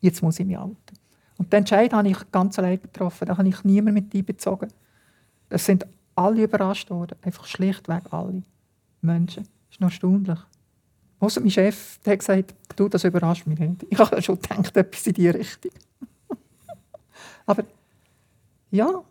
Jetzt 0.00 0.20
muss 0.20 0.40
ich 0.40 0.46
mich 0.46 0.56
halten. 0.56 0.76
Und 1.38 1.52
den 1.52 1.58
Entscheid 1.58 1.92
habe 1.92 2.08
ich 2.08 2.18
ganz 2.32 2.58
allein 2.58 2.82
getroffen. 2.82 3.28
Da 3.28 3.38
habe 3.38 3.48
ich 3.48 3.62
niemanden 3.62 3.94
mit 3.94 4.14
einbezogen. 4.14 4.68
Es 5.50 5.66
sind 5.66 5.86
alle 6.14 6.44
überrascht 6.44 6.90
worden. 6.90 7.18
Einfach 7.22 7.44
schlichtweg 7.46 8.04
alle 8.12 8.42
Menschen. 9.02 9.44
Das 9.44 9.72
ist 9.72 9.80
noch 9.80 9.88
erstaunlich. 9.88 10.38
Außer 11.18 11.40
mein 11.40 11.50
Chef 11.50 11.98
der 11.98 12.14
hat 12.14 12.20
gesagt, 12.20 12.54
du, 12.76 12.88
das 12.88 13.04
überrascht 13.04 13.46
mich 13.46 13.58
nicht. 13.58 13.86
Ich 13.90 13.98
habe 13.98 14.22
schon 14.22 14.40
gedacht, 14.40 14.76
etwas 14.76 15.06
in 15.06 15.12
diese 15.12 15.34
Richtung. 15.34 15.72
Aber 17.46 17.64
ja, 18.70 19.02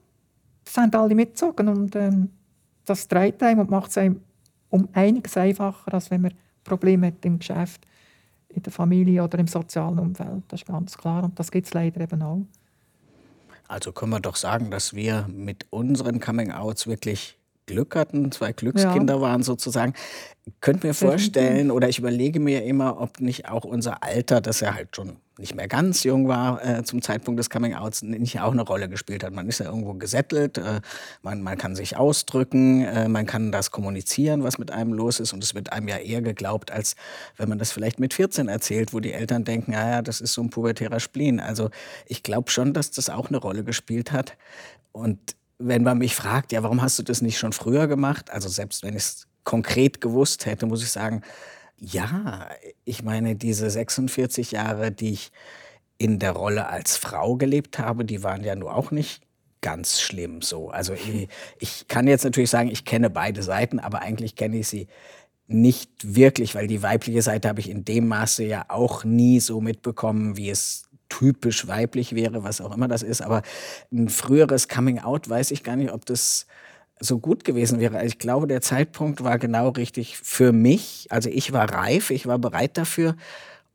das 0.63 0.78
haben 0.78 0.93
alle 0.93 1.13
mitgezogen. 1.13 1.67
Und 1.67 1.95
ähm, 1.95 2.30
das 2.86 3.08
trägt 3.08 3.43
einem 3.43 3.60
und 3.60 3.69
macht 3.69 3.91
es 3.91 3.97
einem 3.97 4.21
um 4.69 4.88
einiges 4.93 5.38
einfacher, 5.38 5.93
als 5.93 6.10
wenn 6.10 6.21
man 6.21 6.34
Probleme 6.63 7.08
hat 7.08 7.25
im 7.25 7.39
Geschäft, 7.39 7.86
in 8.49 8.63
der 8.63 8.71
Familie 8.71 9.23
oder 9.23 9.38
im 9.38 9.47
sozialen 9.47 9.99
Umfeld. 9.99 10.43
Das 10.47 10.62
ist 10.62 10.67
ganz 10.67 10.97
klar. 10.97 11.23
Und 11.23 11.38
das 11.38 11.52
gibt 11.52 11.67
es 11.67 11.73
leider 11.73 12.02
eben 12.02 12.21
auch. 12.21 12.45
Also 13.70 13.92
können 13.92 14.12
wir 14.12 14.20
doch 14.20 14.36
sagen, 14.36 14.72
dass 14.72 14.96
wir 14.96 15.28
mit 15.30 15.68
unseren 15.70 16.20
Coming-Outs 16.20 16.88
wirklich 16.88 17.38
Glück 17.70 17.96
hatten, 17.96 18.32
zwei 18.32 18.52
Glückskinder 18.52 19.16
ja. 19.16 19.22
waren 19.22 19.44
sozusagen. 19.44 19.94
Könnt 20.62 20.84
mir 20.84 20.96
vorstellen 20.96 21.70
oder 21.70 21.90
ich 21.90 22.00
überlege 22.00 22.40
mir 22.40 22.64
immer, 22.64 23.00
ob 23.00 23.20
nicht 23.20 23.48
auch 23.48 23.64
unser 23.64 24.04
Alter, 24.04 24.42
das 24.42 24.62
ja 24.62 24.74
halt 24.74 24.96
schon 24.96 25.18
nicht 25.38 25.56
mehr 25.56 25.68
ganz 25.68 26.04
jung 26.04 26.28
war 26.28 26.64
äh, 26.66 26.84
zum 26.84 27.02
Zeitpunkt 27.02 27.40
des 27.40 27.50
Coming-Outs, 27.50 28.02
nicht 28.02 28.40
auch 28.42 28.52
eine 28.52 28.64
Rolle 28.64 28.90
gespielt 28.90 29.24
hat. 29.24 29.34
Man 29.34 29.48
ist 29.48 29.60
ja 29.60 29.68
irgendwo 29.68 29.94
gesettelt, 29.94 30.58
äh, 30.58 30.82
man, 31.22 31.42
man 31.42 31.58
kann 31.58 31.76
sich 31.76 31.96
ausdrücken, 31.96 32.84
äh, 32.84 33.08
man 33.08 33.26
kann 33.26 33.52
das 33.52 33.72
kommunizieren, 33.72 34.44
was 34.44 34.58
mit 34.58 34.72
einem 34.72 34.92
los 34.92 35.20
ist 35.20 35.32
und 35.32 35.44
es 35.44 35.56
wird 35.56 35.72
einem 35.72 35.88
ja 35.88 35.98
eher 35.98 36.22
geglaubt, 36.22 36.72
als 36.72 36.96
wenn 37.38 37.48
man 37.48 37.58
das 37.58 37.72
vielleicht 37.72 38.00
mit 38.00 38.14
14 38.14 38.50
erzählt, 38.50 38.94
wo 38.94 39.00
die 39.00 39.14
Eltern 39.14 39.46
denken, 39.46 39.72
ja, 39.72 39.90
ja, 39.90 40.02
das 40.02 40.20
ist 40.20 40.34
so 40.34 40.42
ein 40.42 40.50
pubertärer 40.50 41.00
Spleen. 41.00 41.40
Also 41.40 41.70
ich 42.06 42.22
glaube 42.22 42.52
schon, 42.52 42.74
dass 42.74 42.92
das 42.92 43.10
auch 43.10 43.30
eine 43.30 43.38
Rolle 43.38 43.64
gespielt 43.64 44.12
hat. 44.12 44.36
Und 44.92 45.36
wenn 45.60 45.84
man 45.84 45.98
mich 45.98 46.15
fragt, 46.15 46.52
ja, 46.52 46.63
warum 46.63 46.82
hast 46.82 46.98
du 46.98 47.04
das 47.04 47.22
nicht 47.22 47.38
schon 47.38 47.54
früher 47.54 47.88
gemacht? 47.88 48.32
Also 48.32 48.50
selbst 48.50 48.82
wenn 48.82 48.95
ich 48.95 49.04
es 49.04 49.28
konkret 49.43 50.02
gewusst 50.02 50.45
hätte, 50.45 50.65
muss 50.65 50.82
ich 50.82 50.89
sagen, 50.89 51.22
ja, 51.78 52.50
ich 52.86 53.04
meine, 53.04 53.36
diese 53.36 53.69
46 53.69 54.52
Jahre, 54.52 54.91
die 54.91 55.13
ich 55.13 55.32
in 55.98 56.19
der 56.19 56.32
Rolle 56.32 56.67
als 56.67 56.98
Frau 56.98 57.36
gelebt 57.36 57.78
habe, 57.78 58.06
die 58.06 58.24
waren 58.24 58.43
ja 58.43 58.56
nur 58.56 58.74
auch 58.74 58.91
nicht 58.91 59.22
ganz 59.62 60.00
schlimm 60.00 60.41
so. 60.41 60.69
Also 60.69 60.93
ich, 60.93 61.28
ich 61.60 61.88
kann 61.88 62.08
jetzt 62.08 62.24
natürlich 62.24 62.50
sagen, 62.50 62.69
ich 62.69 62.86
kenne 62.86 63.10
beide 63.10 63.43
Seiten, 63.43 63.80
aber 63.80 64.02
eigentlich 64.02 64.36
kenne 64.36 64.58
ich 64.58 64.67
sie 64.67 64.88
nicht 65.48 66.15
wirklich, 66.15 66.56
weil 66.56 66.67
die 66.67 66.84
weibliche 66.84 67.22
Seite 67.22 67.50
habe 67.50 67.60
ich 67.60 67.69
in 67.69 67.84
dem 67.84 68.08
Maße 68.08 68.45
ja 68.45 68.65
auch 68.69 69.04
nie 69.04 69.39
so 69.39 69.60
mitbekommen, 69.62 70.38
wie 70.38 70.50
es 70.50 70.88
typisch 71.10 71.67
weiblich 71.67 72.15
wäre, 72.15 72.43
was 72.43 72.62
auch 72.62 72.76
immer 72.76 72.88
das 72.88 73.04
ist. 73.04 73.22
Aber 73.22 73.41
ein 73.91 74.10
früheres 74.10 74.67
Coming 74.67 75.00
Out 75.00 75.30
weiß 75.30 75.52
ich 75.52 75.63
gar 75.63 75.76
nicht, 75.76 75.91
ob 75.91 76.06
das 76.06 76.45
so 77.00 77.19
gut 77.19 77.43
gewesen 77.43 77.80
wäre. 77.80 78.06
Ich 78.06 78.19
glaube, 78.19 78.48
der 78.48 78.62
Zeitpunkt 78.62 79.24
war 79.24 79.39
genau 79.39 79.69
richtig 79.69 80.17
für 80.17 80.52
mich. 80.52 81.08
Also 81.10 81.30
ich 81.30 81.54
war 81.54 81.72
reif, 81.74 82.10
ich 82.10 82.28
war 82.28 82.38
bereit 82.39 82.78
dafür. 82.78 83.15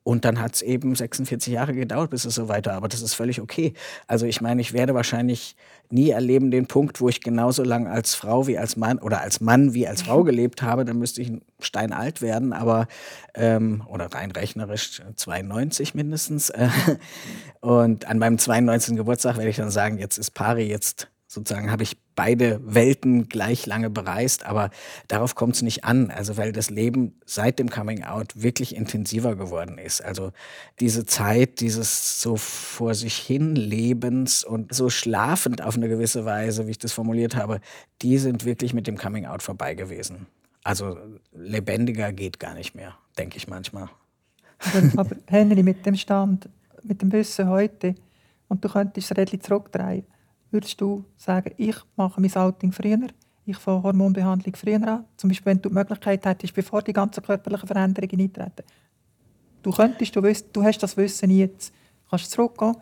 Und 0.04 0.26
dann 0.26 0.38
hat 0.38 0.54
es 0.54 0.62
eben 0.62 0.94
46 0.94 1.50
Jahre 1.52 1.72
gedauert, 1.72 2.10
bis 2.10 2.26
es 2.26 2.34
so 2.34 2.46
weiter. 2.46 2.74
Aber 2.74 2.88
das 2.88 3.00
ist 3.00 3.14
völlig 3.14 3.40
okay. 3.40 3.72
Also 4.06 4.26
ich 4.26 4.42
meine, 4.42 4.60
ich 4.60 4.74
werde 4.74 4.94
wahrscheinlich 4.94 5.56
nie 5.88 6.10
erleben 6.10 6.50
den 6.50 6.66
Punkt, 6.66 7.00
wo 7.00 7.08
ich 7.08 7.22
genauso 7.22 7.62
lange 7.62 7.90
als 7.90 8.14
Frau 8.14 8.46
wie 8.46 8.58
als 8.58 8.76
Mann 8.76 8.98
oder 8.98 9.22
als 9.22 9.40
Mann 9.40 9.72
wie 9.72 9.88
als 9.88 10.02
Frau 10.02 10.22
gelebt 10.22 10.60
habe. 10.60 10.84
Dann 10.84 10.98
müsste 10.98 11.22
ich 11.22 11.32
steinalt 11.58 12.20
werden, 12.20 12.52
aber 12.52 12.86
ähm, 13.34 13.82
oder 13.88 14.12
rein 14.12 14.30
rechnerisch 14.30 15.00
92 15.16 15.94
mindestens. 15.94 16.52
Und 17.60 18.06
an 18.06 18.18
meinem 18.18 18.36
92. 18.36 18.96
Geburtstag 18.96 19.38
werde 19.38 19.48
ich 19.48 19.56
dann 19.56 19.70
sagen, 19.70 19.98
jetzt 19.98 20.18
ist 20.18 20.32
Pari, 20.32 20.68
jetzt 20.68 21.08
sozusagen 21.34 21.70
habe 21.70 21.82
ich 21.82 21.96
beide 22.14 22.60
Welten 22.64 23.28
gleich 23.28 23.66
lange 23.66 23.90
bereist, 23.90 24.46
aber 24.46 24.70
darauf 25.08 25.34
kommt 25.34 25.56
es 25.56 25.62
nicht 25.62 25.84
an, 25.84 26.10
also 26.10 26.36
weil 26.36 26.52
das 26.52 26.70
Leben 26.70 27.20
seit 27.26 27.58
dem 27.58 27.68
Coming 27.68 28.04
Out 28.04 28.32
wirklich 28.34 28.74
intensiver 28.76 29.36
geworden 29.36 29.78
ist. 29.78 30.02
Also 30.02 30.30
diese 30.80 31.04
Zeit, 31.04 31.60
dieses 31.60 32.20
so 32.20 32.36
vor 32.36 32.94
sich 32.94 33.16
hin 33.16 33.56
Lebens 33.56 34.44
und 34.44 34.72
so 34.72 34.90
schlafend 34.90 35.62
auf 35.62 35.76
eine 35.76 35.88
gewisse 35.88 36.24
Weise, 36.24 36.66
wie 36.66 36.72
ich 36.72 36.78
das 36.78 36.92
formuliert 36.92 37.36
habe, 37.36 37.60
die 38.00 38.18
sind 38.18 38.44
wirklich 38.44 38.72
mit 38.72 38.86
dem 38.86 38.96
Coming 38.96 39.26
Out 39.26 39.42
vorbei 39.42 39.74
gewesen. 39.74 40.26
Also 40.62 40.96
lebendiger 41.32 42.12
geht 42.12 42.40
gar 42.40 42.54
nicht 42.54 42.74
mehr, 42.74 42.94
denke 43.18 43.36
ich 43.36 43.48
manchmal. 43.48 43.90
Aber, 44.96 45.16
Henry, 45.26 45.62
mit 45.62 45.84
dem 45.84 45.96
Stand, 45.96 46.48
mit 46.82 47.02
dem 47.02 47.12
Wissen 47.12 47.48
heute, 47.48 47.94
und 48.48 48.64
du 48.64 48.68
könntest 48.68 49.10
es 49.10 49.16
relativ 49.16 49.42
zurückdrehen, 49.42 50.04
würdest 50.54 50.80
du 50.80 51.04
sagen, 51.16 51.52
ich 51.58 51.76
mache 51.96 52.20
mein 52.20 52.34
Outing 52.34 52.72
früher, 52.72 53.08
ich 53.44 53.58
fange 53.58 53.82
Hormonbehandlung 53.82 54.56
früher 54.56 54.88
an? 54.88 55.04
Zum 55.16 55.28
Beispiel, 55.28 55.46
wenn 55.52 55.60
du 55.60 55.68
die 55.68 55.74
Möglichkeit 55.74 56.24
hättest, 56.24 56.54
bevor 56.54 56.80
die 56.80 56.94
ganzen 56.94 57.22
körperlichen 57.22 57.66
Veränderungen 57.66 58.20
eintreten. 58.20 58.62
Du 59.62 59.70
könntest, 59.70 60.16
du, 60.16 60.22
wüsst, 60.22 60.46
du 60.52 60.62
hast 60.62 60.78
das 60.78 60.96
Wissen 60.96 61.30
jetzt, 61.30 61.74
kannst 62.08 62.30
zurückgehen, 62.30 62.76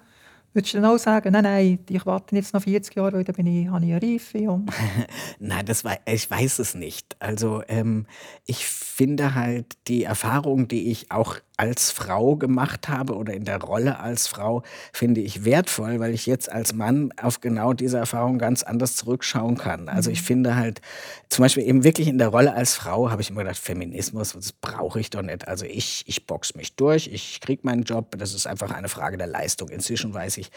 Würdest 0.55 0.75
du 0.75 0.83
dann 0.83 0.91
auch 0.91 0.99
sagen, 0.99 1.33
nein, 1.33 1.45
nein, 1.45 1.79
ich 1.89 2.05
warte 2.05 2.37
jetzt 2.37 2.53
noch 2.53 2.63
40 2.63 2.95
Jahre, 2.95 3.15
weil 3.15 3.25
dann 3.25 3.35
bin 3.35 3.47
ich, 3.47 3.69
habe 3.69 3.87
ich 3.87 3.93
eine 3.95 4.03
Reife? 4.03 4.51
Und 4.51 4.71
nein, 5.39 5.65
das 5.65 5.83
war, 5.83 5.97
ich 6.05 6.31
weiß 6.31 6.59
es 6.59 6.75
nicht. 6.75 7.17
Also 7.21 7.63
ähm, 7.69 8.07
ich 8.45 8.67
finde 8.67 9.35
halt 9.35 9.79
die 9.89 10.05
Erfahrung, 10.05 10.69
die 10.69 10.91
ich 10.91 11.11
auch 11.11 11.37
als 11.63 11.93
Frau 11.93 12.35
gemacht 12.35 12.89
habe 12.89 13.15
oder 13.15 13.35
in 13.35 13.45
der 13.45 13.61
Rolle 13.61 14.01
als 14.01 14.27
Frau, 14.27 14.65
finde 14.93 15.21
ich 15.21 15.45
wertvoll, 15.45 16.01
weil 16.01 16.13
ich 16.13 16.27
jetzt 16.27 16.51
als 16.51 16.73
Mann 16.73 17.15
auf 17.23 17.41
genau 17.41 17.73
diese 17.73 17.99
Erfahrung 17.99 18.39
ganz 18.39 18.65
anders 18.65 18.97
zurückschauen 18.97 19.59
kann. 19.59 19.89
Also 19.89 20.11
ich 20.11 20.23
mhm. 20.23 20.27
finde 20.27 20.57
halt, 20.57 20.81
zum 21.29 21.45
Beispiel 21.45 21.63
eben 21.63 21.85
wirklich 21.85 22.09
in 22.09 22.19
der 22.19 22.29
Rolle 22.29 22.53
als 22.53 22.75
Frau 22.75 23.11
habe 23.11 23.23
ich 23.23 23.31
immer 23.31 23.45
gedacht, 23.45 23.59
Feminismus, 23.59 24.33
das 24.33 24.53
brauche 24.53 24.99
ich 24.99 25.11
doch 25.11 25.23
nicht. 25.23 25.47
Also 25.47 25.65
ich, 25.65 26.03
ich 26.09 26.27
box 26.27 26.57
mich 26.57 26.75
durch, 26.75 27.07
ich 27.07 27.41
kriege 27.41 27.63
meinen 27.65 27.85
Job, 27.85 28.17
das 28.19 28.35
ist 28.35 28.49
einfach 28.49 28.73
eine 28.73 28.89
Frage 28.89 29.17
der 29.17 29.29
Leistung. 29.29 29.69
Inzwischen 29.69 30.13
weiß 30.13 30.39
ich, 30.39 30.51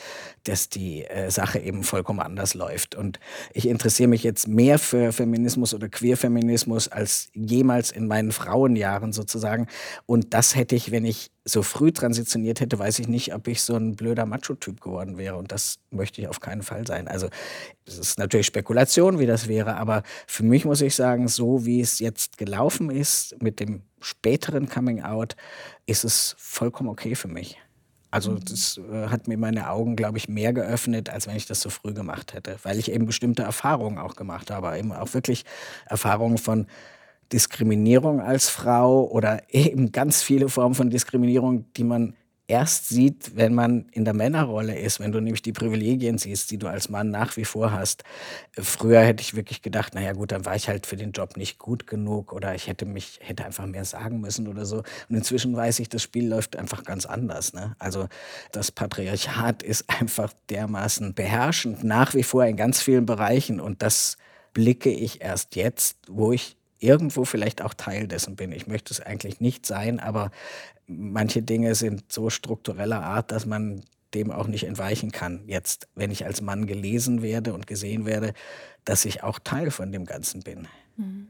dass 0.43 0.70
die 0.70 1.06
äh, 1.06 1.30
Sache 1.30 1.60
eben 1.60 1.84
vollkommen 1.84 2.20
anders 2.20 2.56
läuft. 2.56 2.95
Und 2.95 3.20
ich 3.53 3.68
interessiere 3.68 4.10
mich 4.10 4.24
jetzt 4.24 4.47
mehr 4.47 4.80
für 4.80 5.12
Feminismus 5.12 5.76
oder 5.76 5.88
Queerfeminismus 5.88 6.88
als 6.88 7.30
jemals 7.36 7.91
in 7.91 8.08
meinen 8.08 8.32
Frauenjahren 8.32 9.14
sozusagen. 9.14 9.68
Und 10.08 10.34
das 10.34 10.56
hätte 10.56 10.76
ich, 10.76 10.91
wenn 10.96 11.04
ich 11.04 11.30
so 11.43 11.62
früh 11.62 11.91
transitioniert 11.91 12.62
hätte, 12.62 12.80
weiß 12.80 13.00
ich 13.00 13.10
nicht, 13.10 13.36
ob 13.36 13.50
ich 13.50 13.62
so 13.62 13.76
ein 13.76 13.98
blöder 13.98 14.26
Macho-Typ 14.26 14.80
geworden 14.80 15.18
wäre. 15.18 15.36
Und 15.36 15.52
das 15.52 15.80
möchte 15.91 16.22
ich 16.22 16.30
auf 16.30 16.39
keinen 16.39 16.64
Fall 16.64 16.88
sein. 16.88 17.10
Also 17.10 17.28
es 17.86 17.98
ist 17.98 18.18
natürlich 18.18 18.48
Spekulation, 18.48 19.20
wie 19.20 19.26
das 19.26 19.50
wäre, 19.50 19.76
aber 19.76 20.04
für 20.26 20.43
mich 20.43 20.64
muss 20.64 20.80
ich 20.80 20.96
sagen, 20.96 21.28
so 21.28 21.66
wie 21.66 21.82
es 21.82 22.00
jetzt 22.00 22.38
gelaufen 22.38 22.89
ist 22.89 23.36
mit 23.41 23.60
dem 23.60 23.82
späteren 24.00 24.70
Coming-out, 24.70 25.36
ist 25.86 26.06
es 26.06 26.34
vollkommen 26.38 26.89
okay 26.89 27.16
für 27.16 27.28
mich. 27.28 27.58
Also 28.10 28.32
mhm. 28.32 28.46
das 28.46 28.78
äh, 28.78 29.08
hat 29.08 29.28
mir 29.28 29.38
meine 29.38 29.70
Augen, 29.70 29.98
glaube 29.98 30.18
ich, 30.18 30.30
mehr 30.30 30.54
geöffnet, 30.54 31.10
als 31.10 31.28
wenn 31.28 31.36
ich 31.36 31.46
das 31.46 31.60
so 31.60 31.70
früh 31.70 31.93
gemacht 31.93 32.34
hätte, 32.34 32.58
weil 32.64 32.80
ich 32.80 32.89
eben 32.89 33.06
bestimmte 33.06 33.43
Erfahrungen 33.43 33.98
auch 33.98 34.16
gemacht 34.16 34.50
habe, 34.50 34.80
eben 34.80 34.93
auch 34.93 35.14
wirklich 35.14 35.43
Erfahrungen 35.88 36.38
von 36.38 36.68
Diskriminierung 37.36 38.21
als 38.21 38.47
Frau 38.47 39.09
oder 39.11 39.41
eben 39.49 39.91
ganz 39.91 40.23
viele 40.23 40.47
Formen 40.47 40.73
von 40.73 40.89
Diskriminierung, 40.89 41.65
die 41.73 41.83
man 41.83 42.15
erst 42.47 42.88
sieht, 42.88 43.36
wenn 43.36 43.53
man 43.53 43.89
in 43.91 44.05
der 44.05 44.13
Männerrolle 44.13 44.77
ist, 44.77 45.01
wenn 45.01 45.11
du 45.11 45.19
nämlich 45.19 45.41
die 45.41 45.51
Privilegien 45.51 46.17
siehst, 46.17 46.49
die 46.51 46.57
du 46.57 46.67
als 46.67 46.89
Mann 46.89 47.09
nach 47.09 47.36
wie 47.36 47.43
vor 47.43 47.73
hast. 47.73 48.03
Früher 48.57 49.01
hätte 49.01 49.21
ich 49.21 49.36
wirklich 49.36 49.61
gedacht, 49.61 49.95
naja 49.95 50.13
gut, 50.13 50.31
dann 50.31 50.45
war 50.45 50.55
ich 50.55 50.69
halt 50.69 50.86
für 50.86 50.95
den 50.95 51.11
Job 51.11 51.36
nicht 51.36 51.57
gut 51.57 51.88
genug 51.88 52.31
oder 52.31 52.55
ich 52.55 52.67
hätte 52.67 52.86
mich, 52.86 53.19
hätte 53.21 53.43
einfach 53.43 53.65
mehr 53.65 53.83
sagen 53.83 54.21
müssen 54.21 54.47
oder 54.47 54.65
so. 54.65 54.77
Und 55.09 55.15
inzwischen 55.15 55.55
weiß 55.57 55.79
ich, 55.79 55.89
das 55.89 56.03
Spiel 56.03 56.29
läuft 56.29 56.55
einfach 56.55 56.86
ganz 56.86 57.05
anders. 57.05 57.51
Ne? 57.53 57.75
Also 57.79 58.07
das 58.53 58.71
Patriarchat 58.71 59.61
ist 59.61 59.86
einfach 59.99 60.31
dermaßen 60.49 61.15
beherrschend 61.15 61.83
nach 61.83 62.13
wie 62.13 62.23
vor 62.23 62.45
in 62.45 62.55
ganz 62.55 62.81
vielen 62.81 63.05
Bereichen 63.05 63.59
und 63.59 63.81
das 63.81 64.17
blicke 64.53 64.89
ich 64.89 65.21
erst 65.21 65.57
jetzt, 65.57 65.97
wo 66.07 66.31
ich 66.31 66.55
irgendwo 66.86 67.25
vielleicht 67.25 67.61
auch 67.61 67.73
Teil 67.73 68.07
dessen 68.07 68.36
bin. 68.36 68.51
Ich 68.51 68.67
möchte 68.67 68.93
es 68.93 69.01
eigentlich 69.01 69.41
nicht 69.41 69.65
sein, 69.65 69.99
aber 69.99 70.31
manche 70.88 71.41
Dinge 71.41 71.75
sind 71.75 72.11
so 72.11 72.29
struktureller 72.29 73.03
Art, 73.03 73.31
dass 73.31 73.45
man 73.45 73.81
dem 74.13 74.31
auch 74.31 74.47
nicht 74.47 74.65
entweichen 74.65 75.11
kann. 75.11 75.43
Jetzt, 75.47 75.89
wenn 75.95 76.11
ich 76.11 76.25
als 76.25 76.41
Mann 76.41 76.67
gelesen 76.67 77.21
werde 77.21 77.53
und 77.53 77.67
gesehen 77.67 78.05
werde, 78.05 78.33
dass 78.86 79.03
ich 79.05 79.23
auch 79.23 79.39
Teil 79.39 79.71
von 79.71 79.91
dem 79.91 80.05
Ganzen 80.05 80.41
bin. 80.41 80.67
Mhm. 80.95 81.27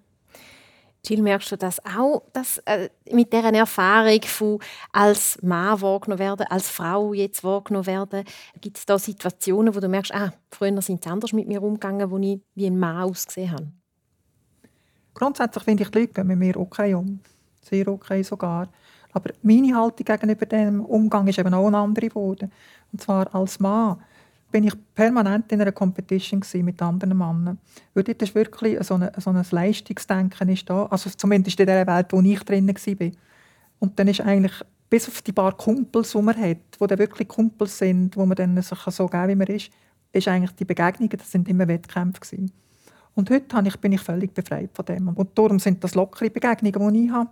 Jill, 1.08 1.22
merkst 1.22 1.52
du 1.52 1.56
das 1.56 1.80
auch, 1.86 2.24
dass 2.34 2.58
äh, 2.66 2.90
mit 3.12 3.32
dieser 3.32 3.54
Erfahrung 3.54 4.22
von 4.24 4.60
als 4.92 5.40
Mann 5.44 5.80
wahrgenommen 5.82 6.20
werden, 6.20 6.48
als 6.50 6.70
Frau 6.70 7.14
jetzt 7.14 7.44
wahrgenommen 7.44 7.86
werden, 7.86 8.24
gibt 8.60 8.78
es 8.78 8.86
da 8.86 8.98
Situationen, 8.98 9.76
wo 9.76 9.80
du 9.80 9.88
merkst, 9.88 10.14
ah, 10.14 10.34
früher 10.52 10.82
sind 10.82 11.04
sie 11.04 11.10
anders 11.10 11.32
mit 11.32 11.48
mir 11.48 11.62
umgegangen, 11.62 12.10
wo 12.10 12.18
ich 12.18 12.42
wie 12.56 12.66
ein 12.66 12.80
Mann 12.80 13.04
ausgesehen 13.04 13.52
habe? 13.52 13.72
Grundsätzlich 15.16 15.64
finde 15.64 15.84
ich 15.84 15.90
die 15.90 16.00
Leute 16.00 16.24
mit 16.24 16.38
mir 16.38 16.58
okay 16.58 16.94
um. 16.94 17.20
Sehr 17.62 17.88
okay 17.88 18.22
sogar. 18.22 18.68
Aber 19.14 19.32
meine 19.42 19.74
Haltung 19.74 20.06
gegenüber 20.06 20.46
dem 20.46 20.82
Umgang 20.82 21.26
ist 21.28 21.40
eben 21.40 21.54
auch 21.54 21.68
eine 21.68 21.78
andere 21.78 22.10
geworden. 22.10 22.52
Und 22.92 23.02
zwar 23.02 23.34
als 23.34 23.60
Mann 23.60 23.98
bin 24.52 24.66
ich 24.66 24.74
permanent 24.94 25.52
in 25.52 25.62
einer 25.62 25.72
Competition 25.72 26.44
mit 26.64 26.82
anderen 26.82 27.18
Männern. 27.18 27.58
Weil 27.94 28.04
dort 28.04 28.22
ist 28.22 28.36
wirklich 28.36 28.78
so, 28.86 28.96
eine, 28.96 29.12
so 29.18 29.30
ein 29.30 29.46
Leistungsdenken 29.50 30.50
ist 30.50 30.70
da. 30.70 30.86
Also 30.88 31.10
zumindest 31.10 31.60
in 31.60 31.66
der 31.66 31.88
Welt, 31.88 32.08
wo 32.12 32.22
ich 32.22 32.44
drin 32.44 32.68
war. 32.68 33.12
Und 33.80 33.98
dann 33.98 34.10
ist 34.10 34.22
eigentlich 34.22 34.54
bis 34.90 35.08
auf 35.08 35.22
die 35.22 35.32
paar 35.32 35.56
Kumpels, 35.56 36.12
die 36.12 36.22
man 36.22 36.38
hat, 36.38 36.58
die 36.80 36.88
dann 36.88 37.00
wirklich 37.00 37.28
Kumpels 37.28 37.78
sind, 37.78 38.16
wo 38.18 38.26
man 38.26 38.36
dann 38.36 38.62
sich 38.62 38.80
so 38.80 39.08
geben 39.08 39.30
wie 39.30 39.36
man 39.36 39.48
ist, 39.48 39.72
ist 40.12 40.28
eigentlich 40.28 40.56
die 40.56 40.66
Begegnungen, 40.66 41.18
das 41.18 41.32
sind 41.32 41.48
immer 41.48 41.68
Wettkämpfe 41.68 42.20
gewesen. 42.20 42.52
Und 43.16 43.30
heute 43.30 43.78
bin 43.80 43.94
ich 43.94 44.02
völlig 44.02 44.34
befreit 44.34 44.72
von 44.74 44.86
dem. 44.86 45.08
Und 45.08 45.38
darum 45.38 45.58
sind 45.58 45.84
das 45.84 45.96
lockere 45.96 46.30
Begegnungen, 46.30 46.94
die 46.94 47.06
ich 47.06 47.12
habe. 47.12 47.30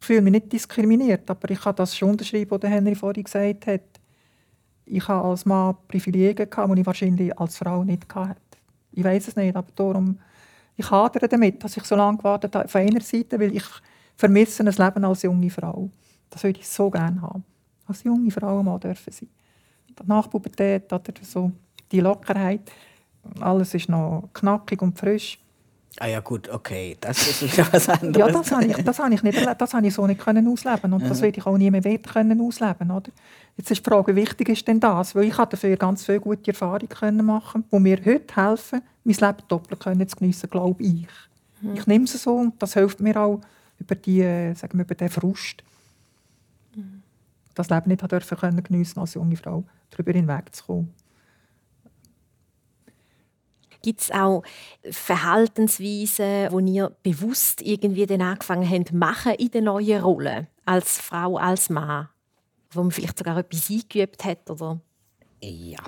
Ich 0.00 0.06
fühle 0.06 0.22
mich 0.22 0.32
nicht 0.32 0.52
diskriminiert, 0.52 1.30
aber 1.30 1.50
ich 1.50 1.60
kann 1.60 1.76
das 1.76 1.96
schon 1.96 2.10
unterschreiben, 2.10 2.50
was 2.50 2.70
Henry 2.70 2.94
vorhin 2.94 3.24
gesagt 3.24 3.66
hat. 3.66 3.82
Ich 4.84 5.06
habe 5.06 5.28
als 5.28 5.44
Mann 5.44 5.76
Privilegien, 5.86 6.48
die 6.50 6.80
ich 6.80 6.86
wahrscheinlich 6.86 7.38
als 7.38 7.58
Frau 7.58 7.84
nicht 7.84 8.12
hatte. 8.14 8.40
Ich 8.92 9.04
weiß 9.04 9.28
es 9.28 9.36
nicht, 9.36 9.54
aber 9.54 9.70
darum, 9.74 10.18
ich 10.76 10.90
hadere 10.90 11.28
damit, 11.28 11.62
dass 11.62 11.76
ich 11.76 11.84
so 11.84 11.94
lange 11.94 12.18
gewartet 12.18 12.54
habe. 12.54 12.64
Auf 12.64 12.76
einer 12.76 13.00
Seite, 13.00 13.38
weil 13.38 13.54
ich 13.54 13.64
vermisse 14.16 14.62
ein 14.64 14.72
Leben 14.72 15.04
als 15.04 15.22
junge 15.22 15.50
Frau. 15.50 15.90
Das 16.30 16.42
würde 16.42 16.60
ich 16.60 16.68
so 16.68 16.90
gerne 16.90 17.20
haben. 17.20 17.44
Als 17.86 18.02
junge 18.02 18.30
Frau 18.30 18.62
mal 18.62 18.78
dürfen 18.78 19.12
sein. 19.12 19.28
Nach 20.06 20.30
Pubertät 20.30 20.92
oder 20.92 21.12
so 21.22 21.50
die 21.90 22.00
Lockerheit 22.00 22.70
alles 23.40 23.74
ist 23.74 23.88
noch 23.88 24.28
knackig 24.32 24.82
und 24.82 24.98
frisch. 24.98 25.38
Ah 26.00 26.06
ja 26.06 26.20
gut, 26.20 26.48
okay, 26.48 26.96
das 27.00 27.26
ist 27.26 27.42
wieder 27.42 27.66
was 27.72 27.88
anderes. 27.88 28.16
ja, 28.26 28.32
das 28.32 28.52
habe 28.52 28.66
ich, 28.66 28.76
das 28.76 28.98
habe 29.00 29.14
ich, 29.14 29.22
nicht, 29.22 29.60
das 29.60 29.74
habe 29.74 29.86
ich 29.86 29.94
so 29.94 30.06
nicht 30.06 30.20
können 30.20 30.46
ausleben 30.46 30.92
und 30.92 31.08
das 31.08 31.20
werde 31.20 31.38
ich 31.38 31.46
auch 31.46 31.58
nie 31.58 31.70
mehr 31.70 31.98
können 31.98 32.40
ausleben 32.40 32.90
oder? 32.90 33.10
Jetzt 33.56 33.72
ist 33.72 33.84
die 33.84 33.90
Frage, 33.90 34.14
wie 34.14 34.20
wichtig 34.20 34.50
ist 34.50 34.68
denn 34.68 34.78
das? 34.78 35.16
Weil 35.16 35.24
ich 35.24 35.36
habe 35.36 35.50
dafür 35.50 35.76
ganz 35.76 36.04
viele 36.04 36.20
gute 36.20 36.52
Erfahrungen 36.52 36.88
können 36.88 37.26
machen, 37.26 37.64
die 37.72 37.80
mir 37.80 37.98
heute 38.04 38.36
helfen, 38.36 38.82
mein 39.02 39.16
Leben 39.16 39.42
doppelt 39.48 39.80
können 39.80 40.08
zu 40.08 40.16
geniessen, 40.16 40.48
glaube 40.48 40.80
ich. 40.84 41.08
Mhm. 41.60 41.74
Ich 41.74 41.86
nehme 41.88 42.04
es 42.04 42.22
so 42.22 42.36
und 42.36 42.62
das 42.62 42.74
hilft 42.74 43.00
mir 43.00 43.20
auch 43.20 43.40
über 43.80 43.96
die, 43.96 44.22
sagen 44.54 44.78
wir, 44.78 44.84
über 44.84 44.94
den 44.94 45.08
Frust, 45.08 45.64
mhm. 46.76 47.02
das 47.56 47.70
Leben 47.70 47.88
nicht 47.88 48.12
dürfen 48.12 48.38
können 48.38 48.62
geniessen 48.62 49.00
als 49.00 49.14
junge 49.14 49.36
Frau, 49.36 49.64
darüber 49.90 50.12
hinwegzukommen. 50.12 50.94
Gibt 53.88 54.02
es 54.02 54.10
auch 54.10 54.42
Verhaltensweisen, 54.90 56.52
wo 56.52 56.58
ihr 56.58 56.94
bewusst 57.02 57.62
irgendwie 57.62 58.04
dann 58.04 58.20
angefangen 58.20 58.68
habt 58.68 58.92
machen 58.92 59.32
in 59.36 59.50
der 59.50 59.62
neuen 59.62 60.02
Rolle 60.02 60.46
als 60.66 60.98
Frau, 60.98 61.38
als 61.38 61.70
Mann, 61.70 62.10
wo 62.70 62.82
man 62.82 62.90
vielleicht 62.90 63.16
sogar 63.16 63.38
etwas 63.38 63.70
eingeübt 63.70 64.26
hat 64.26 64.50
oder? 64.50 64.78
Ja. 65.42 65.78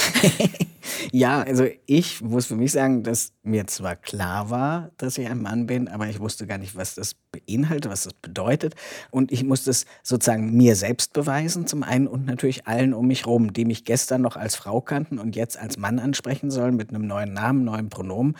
ja, 1.12 1.42
also 1.42 1.66
ich 1.86 2.20
muss 2.20 2.46
für 2.46 2.56
mich 2.56 2.72
sagen, 2.72 3.02
dass 3.02 3.32
mir 3.42 3.66
zwar 3.66 3.96
klar 3.96 4.50
war, 4.50 4.90
dass 4.96 5.18
ich 5.18 5.28
ein 5.28 5.42
Mann 5.42 5.66
bin, 5.66 5.88
aber 5.88 6.08
ich 6.08 6.20
wusste 6.20 6.46
gar 6.46 6.58
nicht, 6.58 6.76
was 6.76 6.94
das 6.94 7.14
beinhaltet, 7.30 7.90
was 7.90 8.04
das 8.04 8.14
bedeutet. 8.14 8.74
Und 9.10 9.32
ich 9.32 9.44
musste 9.44 9.70
es 9.70 9.86
sozusagen 10.02 10.56
mir 10.56 10.76
selbst 10.76 11.12
beweisen, 11.12 11.66
zum 11.66 11.82
einen 11.82 12.06
und 12.06 12.26
natürlich 12.26 12.66
allen 12.66 12.94
um 12.94 13.06
mich 13.06 13.26
herum, 13.26 13.52
die 13.52 13.64
mich 13.64 13.84
gestern 13.84 14.22
noch 14.22 14.36
als 14.36 14.56
Frau 14.56 14.80
kannten 14.80 15.18
und 15.18 15.36
jetzt 15.36 15.58
als 15.58 15.76
Mann 15.76 15.98
ansprechen 15.98 16.50
sollen 16.50 16.76
mit 16.76 16.90
einem 16.90 17.06
neuen 17.06 17.32
Namen, 17.32 17.64
neuen 17.64 17.88
Pronomen. 17.88 18.36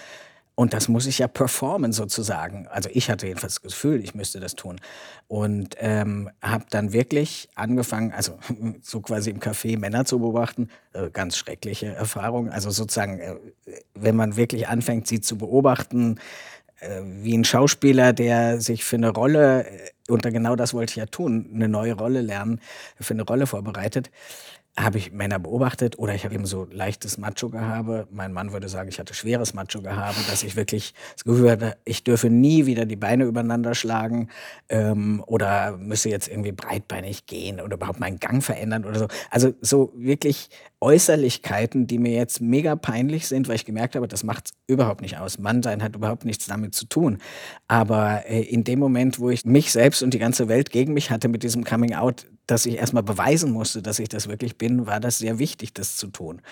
Und 0.55 0.74
das 0.74 0.88
muss 0.88 1.07
ich 1.07 1.18
ja 1.18 1.28
performen 1.28 1.92
sozusagen. 1.92 2.68
Also 2.68 2.90
ich 2.92 3.11
hatte 3.11 3.26
jedenfalls 3.26 3.55
das 3.55 3.62
Gefühl, 3.62 4.05
ich 4.05 4.14
müsste 4.14 4.38
das 4.38 4.55
tun. 4.55 4.80
Und 5.26 5.76
ähm, 5.78 6.30
habe 6.42 6.66
dann 6.70 6.92
wirklich 6.92 7.48
angefangen, 7.55 8.12
also 8.12 8.38
so 8.82 9.00
quasi 9.00 9.30
im 9.30 9.40
Café 9.40 9.78
Männer 9.78 10.05
zu 10.05 10.18
beobachten. 10.18 10.68
Äh, 10.92 11.11
ganz 11.11 11.36
schreckliche 11.38 11.86
Erfahrung. 11.94 12.50
Also 12.50 12.70
sozusagen, 12.70 13.18
äh, 13.18 13.36
wenn 13.94 14.14
man 14.14 14.36
wirklich 14.36 14.68
anfängt, 14.68 15.07
sie 15.07 15.22
zu 15.22 15.38
beobachten, 15.38 16.18
äh, 16.80 17.00
wie 17.03 17.36
ein 17.36 17.44
Schauspieler, 17.44 18.12
der 18.12 18.61
sich 18.61 18.84
für 18.84 18.96
eine 18.96 19.11
Rolle, 19.11 19.66
äh, 19.66 19.90
und 20.09 20.22
genau 20.22 20.55
das 20.55 20.74
wollte 20.74 20.90
ich 20.90 20.96
ja 20.96 21.07
tun, 21.07 21.50
eine 21.55 21.68
neue 21.68 21.94
Rolle 21.94 22.20
lernen, 22.20 22.61
für 23.00 23.14
eine 23.14 23.22
Rolle 23.22 23.46
vorbereitet 23.46 24.11
habe 24.78 24.96
ich 24.96 25.12
Männer 25.12 25.38
beobachtet 25.38 25.98
oder 25.98 26.14
ich 26.14 26.24
habe 26.24 26.34
eben 26.34 26.46
so 26.46 26.66
leichtes 26.70 27.18
Macho-Gehabe. 27.18 28.08
Mein 28.10 28.32
Mann 28.32 28.52
würde 28.52 28.70
sagen, 28.70 28.88
ich 28.88 28.98
hatte 28.98 29.12
schweres 29.12 29.52
Macho-Gehabe, 29.52 30.16
dass 30.30 30.42
ich 30.42 30.56
wirklich 30.56 30.94
das 31.12 31.24
Gefühl 31.24 31.50
hatte, 31.50 31.76
ich 31.84 32.04
dürfe 32.04 32.30
nie 32.30 32.64
wieder 32.64 32.86
die 32.86 32.96
Beine 32.96 33.24
übereinander 33.24 33.74
schlagen 33.74 34.28
ähm, 34.70 35.22
oder 35.26 35.76
müsse 35.76 36.08
jetzt 36.08 36.28
irgendwie 36.28 36.52
breitbeinig 36.52 37.26
gehen 37.26 37.60
oder 37.60 37.74
überhaupt 37.74 38.00
meinen 38.00 38.18
Gang 38.18 38.42
verändern 38.42 38.86
oder 38.86 38.98
so. 38.98 39.08
Also 39.30 39.52
so 39.60 39.92
wirklich 39.94 40.48
Äußerlichkeiten, 40.80 41.86
die 41.86 41.98
mir 41.98 42.12
jetzt 42.12 42.40
mega 42.40 42.74
peinlich 42.74 43.28
sind, 43.28 43.48
weil 43.48 43.56
ich 43.56 43.66
gemerkt 43.66 43.94
habe, 43.94 44.08
das 44.08 44.24
macht 44.24 44.52
überhaupt 44.66 45.02
nicht 45.02 45.18
aus. 45.18 45.38
Mannsein 45.38 45.82
hat 45.82 45.96
überhaupt 45.96 46.24
nichts 46.24 46.46
damit 46.46 46.74
zu 46.74 46.86
tun. 46.86 47.18
Aber 47.68 48.24
äh, 48.26 48.40
in 48.40 48.64
dem 48.64 48.78
Moment, 48.78 49.18
wo 49.18 49.28
ich 49.28 49.44
mich 49.44 49.70
selbst 49.70 50.02
und 50.02 50.14
die 50.14 50.18
ganze 50.18 50.48
Welt 50.48 50.70
gegen 50.70 50.94
mich 50.94 51.10
hatte 51.10 51.28
mit 51.28 51.42
diesem 51.42 51.62
Coming 51.62 51.94
Out, 51.94 52.26
dass 52.47 52.66
ich 52.66 52.76
erstmal 52.76 53.03
beweisen 53.03 53.53
musste, 53.53 53.82
dass 53.82 53.99
ich 53.99 54.09
das 54.09 54.28
wirklich 54.28 54.59
bin, 54.59 54.86
war 54.86 55.01
das 55.01 55.18
sehr 55.18 55.38
wichtig, 55.38 55.72
das 55.74 55.97
zu 55.97 56.09
tun. 56.09 56.43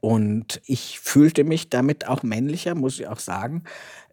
Und 0.00 0.60
ich 0.66 1.00
fühlte 1.00 1.44
mich 1.44 1.70
damit 1.70 2.06
auch 2.06 2.22
männlicher, 2.22 2.74
muss 2.74 3.00
ich 3.00 3.08
auch 3.08 3.18
sagen. 3.18 3.64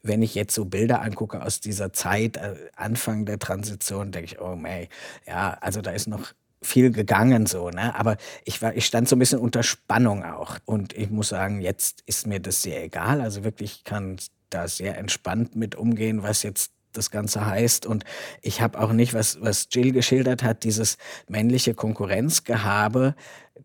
Wenn 0.01 0.21
ich 0.21 0.35
jetzt 0.35 0.55
so 0.55 0.65
Bilder 0.65 1.01
angucke 1.01 1.41
aus 1.41 1.59
dieser 1.59 1.91
Zeit, 1.93 2.37
äh, 2.37 2.55
Anfang 2.75 3.25
der 3.25 3.39
Transition, 3.39 4.11
denke 4.11 4.33
ich, 4.33 4.41
oh 4.41 4.55
mei, 4.55 4.89
ja, 5.27 5.57
also 5.61 5.81
da 5.81 5.91
ist 5.91 6.07
noch 6.07 6.33
viel 6.61 6.91
gegangen 6.91 7.45
so, 7.45 7.69
ne? 7.69 7.95
Aber 7.95 8.17
ich 8.43 8.61
war, 8.61 8.75
ich 8.75 8.85
stand 8.85 9.07
so 9.07 9.15
ein 9.15 9.19
bisschen 9.19 9.39
unter 9.39 9.63
Spannung 9.63 10.23
auch. 10.23 10.57
Und 10.65 10.93
ich 10.93 11.09
muss 11.09 11.29
sagen, 11.29 11.61
jetzt 11.61 12.01
ist 12.05 12.27
mir 12.27 12.39
das 12.39 12.61
sehr 12.61 12.83
egal. 12.83 13.21
Also 13.21 13.43
wirklich 13.43 13.83
kann 13.83 14.17
da 14.49 14.67
sehr 14.67 14.97
entspannt 14.97 15.55
mit 15.55 15.75
umgehen, 15.75 16.23
was 16.23 16.43
jetzt 16.43 16.71
das 16.97 17.11
Ganze 17.11 17.45
heißt. 17.45 17.85
Und 17.85 18.03
ich 18.41 18.61
habe 18.61 18.79
auch 18.79 18.91
nicht, 18.91 19.13
was, 19.13 19.39
was 19.41 19.67
Jill 19.71 19.91
geschildert 19.91 20.43
hat, 20.43 20.63
dieses 20.63 20.97
männliche 21.27 21.73
Konkurrenzgehabe, 21.73 23.15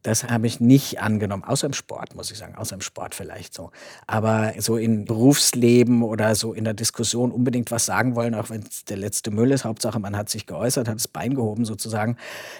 das 0.03 0.25
habe 0.25 0.47
ich 0.47 0.61
nicht 0.61 1.01
angenommen, 1.01 1.45
außer 1.45 1.67
im 1.67 1.75
Sport, 1.75 2.15
muss 2.15 2.31
ich 2.31 2.39
sagen, 2.39 2.55
außer 2.55 2.75
im 2.75 2.81
Sport 2.81 3.15
vielleicht 3.15 3.53
so. 3.53 3.71
Aber 4.07 4.55
so 4.59 4.79
im 4.79 5.05
Berufsleben 5.05 6.03
oder 6.03 6.35
so 6.35 6.55
in 6.55 6.65
der 6.65 6.75
Diskussion 6.75 7.31
unbedingt 7.31 7.71
was 7.71 7.85
sagen 7.85 8.15
wollen, 8.15 8.35
auch 8.35 8.49
wenn 8.49 8.63
es 8.63 8.85
der 8.85 8.97
letzte 8.97 9.31
Müll 9.31 9.51
ist, 9.51 9.65
Hauptsache 9.65 10.01
man 10.01 10.17
hat 10.17 10.31
sich 10.31 10.47
geäußert, 10.47 10.89
hat 10.89 10.95
das 10.95 11.09
Bein 11.09 11.35
gehoben 11.35 11.65
sozusagen, 11.67 12.17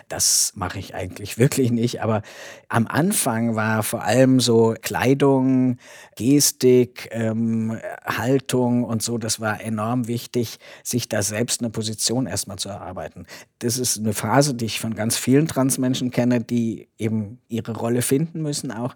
das 0.09 0.53
mache 0.55 0.79
ich 0.79 0.95
eigentlich 0.95 1.39
wirklich 1.39 1.71
nicht. 1.71 2.03
Aber 2.03 2.23
am 2.69 2.87
Anfang 2.87 3.55
war 3.55 3.83
vor 3.83 4.03
allem 4.03 4.41
so 4.41 4.75
Kleidung, 4.83 5.79
Gestik, 6.17 7.09
ähm, 7.13 7.79
Haltung 8.05 8.85
und 8.85 9.03
so, 9.03 9.17
das 9.17 9.41
war 9.41 9.63
enorm 9.63 10.09
wichtig, 10.09 10.59
sich 10.83 11.09
da 11.09 11.23
selbst 11.23 11.61
eine 11.61 11.71
Position 11.71 12.27
erstmal 12.27 12.59
zu 12.59 12.69
erarbeiten. 12.69 13.27
Das 13.61 13.79
ist 13.79 13.99
eine 13.99 14.13
Phase, 14.13 14.55
die 14.55 14.67
ich 14.67 14.81
von 14.81 14.95
ganz 14.95 15.17
vielen 15.17 15.49
Transmenschen 15.49 16.11
kenne, 16.11 16.41
die 16.41 16.89
eben 16.99 17.30
ihre 17.49 17.77
Rolle 17.77 18.03
finden 18.03 18.43
müssen 18.43 18.71
auch. 18.71 18.95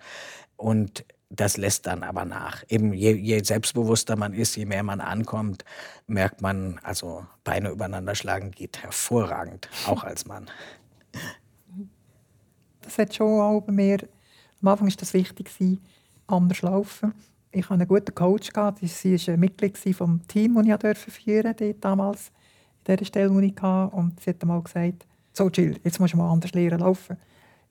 Und 0.57 1.05
das 1.31 1.57
lässt 1.57 1.87
dann 1.87 2.03
aber 2.03 2.25
nach. 2.25 2.63
Eben 2.69 2.93
je, 2.93 3.13
je, 3.13 3.43
selbstbewusster 3.43 4.17
man 4.17 4.33
ist, 4.35 4.57
je 4.57 4.67
mehr 4.67 4.83
man 4.83 5.01
ankommt, 5.01 5.65
merkt 6.07 6.41
man, 6.41 6.79
also 6.83 7.27
Beine 7.43 7.71
übereinander 7.71 8.15
schlagen 8.15 8.51
geht 8.51 8.83
hervorragend, 8.83 9.69
auch 9.87 10.05
als 10.05 10.27
Mann. 10.27 10.49
Das 12.83 12.99
hat 12.99 13.15
schon 13.15 13.41
auch 13.41 13.63
bei 13.63 13.73
mir, 13.73 13.99
am 14.63 14.69
Anfang 14.69 14.89
war 14.89 14.97
das 14.97 15.15
wichtig, 15.15 15.51
anders 16.27 16.63
laufen. 16.63 17.15
Ich 17.51 17.65
hatte 17.65 17.75
einen 17.75 17.89
guten 17.89 18.15
Coach, 18.15 18.53
gehabt. 18.53 18.81
sie 18.83 19.15
war 19.15 19.35
ein 19.35 19.41
Mitglied 19.41 19.79
vom 19.95 20.27
Team, 20.27 20.55
das 20.79 21.07
ich 21.07 21.15
führen 21.15 21.43
durfte, 21.45 21.75
damals, 21.75 22.31
in 22.87 22.97
dieser 22.97 23.07
Stelle, 23.07 23.41
die 23.41 23.47
ich 23.47 23.63
hatte. 23.63 23.97
Und 23.97 24.21
sie 24.21 24.31
hat 24.31 24.43
einmal 24.43 24.63
gesagt, 24.63 25.07
so 25.33 25.49
Jill, 25.49 25.79
jetzt 25.83 25.99
musst 25.99 26.13
du 26.13 26.19
mal 26.19 26.31
anders 26.31 26.53
lernen 26.53 26.81
laufen 26.81 27.17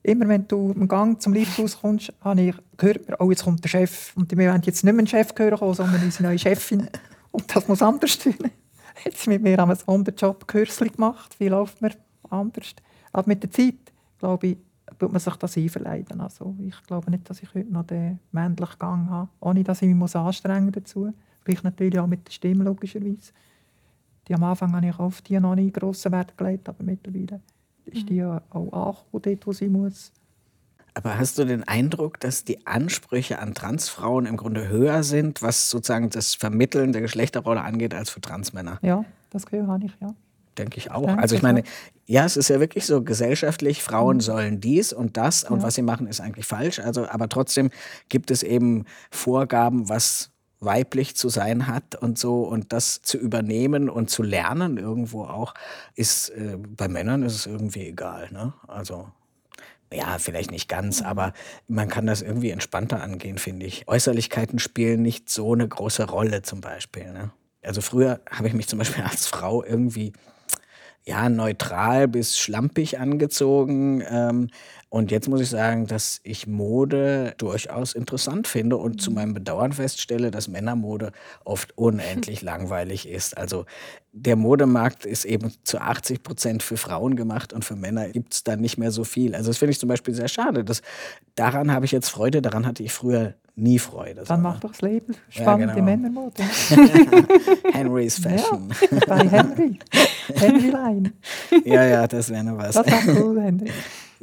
immer 0.04 0.28
wenn 0.28 0.46
du 0.46 0.70
im 0.72 0.86
Gang 0.86 1.20
zum 1.20 1.32
Lifthaus 1.32 1.80
kommst, 1.80 2.12
habe 2.20 2.40
ich 2.42 2.54
gehört, 2.76 3.00
oh, 3.18 3.30
jetzt 3.30 3.42
kommt 3.42 3.64
der 3.64 3.68
Chef. 3.68 4.12
Und 4.16 4.30
wir 4.30 4.50
wollen 4.50 4.62
jetzt 4.62 4.84
nicht 4.84 4.92
mehr 4.92 5.00
einen 5.00 5.06
Chef 5.06 5.32
hören, 5.36 5.74
sondern 5.74 6.02
unsere 6.02 6.24
neue 6.24 6.38
Chefin. 6.38 6.88
Und 7.32 7.54
das 7.54 7.66
muss 7.66 7.82
anders. 7.82 8.18
Jetzt 9.04 9.22
sie 9.22 9.30
mit 9.30 9.42
mir 9.42 9.58
einen 9.58 9.74
Sonderjob 9.74 10.46
Kürzli 10.46 10.90
gemacht. 10.90 11.34
Wie 11.40 11.48
läuft 11.48 11.82
man 11.82 11.92
anders? 12.30 12.74
Aber 13.12 13.26
mit 13.26 13.42
der 13.42 13.50
Zeit, 13.50 13.74
glaube 14.18 14.46
ich, 14.46 14.56
tut 14.98 15.10
man 15.10 15.20
sich 15.20 15.34
das 15.36 15.56
einverleiden. 15.56 16.20
Also 16.20 16.54
ich 16.60 16.80
glaube 16.86 17.10
nicht, 17.10 17.28
dass 17.28 17.42
ich 17.42 17.52
heute 17.54 17.72
noch 17.72 17.84
den 17.84 18.20
männlichen 18.30 18.78
Gang 18.78 19.08
habe, 19.08 19.30
ohne 19.40 19.64
dass 19.64 19.82
ich 19.82 19.88
mich 19.88 20.14
anstrengen 20.14 20.70
dazu. 20.70 21.12
Vielleicht 21.44 21.64
natürlich 21.64 21.98
auch 21.98 22.06
mit 22.06 22.26
der 22.26 22.32
Stimme, 22.32 22.64
logischerweise. 22.64 23.32
Die 24.28 24.34
am 24.34 24.44
Anfang 24.44 24.74
habe 24.74 24.86
ich 24.86 24.98
auf 24.98 25.22
die 25.22 25.40
noch 25.40 25.54
nicht 25.54 25.74
grossen 25.74 26.12
Wert 26.12 26.36
gelegt, 26.38 26.68
aber 26.68 26.84
mittlerweile 26.84 27.40
ist 27.86 28.08
die 28.08 28.16
ja 28.16 28.42
auch 28.50 29.04
dort, 29.12 29.46
wo 29.46 29.52
sie 29.52 29.68
muss. 29.68 30.12
Aber 30.94 31.18
hast 31.18 31.38
du 31.38 31.44
den 31.44 31.64
Eindruck, 31.64 32.20
dass 32.20 32.44
die 32.44 32.66
Ansprüche 32.66 33.40
an 33.40 33.52
Transfrauen 33.54 34.26
im 34.26 34.36
Grunde 34.36 34.68
höher 34.68 35.02
sind, 35.02 35.42
was 35.42 35.68
sozusagen 35.68 36.08
das 36.10 36.36
Vermitteln 36.36 36.92
der 36.92 37.02
Geschlechterrolle 37.02 37.62
angeht, 37.62 37.94
als 37.94 38.10
für 38.10 38.20
Transmänner? 38.20 38.78
Ja, 38.80 39.04
das 39.30 39.44
habe 39.46 39.86
ich, 39.86 39.92
ja. 40.00 40.14
Denke 40.56 40.78
ich 40.78 40.92
auch. 40.92 41.08
also 41.08 41.34
ich 41.34 41.42
meine, 41.42 41.64
ja, 42.06 42.24
es 42.24 42.36
ist 42.36 42.48
ja 42.48 42.60
wirklich 42.60 42.86
so 42.86 43.02
gesellschaftlich, 43.02 43.82
Frauen 43.82 44.18
mhm. 44.18 44.20
sollen 44.20 44.60
dies 44.60 44.92
und 44.92 45.16
das 45.16 45.42
und 45.42 45.58
ja. 45.58 45.62
was 45.64 45.74
sie 45.74 45.82
machen, 45.82 46.06
ist 46.06 46.20
eigentlich 46.20 46.46
falsch. 46.46 46.78
Also, 46.78 47.08
aber 47.08 47.28
trotzdem 47.28 47.70
gibt 48.08 48.30
es 48.30 48.44
eben 48.44 48.84
Vorgaben, 49.10 49.88
was 49.88 50.30
weiblich 50.64 51.16
zu 51.16 51.28
sein 51.28 51.66
hat 51.66 51.94
und 51.96 52.18
so 52.18 52.42
und 52.42 52.72
das 52.72 53.02
zu 53.02 53.18
übernehmen 53.18 53.88
und 53.88 54.10
zu 54.10 54.22
lernen 54.22 54.78
irgendwo 54.78 55.24
auch, 55.24 55.54
ist 55.94 56.30
äh, 56.30 56.56
bei 56.56 56.88
Männern 56.88 57.22
ist 57.22 57.34
es 57.34 57.46
irgendwie 57.46 57.88
egal. 57.88 58.28
Ne? 58.32 58.52
Also 58.66 59.08
ja, 59.92 60.18
vielleicht 60.18 60.50
nicht 60.50 60.68
ganz, 60.68 61.00
mhm. 61.00 61.06
aber 61.06 61.32
man 61.68 61.88
kann 61.88 62.06
das 62.06 62.22
irgendwie 62.22 62.50
entspannter 62.50 63.02
angehen, 63.02 63.38
finde 63.38 63.66
ich. 63.66 63.86
Äußerlichkeiten 63.88 64.58
spielen 64.58 65.02
nicht 65.02 65.30
so 65.30 65.52
eine 65.52 65.68
große 65.68 66.04
Rolle 66.04 66.42
zum 66.42 66.60
Beispiel. 66.60 67.12
Ne? 67.12 67.30
Also 67.62 67.80
früher 67.80 68.20
habe 68.30 68.48
ich 68.48 68.54
mich 68.54 68.68
zum 68.68 68.78
Beispiel 68.78 69.04
als 69.08 69.26
Frau 69.26 69.64
irgendwie 69.64 70.12
ja, 71.06 71.28
neutral 71.28 72.08
bis 72.08 72.38
schlampig 72.38 72.98
angezogen. 72.98 74.02
Ähm, 74.08 74.48
und 74.94 75.10
jetzt 75.10 75.28
muss 75.28 75.40
ich 75.40 75.50
sagen, 75.50 75.88
dass 75.88 76.20
ich 76.22 76.46
Mode 76.46 77.34
durchaus 77.38 77.94
interessant 77.94 78.46
finde 78.46 78.76
und 78.76 79.02
zu 79.02 79.10
mhm. 79.10 79.16
meinem 79.16 79.34
Bedauern 79.34 79.72
feststelle, 79.72 80.30
dass 80.30 80.46
Männermode 80.46 81.10
oft 81.44 81.76
unendlich 81.76 82.42
langweilig 82.42 83.08
ist. 83.08 83.36
Also 83.36 83.66
der 84.12 84.36
Modemarkt 84.36 85.04
ist 85.04 85.24
eben 85.24 85.52
zu 85.64 85.80
80 85.80 86.22
Prozent 86.22 86.62
für 86.62 86.76
Frauen 86.76 87.16
gemacht 87.16 87.52
und 87.52 87.64
für 87.64 87.74
Männer 87.74 88.08
gibt 88.10 88.34
es 88.34 88.44
da 88.44 88.54
nicht 88.54 88.78
mehr 88.78 88.92
so 88.92 89.02
viel. 89.02 89.34
Also 89.34 89.50
das 89.50 89.58
finde 89.58 89.72
ich 89.72 89.80
zum 89.80 89.88
Beispiel 89.88 90.14
sehr 90.14 90.28
schade. 90.28 90.62
Das, 90.62 90.80
daran 91.34 91.72
habe 91.72 91.86
ich 91.86 91.90
jetzt 91.90 92.10
Freude, 92.10 92.40
daran 92.40 92.64
hatte 92.64 92.84
ich 92.84 92.92
früher 92.92 93.34
nie 93.56 93.80
Freude. 93.80 94.22
Dann 94.24 94.42
mach 94.42 94.60
doch 94.60 94.70
das 94.70 94.80
Label 94.80 95.16
spannende 95.28 95.70
ja, 95.70 95.74
genau. 95.74 95.86
Männermode. 95.86 96.40
Henry's 97.72 98.20
Fashion. 98.20 98.72
Ja, 98.92 98.98
bei 99.08 99.28
Henry. 99.28 99.76
Henry 100.36 100.70
Line. 100.70 101.12
Ja, 101.64 101.84
ja, 101.84 102.06
das 102.06 102.30
wäre 102.30 102.44
noch 102.44 102.58
was. 102.58 102.76
Das 102.76 102.86
war 102.86 103.16
cool, 103.16 103.42
Henry. 103.42 103.72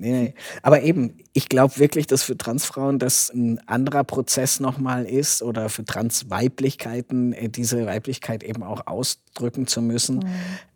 Nee, 0.01 0.11
nee. 0.13 0.33
Aber 0.63 0.81
eben, 0.81 1.19
ich 1.31 1.47
glaube 1.47 1.77
wirklich, 1.77 2.07
dass 2.07 2.23
für 2.23 2.35
Transfrauen 2.35 2.97
das 2.97 3.29
ein 3.29 3.59
anderer 3.67 4.03
Prozess 4.03 4.59
nochmal 4.59 5.05
ist 5.05 5.43
oder 5.43 5.69
für 5.69 5.85
Transweiblichkeiten 5.85 7.33
äh, 7.33 7.49
diese 7.49 7.85
Weiblichkeit 7.85 8.41
eben 8.43 8.63
auch 8.63 8.87
ausdrücken 8.87 9.67
zu 9.67 9.79
müssen. 9.79 10.15
Mhm. 10.15 10.25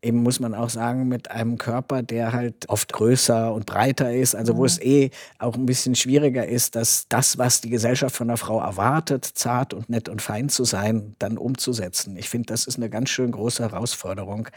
Eben 0.04 0.22
muss 0.22 0.40
man 0.40 0.54
auch 0.54 0.70
sagen, 0.70 1.08
mit 1.08 1.32
einem 1.32 1.58
Körper, 1.58 2.04
der 2.04 2.34
halt 2.34 2.70
oft 2.70 2.94
größer 2.94 3.52
und 3.52 3.66
breiter 3.66 4.14
ist, 4.14 4.36
also 4.36 4.54
mhm. 4.54 4.58
wo 4.58 4.66
es 4.66 4.80
eh 4.80 5.10
auch 5.40 5.56
ein 5.56 5.66
bisschen 5.66 5.96
schwieriger 5.96 6.48
ist, 6.48 6.76
dass 6.76 7.08
das, 7.10 7.40
was 7.40 7.62
die 7.62 7.72
Gesellschaft 7.72 8.16
von 8.16 8.28
der 8.28 8.38
Frau 8.38 8.62
erwartet, 8.62 9.26
zart 9.26 9.74
und 9.74 9.90
nett 9.90 10.08
und 10.08 10.22
fein 10.22 10.50
zu 10.50 10.66
sein, 10.66 11.16
dann 11.18 11.40
umzusetzen. 11.40 12.16
Ich 12.16 12.30
finde, 12.30 12.46
das 12.46 12.68
ist 12.68 12.78
eine 12.78 12.92
ganz 12.92 13.10
schön 13.10 13.32
große 13.32 13.64
Herausforderung. 13.64 14.50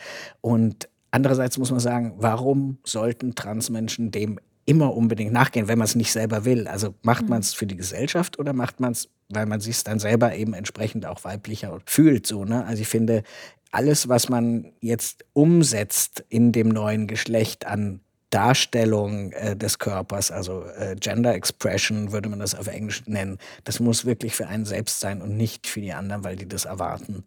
Und 0.43 0.91
Andererseits 1.11 1.57
muss 1.57 1.71
man 1.71 1.81
sagen, 1.81 2.15
warum 2.19 2.79
sollten 2.85 3.35
Transmenschen 3.35 4.11
dem 4.11 4.39
immer 4.69 4.95
unbedingt 4.95 5.33
nachgehen, 5.33 5.67
wenn 5.67 5.79
man 5.79 5.87
es 5.87 5.95
nicht 5.95 6.13
selber 6.13 6.45
will. 6.45 6.69
Also 6.69 6.95
macht 7.03 7.23
mhm. 7.23 7.31
man 7.31 7.41
es 7.41 7.55
für 7.55 7.67
die 7.67 7.77
Gesellschaft 7.77 8.39
oder 8.39 8.53
macht 8.53 8.81
man 8.81 8.93
es, 8.93 9.09
weil 9.31 9.47
man 9.47 9.61
sich 9.61 9.83
dann 9.83 9.99
selber 9.99 10.35
eben 10.35 10.53
entsprechend 10.53 11.07
auch 11.07 11.25
weiblicher 11.25 11.79
fühlt. 11.87 12.27
So, 12.27 12.45
ne? 12.45 12.67
Also 12.67 12.83
ich 12.83 12.89
finde, 12.89 13.23
alles, 13.71 14.11
was 14.11 14.29
man 14.29 14.73
jetzt 14.81 15.25
umsetzt 15.33 16.23
in 16.29 16.53
dem 16.53 16.69
neuen 16.69 17.07
Geschlecht 17.07 17.67
an 17.67 18.01
Darstellung 18.29 19.33
äh, 19.33 19.57
des 19.57 19.79
Körpers, 19.79 20.31
also 20.31 20.65
äh, 20.79 20.97
Gender 20.97 21.35
Expression 21.35 22.13
würde 22.13 22.29
man 22.29 22.41
das 22.41 22.55
auf 22.55 22.67
Englisch 22.67 23.07
nennen, 23.07 23.39
das 23.65 23.81
muss 23.81 24.05
wirklich 24.05 24.35
für 24.35 24.49
einen 24.49 24.67
selbst 24.67 25.01
sein 25.01 25.23
und 25.23 25.35
nicht 25.35 25.67
für 25.67 25.81
die 25.81 25.95
anderen, 25.95 26.25
weil 26.25 26.37
die 26.37 26.47
das 26.47 26.67
erwarten. 26.67 27.25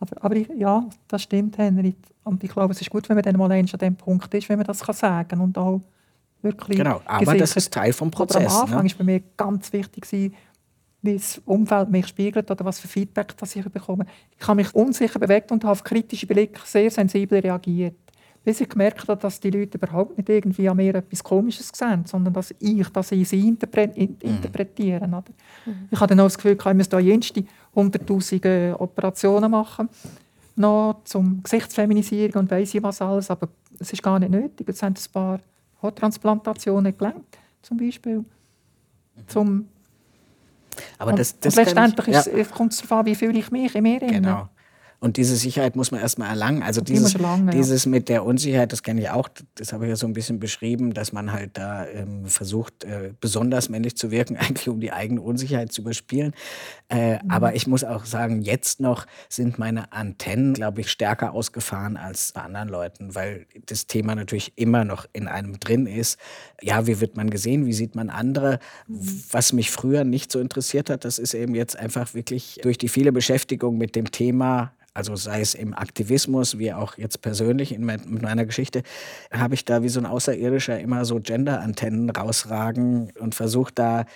Aber, 0.00 0.22
aber 0.22 0.36
ich, 0.36 0.48
ja, 0.54 0.86
das 1.08 1.22
stimmt, 1.22 1.56
Henry. 1.56 1.94
Und 2.24 2.44
ich 2.44 2.50
glaube, 2.50 2.74
es 2.74 2.80
ist 2.82 2.90
gut, 2.90 3.08
wenn 3.08 3.16
man 3.16 3.22
dann 3.22 3.38
mal 3.38 3.50
an 3.50 3.64
dem 3.64 3.96
Punkt 3.96 4.34
ist, 4.34 4.50
wenn 4.50 4.58
man 4.58 4.66
das 4.66 4.80
kann 4.80 4.94
sagen 4.94 5.40
und 5.40 5.56
auch 5.56 5.80
wirklich 6.44 6.78
Genau, 6.78 7.00
aber 7.04 7.20
gesichert. 7.20 7.40
das 7.40 7.56
ist 7.56 7.72
Teil 7.72 7.92
vom 7.92 8.10
Prozess. 8.10 8.46
Aber 8.46 8.54
am 8.54 8.62
Anfang 8.62 8.80
ne? 8.80 8.86
ist 8.86 8.98
bei 8.98 9.04
mir 9.04 9.22
ganz 9.36 9.72
wichtig, 9.72 10.06
wie 10.12 10.32
das 11.02 11.40
Umfeld 11.44 11.90
mich 11.90 12.06
spiegelt 12.06 12.50
oder 12.50 12.64
was 12.64 12.78
für 12.78 12.88
Feedback 12.88 13.36
das 13.36 13.54
ich 13.56 13.64
bekomme. 13.64 14.06
Ich 14.38 14.46
habe 14.46 14.56
mich 14.56 14.74
unsicher 14.74 15.18
bewegt 15.18 15.52
und 15.52 15.62
habe 15.64 15.72
auf 15.72 15.84
kritische 15.84 16.26
Blicke 16.26 16.60
sehr 16.64 16.90
sensibel 16.90 17.40
reagiert. 17.40 17.96
Bis 18.42 18.60
ich 18.60 18.68
gemerkt 18.68 19.08
habe, 19.08 19.20
dass 19.20 19.40
die 19.40 19.50
Leute 19.50 19.78
überhaupt 19.78 20.18
nicht 20.18 20.28
irgendwie 20.28 20.68
an 20.68 20.76
mir 20.76 20.94
etwas 20.94 21.24
Komisches 21.24 21.70
sehen, 21.74 22.04
sondern 22.06 22.34
dass 22.34 22.54
ich, 22.58 22.86
dass 22.90 23.12
ich 23.12 23.26
sie 23.28 23.48
interpre 23.48 23.90
in, 23.94 24.10
mhm. 24.10 24.16
interpretieren. 24.20 25.14
Oder? 25.14 25.24
Mhm. 25.64 25.88
Ich 25.90 25.98
hatte 25.98 26.14
dann 26.14 26.20
auch 26.20 26.26
das 26.26 26.36
Gefühl, 26.36 26.56
ich 26.58 26.74
müsste 26.74 26.96
da 26.96 27.00
jenste 27.00 27.44
100'000 27.74 28.78
Operationen 28.78 29.50
machen, 29.50 29.88
noch 30.56 31.00
zum 31.04 31.42
Gesichtsfeminisierung 31.42 32.42
und 32.42 32.50
weiss 32.50 32.74
ich 32.74 32.82
was 32.82 33.00
alles, 33.00 33.30
aber 33.30 33.48
es 33.78 33.92
ist 33.92 34.02
gar 34.02 34.18
nicht 34.18 34.30
nötig. 34.30 34.68
Es 34.68 34.78
sind 34.78 34.98
ein 34.98 35.12
paar 35.12 35.40
Transplantationen 35.92 36.96
gelangt, 36.96 37.38
zum 37.62 37.76
Beispiel. 37.76 38.24
zum 39.26 39.68
Aber 40.98 41.10
und, 41.12 41.18
das, 41.18 41.38
das 41.38 41.54
und 41.56 41.60
ich- 41.62 41.66
letztendlich 41.68 42.08
ist 42.08 42.26
es- 42.26 42.50
kommt 42.50 42.72
es 42.72 42.78
darauf 42.78 42.92
an, 43.00 43.06
wie 43.06 43.14
fühle 43.14 43.38
ich 43.38 43.50
mich 43.50 43.74
in 43.74 43.82
mir. 43.82 44.00
Genau. 44.00 44.48
Und 45.04 45.16
diese 45.16 45.36
Sicherheit 45.36 45.76
muss 45.76 45.90
man 45.90 46.00
erstmal 46.00 46.30
erlangen. 46.30 46.62
Also 46.62 46.80
Die 46.80 46.94
dieses, 46.94 47.14
erlangen, 47.14 47.46
ja. 47.46 47.52
dieses 47.52 47.86
mit 47.86 48.08
der 48.08 48.24
Unsicherheit, 48.24 48.72
das 48.72 48.82
kenne 48.82 49.02
ich 49.02 49.10
auch, 49.10 49.28
das 49.54 49.72
habe 49.72 49.84
ich 49.84 49.90
ja 49.90 49.96
so 49.96 50.06
ein 50.06 50.14
bisschen 50.14 50.40
beschrieben, 50.40 50.94
dass 50.94 51.12
man 51.12 51.30
halt 51.30 51.58
da 51.58 51.86
ähm, 51.86 52.26
versucht, 52.26 52.84
äh, 52.84 53.12
besonders 53.20 53.68
männlich 53.68 53.96
zu 53.96 54.10
wirken, 54.10 54.36
eigentlich 54.38 54.68
um 54.68 54.80
die 54.80 54.92
eigene 54.92 55.20
Unsicherheit 55.20 55.72
zu 55.72 55.82
überspielen. 55.82 56.32
Äh, 56.88 57.14
Mhm. 57.24 57.30
Aber 57.30 57.54
ich 57.54 57.66
muss 57.66 57.84
auch 57.84 58.04
sagen, 58.04 58.42
jetzt 58.42 58.80
noch 58.80 59.06
sind 59.28 59.58
meine 59.58 59.92
Antennen, 59.92 60.54
glaube 60.54 60.80
ich, 60.80 60.90
stärker 60.90 61.32
ausgefahren 61.32 61.96
als 61.96 62.32
bei 62.32 62.42
anderen 62.42 62.68
Leuten, 62.68 63.14
weil 63.14 63.46
das 63.66 63.86
Thema 63.86 64.14
natürlich 64.14 64.52
immer 64.56 64.84
noch 64.84 65.06
in 65.12 65.28
einem 65.28 65.58
drin 65.60 65.86
ist. 65.86 66.18
Ja, 66.60 66.86
wie 66.86 67.00
wird 67.00 67.16
man 67.16 67.30
gesehen? 67.30 67.66
Wie 67.66 67.72
sieht 67.72 67.94
man 67.94 68.10
andere? 68.10 68.58
Was 68.86 69.52
mich 69.52 69.70
früher 69.70 70.04
nicht 70.04 70.32
so 70.32 70.40
interessiert 70.40 70.90
hat, 70.90 71.04
das 71.04 71.18
ist 71.18 71.34
eben 71.34 71.54
jetzt 71.54 71.76
einfach 71.76 72.14
wirklich 72.14 72.58
durch 72.62 72.78
die 72.78 72.88
viele 72.88 73.12
Beschäftigung 73.12 73.78
mit 73.78 73.96
dem 73.96 74.10
Thema 74.10 74.72
also 74.94 75.16
sei 75.16 75.40
es 75.40 75.54
im 75.54 75.74
Aktivismus, 75.74 76.58
wie 76.58 76.72
auch 76.72 76.96
jetzt 76.96 77.20
persönlich 77.20 77.72
in 77.72 77.84
mein, 77.84 78.00
mit 78.06 78.22
meiner 78.22 78.46
Geschichte, 78.46 78.82
habe 79.32 79.54
ich 79.54 79.64
da 79.64 79.82
wie 79.82 79.88
so 79.88 79.98
ein 79.98 80.06
Außerirdischer 80.06 80.78
immer 80.78 81.04
so 81.04 81.20
Gender-Antennen 81.20 82.10
rausragen 82.10 83.12
und 83.18 83.34
versucht 83.34 83.78
da 83.78 84.06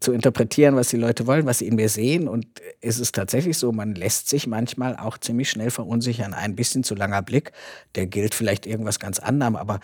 zu 0.00 0.12
interpretieren, 0.12 0.76
was 0.76 0.88
die 0.88 0.96
Leute 0.96 1.26
wollen, 1.26 1.46
was 1.46 1.58
sie 1.58 1.68
in 1.68 1.76
mir 1.76 1.88
sehen. 1.88 2.26
Und 2.26 2.46
es 2.80 2.98
ist 2.98 3.14
tatsächlich 3.14 3.56
so, 3.56 3.70
man 3.70 3.94
lässt 3.94 4.28
sich 4.28 4.46
manchmal 4.46 4.96
auch 4.96 5.18
ziemlich 5.18 5.50
schnell 5.50 5.70
verunsichern. 5.70 6.34
Ein 6.34 6.56
bisschen 6.56 6.82
zu 6.82 6.94
langer 6.94 7.22
Blick, 7.22 7.52
der 7.94 8.06
gilt 8.06 8.34
vielleicht 8.34 8.66
irgendwas 8.66 8.98
ganz 8.98 9.18
anderem, 9.18 9.56
aber 9.56 9.78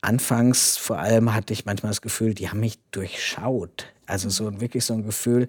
anfangs 0.00 0.76
vor 0.76 0.98
allem 0.98 1.34
hatte 1.34 1.52
ich 1.52 1.66
manchmal 1.66 1.90
das 1.90 2.00
Gefühl, 2.00 2.34
die 2.34 2.48
haben 2.48 2.60
mich 2.60 2.78
durchschaut. 2.92 3.92
Also 4.06 4.30
so 4.30 4.60
wirklich 4.60 4.84
so 4.84 4.94
ein 4.94 5.04
Gefühl, 5.04 5.48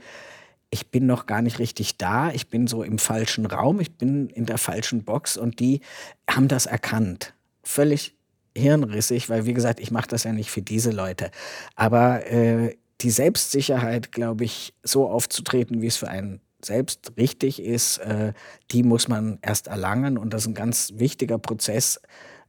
ich 0.72 0.92
bin 0.92 1.06
noch 1.06 1.26
gar 1.26 1.42
nicht 1.42 1.60
richtig 1.60 1.98
da, 1.98 2.32
ich 2.32 2.48
bin 2.48 2.68
so 2.68 2.84
im 2.84 3.00
falschen 3.00 3.46
Raum, 3.46 3.80
ich 3.80 3.98
bin 3.98 4.30
in 4.30 4.46
der 4.46 4.58
falschen 4.58 5.04
Box 5.04 5.38
und 5.38 5.60
die 5.60 5.82
haben 6.30 6.48
das 6.48 6.66
erkannt. 6.66 7.34
Völlig 7.64 8.16
hirnrissig, 8.56 9.30
weil 9.30 9.46
wie 9.46 9.54
gesagt, 9.54 9.80
ich 9.80 9.92
mache 9.92 10.08
das 10.08 10.24
ja 10.24 10.34
nicht 10.34 10.52
für 10.52 10.62
diese 10.62 10.92
Leute. 10.92 11.32
Aber 11.76 12.26
äh, 12.32 12.76
die 13.02 13.12
Selbstsicherheit, 13.12 14.12
glaube 14.12 14.44
ich, 14.44 14.74
so 14.84 15.08
aufzutreten, 15.10 15.82
wie 15.82 15.88
es 15.88 15.98
für 15.98 16.10
einen 16.10 16.42
selbst 16.64 17.14
richtig 17.18 17.62
ist, 17.62 18.00
äh, 18.00 18.34
die 18.72 18.84
muss 18.84 19.08
man 19.08 19.40
erst 19.42 19.68
erlangen 19.68 20.18
und 20.18 20.34
das 20.34 20.44
ist 20.44 20.48
ein 20.50 20.54
ganz 20.54 20.94
wichtiger 20.96 21.38
Prozess 21.38 22.02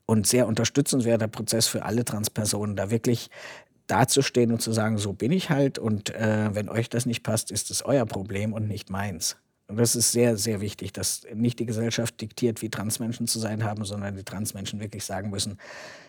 und 0.05 0.27
sehr 0.27 0.49
unterstützenswerter 0.49 1.29
Prozess 1.29 1.68
für 1.68 1.85
alle 1.85 2.05
Transpersonen, 2.05 2.75
da 2.75 2.91
wirklich 2.91 3.31
dazustehen 3.91 4.53
und 4.53 4.62
zu 4.62 4.72
sagen, 4.72 4.99
so 4.99 5.12
bin 5.12 5.32
ich 5.32 5.51
halt 5.51 5.78
und 5.78 6.14
äh, 6.14 6.51
wenn 6.53 6.68
euch 6.68 6.88
das 6.88 7.07
nicht 7.07 7.22
passt, 7.22 7.51
ist 7.51 7.70
es 7.70 7.84
euer 7.84 8.07
Problem 8.07 8.53
und 8.53 8.68
nicht 8.68 8.91
meins. 8.91 9.36
Und 9.70 9.76
das 9.76 9.95
ist 9.95 10.11
sehr, 10.11 10.36
sehr 10.36 10.61
wichtig, 10.61 10.93
dass 10.93 11.24
nicht 11.32 11.61
die 11.61 11.66
Gesellschaft 11.66 12.20
diktiert, 12.20 12.61
wie 12.61 12.70
Transmenschen 12.70 13.28
zu 13.28 13.38
sein 13.38 13.62
haben, 13.62 13.84
sondern 13.84 14.16
die 14.16 14.24
Transmenschen 14.24 14.80
wirklich 14.80 15.05
sagen 15.05 15.30
müssen, 15.30 15.59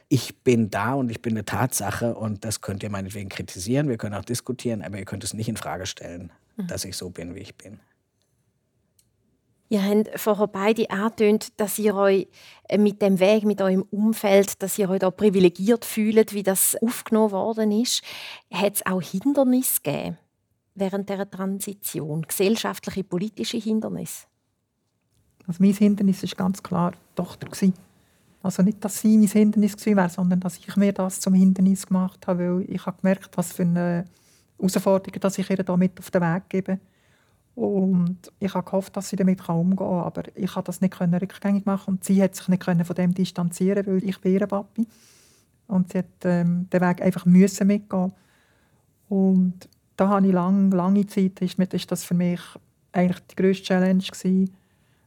ich 0.10 0.36
bin 0.40 0.70
da 0.72 0.96
und 0.96 1.10
ich 1.10 1.22
bin 1.22 1.34
eine 1.34 1.46
Tatsache 1.46 2.16
und 2.16 2.44
das 2.44 2.62
könnt 2.62 2.84
ihr 2.84 2.90
meinetwegen 2.90 3.30
kritisieren, 3.30 3.88
wir 3.88 3.98
können 3.98 4.16
auch 4.16 4.26
diskutieren, 4.26 4.82
aber 4.82 4.98
ihr 4.98 5.06
könnt 5.06 5.24
es 5.24 5.34
nicht 5.34 5.48
in 5.48 5.58
Frage 5.58 5.86
stellen, 5.86 6.32
dass 6.58 6.86
ich 6.86 6.98
so 6.98 7.12
bin, 7.12 7.36
wie 7.36 7.40
ich 7.40 7.56
bin. 7.56 7.80
Ihr 9.72 9.86
habt 9.86 10.20
vorher 10.20 10.48
beide 10.48 10.90
angetönt, 10.90 11.54
dass 11.56 11.80
ihr 11.80 11.96
euch 11.96 12.28
äh, 12.68 12.78
mit 12.78 13.02
dem 13.02 13.22
Weg, 13.22 13.46
mit 13.46 13.62
eurem 13.62 13.84
Umfeld, 13.84 14.62
dass 14.62 14.78
ihr 14.78 14.90
euch 14.90 15.00
da 15.00 15.10
privilegiert 15.12 15.86
fühlt, 15.86 16.34
wie 16.34 16.44
das 16.44 16.76
aufgenommen 16.82 17.32
worden 17.32 17.72
ist. 17.72 18.04
Hat 18.52 18.76
es 18.76 18.86
auch 18.86 19.02
Hindernisse 19.02 19.80
gegeben 19.82 20.18
während 20.76 21.08
der 21.08 21.32
Transition? 21.32 22.24
Gesellschaftliche, 22.24 23.06
politische 23.06 23.56
Hindernisse? 23.56 24.26
Also 25.48 25.64
mein 25.64 25.74
Hindernis 25.74 26.22
war 26.22 26.30
ganz 26.36 26.62
klar 26.62 26.92
die 26.92 27.16
Tochter. 27.16 27.48
Also 28.44 28.64
nicht, 28.64 28.84
dass 28.84 29.00
sie 29.00 29.18
mein 29.18 29.28
Hindernis 29.30 29.86
wäre, 29.86 30.10
sondern 30.10 30.42
dass 30.42 30.58
ich 30.58 30.76
mir 30.76 30.92
das 30.92 31.22
zum 31.22 31.34
Hindernis 31.34 31.88
gemacht 31.88 32.28
habe, 32.28 32.58
weil 32.58 32.70
ich 32.70 32.86
habe 32.86 32.98
gemerkt, 33.00 33.38
was 33.38 33.54
für 33.54 33.64
eine 33.64 34.04
Herausforderung 34.58 35.18
dass 35.22 35.38
ich 35.38 35.50
ihr 35.50 35.64
da 35.64 35.78
mit 35.78 35.98
auf 35.98 36.12
den 36.12 36.22
Weg 36.22 36.50
gebe. 36.50 36.80
Und 37.56 38.18
ich 38.40 38.54
habe 38.54 38.66
gehofft, 38.66 38.96
dass 38.96 39.10
sie 39.10 39.18
damit 39.18 39.48
umgehen 39.48 39.78
kann, 39.78 39.88
aber 39.88 40.24
ich 40.36 40.54
konnte 40.54 40.68
das 40.68 40.82
nicht 40.82 41.00
rückgängig 41.00 41.66
machen 41.66 41.96
und 41.96 42.04
sie 42.04 42.22
hat 42.22 42.36
sich 42.36 42.48
nicht 42.48 42.64
von 42.64 42.96
dem 42.96 43.14
distanzieren, 43.14 43.86
weil 43.86 44.04
ich 44.04 44.24
ihr 44.24 44.48
Papi. 44.48 44.88
Und 45.68 45.92
sie 45.92 46.00
hat 46.00 46.06
ähm, 46.24 46.68
den 46.72 46.82
Weg 46.82 47.02
einfach 47.02 47.26
müssen 47.26 47.68
mitgehen. 47.68 48.14
Und 49.10 49.70
da 49.98 50.08
habe 50.08 50.28
ich 50.28 50.34
lang, 50.34 50.72
lange 50.72 51.06
Zeit, 51.08 51.42
ist, 51.42 51.60
ist 51.60 51.92
das 51.92 52.04
für 52.04 52.14
mich 52.14 52.42
eigentlich 52.92 53.20
die 53.28 53.36
grösste 53.36 53.66
Challenge 53.66 54.04
gewesen, 54.04 54.52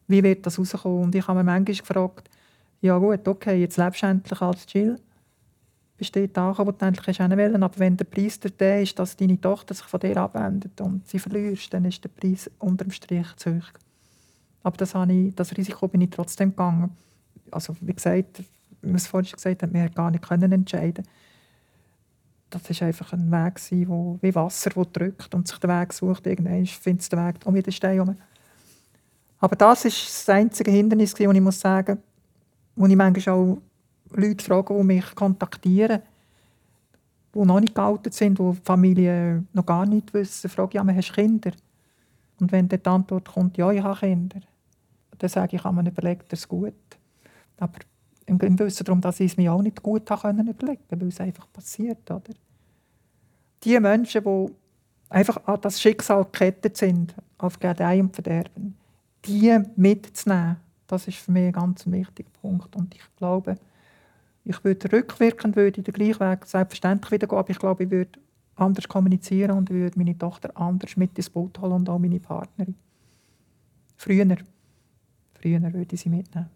wie 0.06 0.22
wird 0.22 0.46
das 0.46 0.58
rauskommen? 0.58 1.04
Und 1.04 1.14
ich 1.14 1.26
habe 1.26 1.38
mir 1.38 1.44
manchmal 1.44 1.76
gefragt, 1.76 2.30
ja 2.80 2.98
gut, 2.98 3.26
okay, 3.26 3.60
jetzt 3.60 3.78
lebst 3.78 4.02
du 4.02 4.06
endlich 4.06 4.40
als 4.40 4.66
Jill. 4.70 5.00
Bist 6.12 6.16
dort 6.16 6.38
angekommen, 6.38 6.68
wo 6.68 6.72
du 6.72 6.84
endlich 6.84 7.06
hast 7.06 7.16
hin 7.16 7.38
wollen. 7.38 7.62
Aber 7.62 7.78
wenn 7.78 7.96
der 7.96 8.04
Preis 8.04 8.38
der 8.40 8.82
ist, 8.82 8.98
dass 8.98 9.16
deine 9.16 9.40
Tochter 9.40 9.74
sich 9.74 9.86
von 9.86 10.00
dir 10.00 10.16
abwendet 10.16 10.80
und 10.80 11.06
sie 11.08 11.18
verlierst, 11.18 11.72
dann 11.72 11.84
ist 11.84 12.04
der 12.04 12.10
Preis 12.10 12.50
unterm 12.58 12.90
Strich 12.90 13.34
zu 13.36 13.56
hoch. 13.56 13.68
Aber 14.62 14.76
das, 14.76 14.94
habe 14.94 15.12
ich, 15.12 15.34
das 15.34 15.56
Risiko 15.56 15.88
bin 15.88 16.02
ich 16.02 16.10
trotzdem 16.10 16.50
gegangen. 16.50 16.90
Also 17.50 17.74
wie 17.80 17.92
gesagt, 17.92 18.42
wie 18.82 18.88
wir 18.88 18.96
es 18.96 19.06
vorhin 19.06 19.26
schon 19.26 19.36
gesagt 19.36 19.62
haben, 19.62 19.72
wir 19.72 19.88
gar 19.88 20.10
nicht 20.10 20.26
können 20.26 20.52
entscheiden. 20.52 21.04
Das 22.50 22.62
war 22.80 22.86
einfach 22.86 23.12
ein 23.12 23.30
Weg, 23.30 23.88
wo, 23.88 24.18
wie 24.20 24.34
Wasser, 24.34 24.70
das 24.70 24.92
drückt 24.92 25.34
und 25.34 25.48
sich 25.48 25.58
den 25.58 25.70
Weg 25.70 25.92
sucht. 25.92 26.26
Irgendwann 26.26 26.66
findet 26.66 27.02
es 27.02 27.08
den 27.08 27.18
Weg 27.26 27.36
um 27.44 27.54
den 27.54 27.72
Stein 27.72 27.94
herum. 27.94 28.16
Aber 29.40 29.56
das 29.56 29.84
ist 29.84 30.06
das 30.06 30.28
einzige 30.28 30.70
Hindernis, 30.70 31.12
das 31.12 31.20
ich 31.20 31.40
muss 31.40 31.60
sagen, 31.60 31.98
wo 32.76 32.86
ich 32.86 32.96
manchmal 32.96 33.36
auch 33.36 33.58
Leute 34.10 34.44
frage, 34.44 34.74
die 34.74 34.84
mich 34.84 35.14
kontaktieren, 35.14 36.02
die 37.34 37.38
noch 37.38 37.60
nicht 37.60 37.74
geoutet 37.74 38.14
sind, 38.14 38.38
die 38.38 38.50
die 38.52 38.60
Familie 38.62 39.44
noch 39.52 39.66
gar 39.66 39.86
nicht 39.86 40.14
wissen, 40.14 40.48
frage 40.48 40.70
ich, 40.70 40.74
ja, 40.74 40.94
hast 40.94 41.12
Kinder? 41.12 41.52
Und 42.40 42.52
wenn 42.52 42.68
dann 42.68 42.82
die 42.82 42.88
Antwort 42.88 43.32
kommt, 43.32 43.56
ja, 43.56 43.70
ich 43.70 43.82
habe 43.82 43.98
Kinder, 43.98 44.40
dann 45.18 45.30
sage 45.30 45.56
ich, 45.56 45.64
mir 45.64 45.88
überlegt, 45.88 46.32
das 46.32 46.48
gut. 46.48 46.74
Aber 47.58 47.78
im 48.26 48.58
Wissen 48.58 48.84
darum, 48.84 49.00
dass 49.00 49.20
ich 49.20 49.32
es 49.32 49.36
mir 49.36 49.52
auch 49.52 49.62
nicht 49.62 49.82
gut 49.82 50.06
können 50.06 50.48
überlegen 50.48 50.82
weil 50.88 51.08
es 51.08 51.20
einfach 51.20 51.46
passiert. 51.52 52.10
Oder? 52.10 52.34
Die 53.62 53.78
Menschen, 53.80 54.24
die 54.24 54.52
einfach 55.08 55.46
an 55.46 55.60
das 55.60 55.80
Schicksal 55.80 56.24
gekettet 56.24 56.76
sind, 56.76 57.14
auf 57.38 57.58
Gedeih 57.58 58.00
und 58.00 58.14
Verderben, 58.14 58.76
die 59.24 59.58
mitzunehmen, 59.76 60.56
das 60.86 61.08
ist 61.08 61.18
für 61.18 61.32
mich 61.32 61.46
ein 61.46 61.52
ganz 61.52 61.86
wichtiger 61.86 62.30
Punkt. 62.40 62.74
Und 62.76 62.94
ich 62.94 63.02
glaube, 63.16 63.56
ich 64.44 64.62
würde 64.62 64.92
rückwirkend 64.92 65.56
würde 65.56 65.82
den 65.82 65.94
gleichen 65.94 66.20
Weg 66.20 66.46
selbstverständlich 66.46 67.12
wieder 67.12 67.26
gehen, 67.26 67.38
aber 67.38 67.50
ich 67.50 67.58
glaube, 67.58 67.84
ich 67.84 67.90
würde 67.90 68.18
anders 68.56 68.88
kommunizieren 68.88 69.52
und 69.52 69.70
würde 69.70 69.98
meine 69.98 70.16
Tochter 70.16 70.56
anders 70.56 70.96
mit 70.96 71.16
ins 71.16 71.30
Boot 71.30 71.58
holen 71.60 71.72
und 71.72 71.88
auch 71.88 71.98
meine 71.98 72.20
Partnerin. 72.20 72.74
Früher. 73.96 74.36
Früher 75.40 75.62
würde 75.72 75.94
ich 75.94 76.00
sie 76.00 76.08
mitnehmen. 76.08 76.50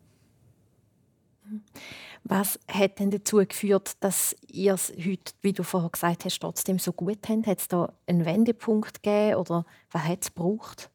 Was 2.24 2.58
hat 2.68 2.98
denn 2.98 3.10
dazu 3.10 3.38
geführt, 3.38 3.96
dass 4.00 4.36
ihr 4.48 4.74
es 4.74 4.92
heute, 4.92 5.32
wie 5.40 5.54
du 5.54 5.62
vorher 5.62 5.88
gesagt 5.88 6.26
hast, 6.26 6.40
trotzdem 6.40 6.78
so 6.78 6.92
gut 6.92 7.26
habt? 7.26 7.46
Hat 7.46 7.58
es 7.58 7.68
da 7.68 7.92
einen 8.06 8.26
Wendepunkt 8.26 9.02
gegeben 9.02 9.36
oder 9.36 9.64
was 9.90 10.04
hat 10.04 10.22
es 10.22 10.34
gebraucht? 10.34 10.90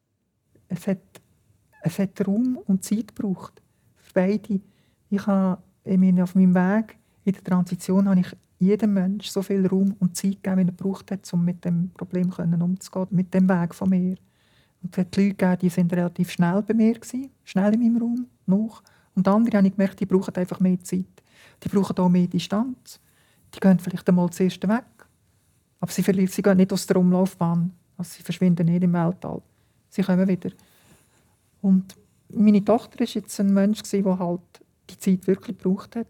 es 0.74 0.88
hat, 0.88 1.00
es 1.82 2.00
hat 2.00 2.28
Raum 2.28 2.58
und 2.66 2.84
Zeit 2.84 3.16
gebraucht. 3.16 3.62
Für 3.98 4.14
beide. 4.14 4.60
Ich 5.10 5.28
habe 5.28 5.62
in 5.84 6.00
meinem- 6.00 6.24
auf 6.24 6.36
meinem 6.36 6.54
Weg 6.56 6.98
in 7.26 7.34
der 7.34 7.44
Transition 7.44 8.08
habe 8.10 8.20
ich 8.20 8.36
jedem 8.60 8.94
Menschen 8.94 9.32
so 9.32 9.42
viel 9.42 9.66
Raum 9.68 9.96
und 10.00 10.16
Zeit 10.16 10.44
gegeben, 10.44 10.58
wie 10.58 10.62
er 10.62 10.66
gebraucht 10.66 11.12
hat, 11.12 11.32
um 11.34 11.44
mit 11.44 11.64
dem 11.66 11.90
Problem 11.92 12.32
umzugehen, 12.32 13.08
mit 13.12 13.34
dem 13.34 13.50
Weg 13.50 13.76
von 13.76 13.90
mir. 13.90 14.16
Und 14.82 14.92
es 14.92 14.98
hat 14.98 15.16
Leute 15.16 15.30
gegeben, 15.30 15.58
die 15.62 15.70
sind 15.70 15.94
relativ 15.94 16.32
schnell 16.32 16.62
bei 16.62 16.74
mir 16.74 16.94
gewesen, 16.94 17.30
schnell 17.44 17.74
in 17.74 17.80
meinem 17.82 17.98
Raum, 17.98 18.28
noch. 18.46 18.84
Und 19.16 19.28
andere 19.28 19.58
habe 19.58 19.68
ich 19.68 19.76
gemerkt, 19.76 20.00
die 20.00 20.06
brauchen 20.06 20.36
einfach 20.36 20.60
mehr 20.60 20.80
Zeit. 20.82 21.06
Die 21.64 21.70
brauchen 21.70 21.98
auch 21.98 22.10
mehr 22.10 22.28
Distanz. 22.28 23.00
Die 23.54 23.60
gehen 23.60 23.80
vielleicht 23.80 24.08
einmal 24.10 24.30
zuerst 24.32 24.68
weg. 24.68 24.86
Aber 25.80 25.92
sie, 25.92 26.04
verlieren, 26.04 26.30
sie 26.30 26.42
gehen 26.42 26.58
nicht 26.58 26.74
aus 26.74 26.86
der 26.86 26.98
Umlaufbahn. 26.98 27.72
Also 27.98 28.16
sie 28.16 28.24
verschwinden 28.24 28.66
nicht 28.66 28.84
im 28.84 28.94
Weltall. 28.94 29.42
Sie 29.90 30.02
kommen 30.02 30.28
wieder. 30.28 30.50
Und 31.62 31.96
meine 32.30 32.64
Tochter 32.64 33.00
war 33.00 33.08
jetzt 33.08 33.40
ein 33.40 33.54
Mensch, 33.54 33.82
der 33.84 34.20
halt 34.20 34.42
die 34.90 34.98
Zeit 34.98 35.28
wirklich 35.28 35.58
gebraucht 35.58 35.96
hat, 35.96 36.08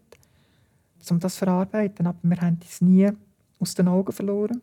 um 1.10 1.20
das 1.20 1.34
zu 1.34 1.40
verarbeiten. 1.40 2.06
Aber 2.06 2.18
wir 2.22 2.40
haben 2.40 2.58
es 2.64 2.80
nie 2.80 3.10
aus 3.58 3.74
den 3.74 3.88
Augen 3.88 4.12
verloren. 4.12 4.60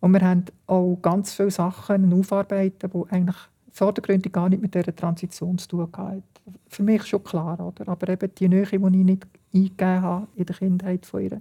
Und 0.00 0.12
wir 0.12 0.20
haben 0.20 0.44
auch 0.66 0.96
ganz 1.00 1.34
viele 1.34 1.50
Sachen 1.50 2.12
aufarbeiten, 2.12 2.90
die 2.90 3.12
eigentlich 3.12 3.36
vordergründig 3.70 4.32
gar 4.32 4.48
nicht 4.48 4.62
mit 4.62 4.74
dieser 4.74 4.94
Transition 4.94 5.58
zu 5.58 5.68
tun 5.68 5.88
hatten. 5.96 6.22
Für 6.68 6.82
mich 6.82 7.04
schon 7.06 7.24
klar, 7.24 7.58
oder? 7.60 7.88
aber 7.88 8.08
eben 8.08 8.34
die 8.34 8.48
Nähe, 8.48 8.66
die 8.66 8.76
ich 8.76 8.80
nicht 8.80 9.26
eingegeben 9.52 10.02
habe 10.02 10.28
in 10.36 10.46
der 10.46 10.56
Kindheit 10.56 11.06
von 11.06 11.22
ihr, 11.22 11.40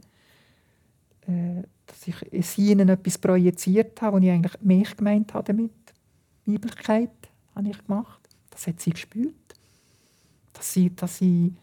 äh, 1.28 1.64
dass 1.86 2.08
ich 2.08 2.58
in 2.58 2.66
ihnen 2.66 2.90
etwas 2.90 3.18
projiziert 3.18 4.02
habe, 4.02 4.18
was 4.18 4.24
ich 4.24 4.32
eigentlich 4.32 4.62
mich 4.62 4.98
gemeint 4.98 5.34
habe 5.34 5.54
damit. 5.54 5.72
Weiblichkeit 6.46 7.12
habe 7.56 7.70
ich 7.70 7.86
gemacht. 7.86 8.20
Das 8.50 8.68
hat 8.68 8.80
sie 8.80 8.92
gespürt. 8.92 9.34
Dass 10.54 10.74
sie, 10.74 10.96
dass 10.96 11.18
sie, 11.18 11.54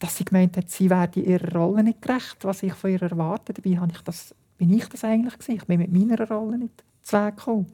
dass 0.00 0.16
sie 0.16 0.24
gemeint 0.24 0.56
hat, 0.56 0.70
sie 0.70 0.90
werde 0.90 1.20
ihrer 1.20 1.56
Rolle 1.56 1.84
nicht 1.84 2.02
gerecht, 2.02 2.38
was 2.44 2.62
ich 2.62 2.72
von 2.72 2.90
ihr 2.90 3.02
erwarte. 3.02 3.52
Dabei 3.52 3.76
habe 3.76 3.92
ich 3.92 4.00
das, 4.00 4.34
bin 4.56 4.72
ich 4.72 4.88
das 4.88 5.04
eigentlich 5.04 5.38
gewesen. 5.38 5.56
Ich 5.56 5.66
bin 5.66 5.78
mit 5.78 5.92
meiner 5.92 6.26
Rolle 6.26 6.58
nicht 6.58 6.82
zu 7.02 7.16
Weg 7.16 7.36
gekommen. 7.36 7.66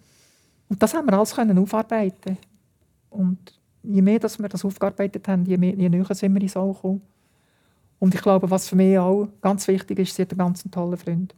Und 0.68 0.82
das 0.82 0.92
haben 0.92 1.06
wir 1.06 1.14
alles 1.14 1.34
können 1.34 1.56
aufarbeiten. 1.56 2.36
Und 3.10 3.58
je 3.84 4.02
mehr 4.02 4.18
dass 4.18 4.40
wir 4.40 4.48
das 4.48 4.64
aufgearbeitet 4.64 5.26
haben, 5.28 5.46
je, 5.46 5.56
mehr, 5.56 5.74
je 5.74 5.88
näher 5.88 6.14
sind 6.14 6.34
wir 6.34 6.42
ins 6.42 6.56
All 6.56 6.72
gekommen. 6.72 7.00
Und 8.00 8.14
ich 8.14 8.20
glaube, 8.20 8.50
was 8.50 8.68
für 8.68 8.76
mich 8.76 8.98
auch 8.98 9.28
ganz 9.40 9.68
wichtig 9.68 10.00
ist, 10.00 10.16
sie 10.16 10.22
hat 10.22 10.32
einen 10.32 10.38
ganz 10.38 10.64
tollen 10.70 10.98
Freund. 10.98 11.34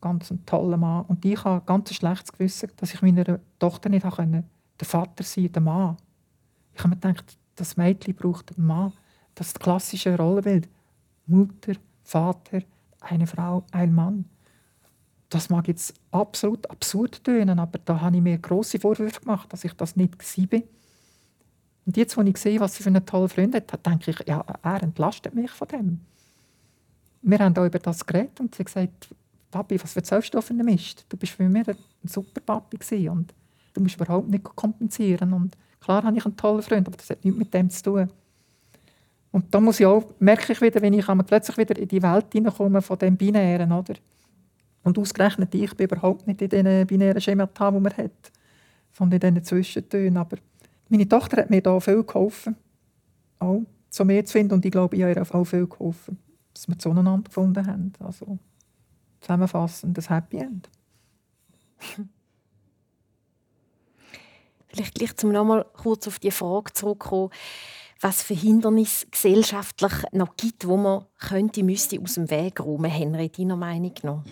Ganz 0.00 0.30
einen 0.30 0.46
tollen 0.46 0.78
Mann. 0.78 1.04
Und 1.08 1.24
ich 1.24 1.42
habe 1.44 1.64
ganz 1.66 1.90
ein 1.90 1.94
schlechtes 1.94 2.32
Gewissen, 2.32 2.70
dass 2.76 2.94
ich 2.94 3.02
meiner 3.02 3.40
Tochter 3.58 3.88
nicht 3.88 4.04
der 4.04 4.86
Vater 4.86 5.24
sein 5.24 5.50
der 5.52 5.62
Mann. 5.62 5.96
Ich 6.72 6.80
habe 6.80 6.90
mir 6.90 6.96
gedacht, 6.96 7.36
das 7.56 7.76
Mädchen 7.76 8.14
braucht 8.14 8.56
einen 8.56 8.66
Mann. 8.66 8.92
Das 9.34 9.54
klassische 9.54 10.16
Rollenbild. 10.16 10.68
Mutter, 11.26 11.74
Vater, 12.04 12.62
eine 13.00 13.26
Frau, 13.26 13.64
ein 13.72 13.94
Mann. 13.94 14.26
Das 15.28 15.50
mag 15.50 15.66
jetzt 15.68 15.94
absolut 16.10 16.70
absurd 16.70 17.24
tönen, 17.24 17.58
aber 17.58 17.78
da 17.84 18.00
habe 18.00 18.16
ich 18.16 18.22
mir 18.22 18.38
große 18.38 18.78
Vorwürfe 18.78 19.20
gemacht, 19.20 19.52
dass 19.52 19.64
ich 19.64 19.72
das 19.72 19.96
nicht 19.96 20.16
war. 20.18 20.60
Und 21.86 21.96
jetzt, 21.96 22.16
als 22.16 22.28
ich 22.28 22.36
sehe, 22.36 22.60
was 22.60 22.74
sie 22.74 22.82
für 22.82 22.90
einen 22.90 23.04
tollen 23.04 23.28
Freund 23.28 23.54
hat, 23.54 23.86
denke 23.86 24.10
ich, 24.10 24.26
ja, 24.26 24.44
er 24.62 24.82
entlastet 24.82 25.34
mich 25.34 25.50
von 25.50 25.68
dem. 25.68 26.00
Wir 27.22 27.38
haben 27.38 27.56
auch 27.56 27.66
über 27.66 27.78
das 27.78 28.04
geredet 28.04 28.40
und 28.40 28.54
sie 28.54 28.60
hat 28.60 28.66
gesagt, 28.66 29.14
Papi, 29.50 29.82
was 29.82 29.96
erzählst 29.96 30.34
du 30.34 30.40
für 30.40 30.52
einen 30.52 30.64
Mist? 30.64 31.04
Du 31.08 31.16
bist 31.16 31.32
für 31.32 31.48
mich 31.48 31.68
ein 31.68 31.76
super 32.04 32.40
Papi 32.40 33.08
und 33.08 33.32
du 33.72 33.80
musst 33.80 33.96
überhaupt 33.96 34.28
nicht 34.28 34.44
kompensieren. 34.44 35.32
Und 35.32 35.56
klar 35.80 36.02
habe 36.02 36.16
ich 36.16 36.24
einen 36.24 36.36
tollen 36.36 36.62
Freund, 36.62 36.86
aber 36.86 36.96
das 36.96 37.10
hat 37.10 37.24
nichts 37.24 37.38
mit 37.38 37.52
dem 37.54 37.70
zu 37.70 37.82
tun. 37.82 38.10
Und 39.34 39.52
da 39.52 39.58
muss 39.58 39.80
ich 39.80 39.86
auch, 39.86 40.04
merke 40.20 40.52
ich 40.52 40.60
wieder, 40.60 40.80
wenn 40.80 40.92
ich 40.92 41.06
plötzlich 41.26 41.58
wieder 41.58 41.76
in 41.76 41.88
die 41.88 42.00
Welt 42.00 42.26
hineinkomme 42.32 42.80
von 42.80 42.96
dem 42.96 43.16
Binären, 43.16 43.72
oder? 43.72 43.94
Und 44.84 44.96
ausgerechnet 44.96 45.52
ich 45.56 45.74
bin 45.74 45.88
überhaupt 45.88 46.24
nicht 46.28 46.40
in 46.40 46.50
diesen 46.50 46.86
binären 46.86 47.20
Schemata, 47.20 47.72
die 47.72 47.80
man 47.80 47.92
hat, 47.96 48.30
in 49.00 49.10
diesen 49.10 49.42
Zwischentönen. 49.42 50.18
Aber 50.18 50.36
meine 50.88 51.08
Tochter 51.08 51.38
hat 51.38 51.50
mir 51.50 51.60
da 51.60 51.80
viel 51.80 52.04
geholfen, 52.04 52.54
auch 53.40 53.62
zu 53.90 54.04
mir 54.04 54.24
zu 54.24 54.34
finden. 54.34 54.54
Und 54.54 54.64
ich 54.64 54.70
glaube, 54.70 54.94
ich 54.94 55.02
habe 55.02 55.12
ihr 55.12 55.34
auch 55.34 55.44
viel 55.44 55.66
geholfen, 55.66 56.16
dass 56.52 56.68
wir 56.68 56.78
zueinander 56.78 57.24
gefunden 57.24 57.66
haben. 57.66 57.92
Also 57.98 58.38
zusammenfassend 59.20 59.98
das 59.98 60.10
Happy 60.10 60.36
End. 60.36 60.70
Vielleicht 64.68 64.94
gleich 64.94 65.16
zum 65.16 65.32
nochmal 65.32 65.66
kurz 65.72 66.06
auf 66.06 66.20
die 66.20 66.30
Frage 66.30 66.72
zurückkommen, 66.72 67.30
was 68.04 68.22
für 68.22 68.34
Hindernisse 68.34 69.06
gesellschaftlich 69.10 69.92
noch 70.12 70.36
gibt, 70.36 70.68
wo 70.68 70.76
man 70.76 71.06
könnte, 71.18 71.62
müsste 71.62 71.98
aus 71.98 72.14
dem 72.14 72.30
Weg 72.30 72.60
räumen, 72.60 72.90
Henry, 72.90 73.30
deiner 73.30 73.56
Meinung 73.56 73.94
nach? 74.02 74.22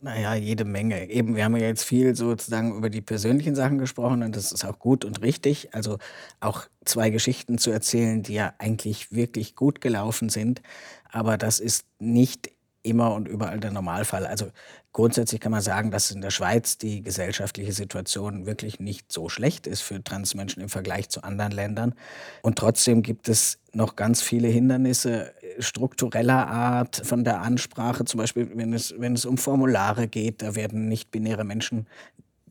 Naja, 0.00 0.34
jede 0.34 0.64
Menge. 0.64 1.10
Eben, 1.10 1.36
wir 1.36 1.44
haben 1.44 1.54
ja 1.56 1.66
jetzt 1.66 1.84
viel 1.84 2.14
sozusagen 2.14 2.74
über 2.74 2.88
die 2.88 3.02
persönlichen 3.02 3.54
Sachen 3.54 3.76
gesprochen 3.76 4.22
und 4.22 4.34
das 4.34 4.52
ist 4.52 4.64
auch 4.64 4.78
gut 4.78 5.04
und 5.04 5.20
richtig. 5.20 5.74
Also 5.74 5.98
auch 6.40 6.62
zwei 6.86 7.10
Geschichten 7.10 7.58
zu 7.58 7.70
erzählen, 7.70 8.22
die 8.22 8.34
ja 8.34 8.54
eigentlich 8.56 9.12
wirklich 9.12 9.54
gut 9.54 9.82
gelaufen 9.82 10.30
sind. 10.30 10.62
Aber 11.10 11.36
das 11.36 11.60
ist 11.60 11.84
nicht 11.98 12.53
immer 12.84 13.12
und 13.14 13.26
überall 13.26 13.58
der 13.58 13.72
Normalfall. 13.72 14.26
Also 14.26 14.46
grundsätzlich 14.92 15.40
kann 15.40 15.50
man 15.50 15.62
sagen, 15.62 15.90
dass 15.90 16.10
in 16.10 16.20
der 16.20 16.30
Schweiz 16.30 16.78
die 16.78 17.02
gesellschaftliche 17.02 17.72
Situation 17.72 18.46
wirklich 18.46 18.78
nicht 18.78 19.10
so 19.10 19.28
schlecht 19.28 19.66
ist 19.66 19.80
für 19.80 20.02
Transmenschen 20.04 20.62
im 20.62 20.68
Vergleich 20.68 21.08
zu 21.08 21.24
anderen 21.24 21.52
Ländern. 21.52 21.94
Und 22.42 22.58
trotzdem 22.58 23.02
gibt 23.02 23.28
es 23.28 23.58
noch 23.72 23.96
ganz 23.96 24.22
viele 24.22 24.48
Hindernisse 24.48 25.32
struktureller 25.58 26.46
Art 26.46 27.02
von 27.04 27.24
der 27.24 27.40
Ansprache, 27.40 28.04
zum 28.04 28.18
Beispiel 28.18 28.50
wenn 28.54 28.72
es, 28.72 28.94
wenn 28.98 29.14
es 29.14 29.24
um 29.24 29.38
Formulare 29.38 30.06
geht, 30.06 30.42
da 30.42 30.54
werden 30.54 30.88
nicht-binäre 30.88 31.44
Menschen 31.44 31.86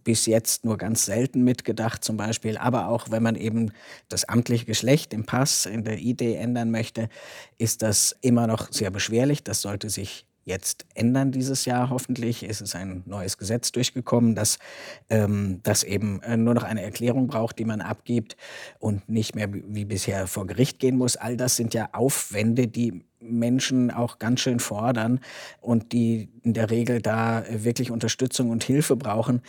bis 0.04 0.26
jetzt 0.26 0.66
nur 0.66 0.78
ganz 0.78 1.06
selten 1.06 1.44
mitgedacht 1.44 2.04
zum 2.04 2.18
Beispiel. 2.18 2.58
Aber 2.58 2.88
auch 2.88 3.12
wenn 3.12 3.24
man 3.24 3.36
eben 3.36 3.72
das 4.10 4.26
amtliche 4.26 4.66
Geschlecht 4.66 5.14
im 5.14 5.26
Pass, 5.26 5.66
in 5.66 5.84
der 5.84 6.00
Idee 6.00 6.36
ändern 6.36 6.72
möchte, 6.72 7.10
ist 7.58 7.82
das 7.82 8.16
immer 8.22 8.48
noch 8.48 8.72
sehr 8.72 8.92
beschwerlich. 8.92 9.44
Das 9.44 9.62
sollte 9.62 9.90
sich 9.90 10.26
jetzt 10.46 10.86
ändern 10.94 11.32
dieses 11.32 11.66
Jahr 11.66 11.90
hoffentlich. 11.90 12.44
Es 12.44 12.62
ist 12.62 12.76
ein 12.76 13.04
neues 13.06 13.38
Gesetz 13.38 13.72
durchgekommen, 13.72 14.36
das, 14.36 14.60
ähm, 15.10 15.62
das 15.64 15.84
eben 15.84 16.22
äh, 16.24 16.38
nur 16.38 16.54
noch 16.54 16.64
eine 16.64 16.82
Erklärung 16.82 17.28
braucht, 17.28 17.60
die 17.60 17.66
man 17.66 17.82
abgibt 17.82 18.36
und 18.80 19.08
nicht 19.10 19.36
mehr 19.36 19.48
wie 19.52 19.86
bisher 19.86 20.28
vor 20.28 20.46
Gericht 20.46 20.80
gehen 20.80 20.98
muss. 20.98 21.16
All 21.16 21.38
das 21.38 21.56
sind 21.56 21.74
ja 21.74 21.90
Aufwände, 21.94 22.68
die 22.68 23.06
Menschen 23.24 23.92
auch 23.92 24.20
ganz 24.20 24.42
schön 24.42 24.60
fordern 24.60 25.20
und 25.62 25.92
die 25.92 26.30
in 26.44 26.54
der 26.54 26.70
Regel 26.70 27.02
da 27.02 27.44
wirklich 27.50 27.92
Unterstützung 27.92 28.50
und 28.50 28.64
Hilfe 28.64 28.96
brauchen. 28.96 29.42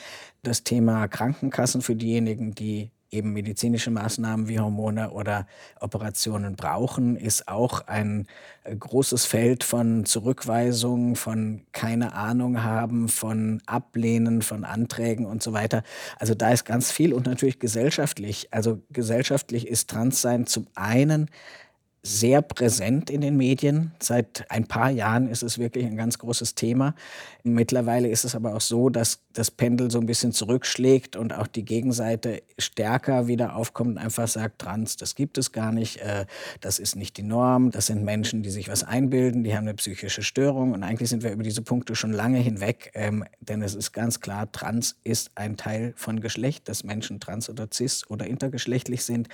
Das 0.42 0.64
Thema 0.64 1.08
Krankenkassen 1.08 1.82
für 1.82 1.96
diejenigen, 1.96 2.54
die 2.54 2.90
eben 3.14 3.32
medizinische 3.32 3.90
Maßnahmen 3.90 4.48
wie 4.48 4.58
Hormone 4.58 5.10
oder 5.12 5.46
Operationen 5.80 6.56
brauchen, 6.56 7.16
ist 7.16 7.48
auch 7.48 7.86
ein 7.86 8.26
äh, 8.64 8.74
großes 8.76 9.24
Feld 9.24 9.64
von 9.64 10.04
Zurückweisungen, 10.04 11.16
von 11.16 11.62
keine 11.72 12.12
Ahnung 12.14 12.62
haben, 12.62 13.08
von 13.08 13.62
Ablehnen 13.66 14.42
von 14.42 14.64
Anträgen 14.64 15.26
und 15.26 15.42
so 15.42 15.52
weiter. 15.52 15.82
Also 16.18 16.34
da 16.34 16.50
ist 16.50 16.64
ganz 16.64 16.90
viel 16.90 17.14
und 17.14 17.26
natürlich 17.26 17.60
gesellschaftlich. 17.60 18.48
Also 18.50 18.82
gesellschaftlich 18.90 19.68
ist 19.68 19.88
Transsein 19.88 20.46
zum 20.46 20.66
einen 20.74 21.30
sehr 22.04 22.42
präsent 22.42 23.08
in 23.08 23.22
den 23.22 23.36
Medien. 23.36 23.92
Seit 23.98 24.44
ein 24.50 24.66
paar 24.66 24.90
Jahren 24.90 25.28
ist 25.28 25.42
es 25.42 25.58
wirklich 25.58 25.86
ein 25.86 25.96
ganz 25.96 26.18
großes 26.18 26.54
Thema. 26.54 26.94
Mittlerweile 27.42 28.08
ist 28.08 28.24
es 28.24 28.34
aber 28.34 28.54
auch 28.54 28.60
so, 28.60 28.90
dass 28.90 29.23
das 29.34 29.50
Pendel 29.50 29.90
so 29.90 29.98
ein 29.98 30.06
bisschen 30.06 30.32
zurückschlägt 30.32 31.16
und 31.16 31.34
auch 31.34 31.46
die 31.46 31.64
Gegenseite 31.64 32.42
stärker 32.58 33.26
wieder 33.26 33.56
aufkommt 33.56 33.90
und 33.90 33.98
einfach 33.98 34.28
sagt, 34.28 34.60
Trans, 34.60 34.96
das 34.96 35.14
gibt 35.14 35.38
es 35.38 35.52
gar 35.52 35.72
nicht, 35.72 35.98
äh, 35.98 36.24
das 36.60 36.78
ist 36.78 36.96
nicht 36.96 37.16
die 37.16 37.22
Norm, 37.22 37.70
das 37.70 37.86
sind 37.86 38.04
Menschen, 38.04 38.42
die 38.42 38.50
sich 38.50 38.68
was 38.68 38.84
einbilden, 38.84 39.44
die 39.44 39.54
haben 39.54 39.64
eine 39.64 39.74
psychische 39.74 40.22
Störung 40.22 40.72
und 40.72 40.82
eigentlich 40.82 41.10
sind 41.10 41.22
wir 41.22 41.32
über 41.32 41.42
diese 41.42 41.62
Punkte 41.62 41.96
schon 41.96 42.12
lange 42.12 42.38
hinweg, 42.38 42.92
ähm, 42.94 43.24
denn 43.40 43.60
es 43.62 43.74
ist 43.74 43.92
ganz 43.92 44.20
klar, 44.20 44.50
Trans 44.52 44.96
ist 45.02 45.32
ein 45.34 45.56
Teil 45.56 45.92
von 45.96 46.20
Geschlecht, 46.20 46.68
dass 46.68 46.84
Menschen 46.84 47.18
trans 47.18 47.50
oder 47.50 47.68
cis 47.72 48.08
oder 48.08 48.26
intergeschlechtlich 48.26 49.04
sind. 49.04 49.28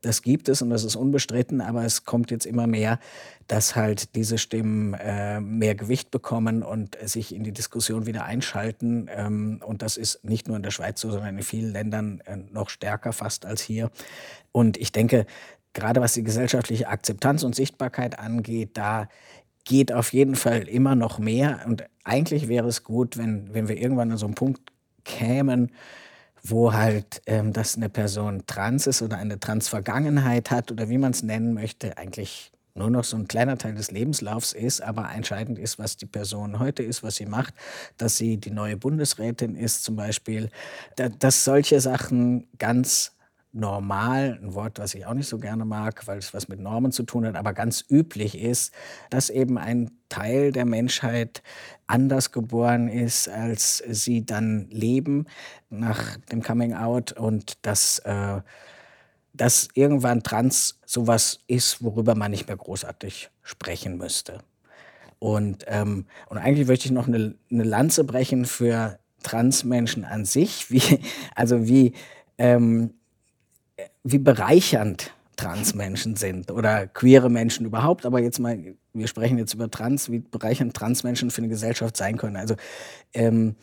Das 0.00 0.22
gibt 0.22 0.48
es 0.48 0.62
und 0.62 0.70
das 0.70 0.82
ist 0.82 0.96
unbestritten, 0.96 1.60
aber 1.60 1.84
es 1.84 2.04
kommt 2.04 2.30
jetzt 2.30 2.46
immer 2.46 2.66
mehr, 2.66 2.98
dass 3.48 3.76
halt 3.76 4.14
diese 4.14 4.38
Stimmen 4.38 4.94
äh, 4.94 5.40
mehr 5.40 5.74
Gewicht 5.74 6.10
bekommen 6.10 6.62
und 6.62 6.96
sich 7.04 7.34
in 7.34 7.44
die 7.44 7.52
Diskussion 7.52 8.06
wieder 8.06 8.24
einschalten. 8.24 9.08
Ähm, 9.14 9.41
und 9.64 9.82
das 9.82 9.96
ist 9.96 10.24
nicht 10.24 10.48
nur 10.48 10.56
in 10.56 10.62
der 10.62 10.70
Schweiz 10.70 11.00
so, 11.00 11.10
sondern 11.10 11.36
in 11.36 11.42
vielen 11.42 11.72
Ländern 11.72 12.20
äh, 12.26 12.36
noch 12.36 12.70
stärker 12.70 13.12
fast 13.12 13.46
als 13.46 13.62
hier. 13.62 13.90
Und 14.52 14.76
ich 14.76 14.92
denke, 14.92 15.26
gerade 15.72 16.00
was 16.00 16.14
die 16.14 16.22
gesellschaftliche 16.22 16.88
Akzeptanz 16.88 17.42
und 17.42 17.54
Sichtbarkeit 17.54 18.18
angeht, 18.18 18.70
da 18.74 19.08
geht 19.64 19.92
auf 19.92 20.12
jeden 20.12 20.34
Fall 20.34 20.68
immer 20.68 20.94
noch 20.94 21.18
mehr. 21.18 21.60
Und 21.66 21.84
eigentlich 22.04 22.48
wäre 22.48 22.68
es 22.68 22.82
gut, 22.82 23.16
wenn, 23.16 23.54
wenn 23.54 23.68
wir 23.68 23.76
irgendwann 23.76 24.10
an 24.10 24.18
so 24.18 24.26
einen 24.26 24.34
Punkt 24.34 24.60
kämen, 25.04 25.72
wo 26.42 26.72
halt 26.72 27.22
ähm, 27.26 27.52
dass 27.52 27.76
eine 27.76 27.88
Person 27.88 28.44
trans 28.46 28.86
ist 28.86 29.02
oder 29.02 29.16
eine 29.18 29.38
Transvergangenheit 29.38 30.50
hat 30.50 30.72
oder 30.72 30.88
wie 30.88 30.98
man 30.98 31.12
es 31.12 31.22
nennen 31.22 31.54
möchte, 31.54 31.96
eigentlich 31.98 32.52
nur 32.74 32.90
noch 32.90 33.04
so 33.04 33.16
ein 33.16 33.28
kleiner 33.28 33.58
Teil 33.58 33.74
des 33.74 33.90
Lebenslaufs 33.90 34.52
ist, 34.52 34.82
aber 34.82 35.10
entscheidend 35.14 35.58
ist, 35.58 35.78
was 35.78 35.96
die 35.96 36.06
Person 36.06 36.58
heute 36.58 36.82
ist, 36.82 37.02
was 37.02 37.16
sie 37.16 37.26
macht, 37.26 37.54
dass 37.98 38.16
sie 38.16 38.38
die 38.38 38.50
neue 38.50 38.76
Bundesrätin 38.76 39.54
ist 39.54 39.84
zum 39.84 39.96
Beispiel, 39.96 40.50
dass 40.96 41.44
solche 41.44 41.80
Sachen 41.80 42.48
ganz 42.58 43.12
normal, 43.52 44.38
ein 44.42 44.54
Wort, 44.54 44.78
was 44.78 44.94
ich 44.94 45.04
auch 45.04 45.12
nicht 45.12 45.28
so 45.28 45.38
gerne 45.38 45.64
mag, 45.66 46.06
weil 46.06 46.18
es 46.18 46.32
was 46.32 46.48
mit 46.48 46.58
Normen 46.58 46.90
zu 46.90 47.02
tun 47.02 47.26
hat, 47.26 47.36
aber 47.36 47.52
ganz 47.52 47.84
üblich 47.88 48.40
ist, 48.40 48.72
dass 49.10 49.28
eben 49.28 49.58
ein 49.58 49.90
Teil 50.08 50.52
der 50.52 50.64
Menschheit 50.64 51.42
anders 51.86 52.32
geboren 52.32 52.88
ist, 52.88 53.28
als 53.28 53.82
sie 53.86 54.24
dann 54.24 54.68
leben 54.70 55.26
nach 55.68 56.16
dem 56.30 56.42
Coming 56.42 56.72
Out 56.72 57.12
und 57.12 57.58
dass, 57.66 57.98
äh, 58.00 58.40
dass 59.34 59.68
irgendwann 59.74 60.22
Trans 60.22 60.78
sowas 60.84 61.40
ist, 61.46 61.82
worüber 61.82 62.14
man 62.14 62.30
nicht 62.30 62.48
mehr 62.48 62.56
großartig 62.56 63.30
sprechen 63.42 63.96
müsste. 63.96 64.40
Und, 65.18 65.64
ähm, 65.68 66.06
und 66.28 66.38
eigentlich 66.38 66.66
möchte 66.66 66.86
ich 66.86 66.90
noch 66.92 67.06
eine, 67.06 67.34
eine 67.50 67.62
Lanze 67.62 68.04
brechen 68.04 68.44
für 68.44 68.98
Transmenschen 69.22 70.04
an 70.04 70.24
sich, 70.24 70.66
wie, 70.70 71.00
also 71.34 71.66
wie, 71.66 71.92
ähm, 72.38 72.94
wie 74.02 74.18
bereichernd 74.18 75.12
Transmenschen 75.36 76.16
sind 76.16 76.50
oder 76.50 76.86
queere 76.86 77.30
Menschen 77.30 77.66
überhaupt. 77.66 78.04
Aber 78.04 78.20
jetzt 78.20 78.38
mal, 78.38 78.74
wir 78.92 79.06
sprechen 79.06 79.38
jetzt 79.38 79.54
über 79.54 79.70
Trans, 79.70 80.10
wie 80.10 80.18
bereichernd 80.18 80.74
Transmenschen 80.74 81.30
für 81.30 81.38
eine 81.38 81.48
Gesellschaft 81.48 81.96
sein 81.96 82.16
können. 82.16 82.36
Also 82.36 82.56
ähm, 83.14 83.56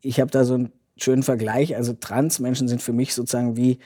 ich 0.00 0.20
habe 0.20 0.30
da 0.30 0.44
so 0.44 0.54
einen 0.54 0.72
schönen 0.96 1.22
Vergleich. 1.22 1.76
Also 1.76 1.92
Transmenschen 1.92 2.68
sind 2.68 2.82
für 2.82 2.92
mich 2.92 3.14
sozusagen 3.14 3.56
wie 3.56 3.78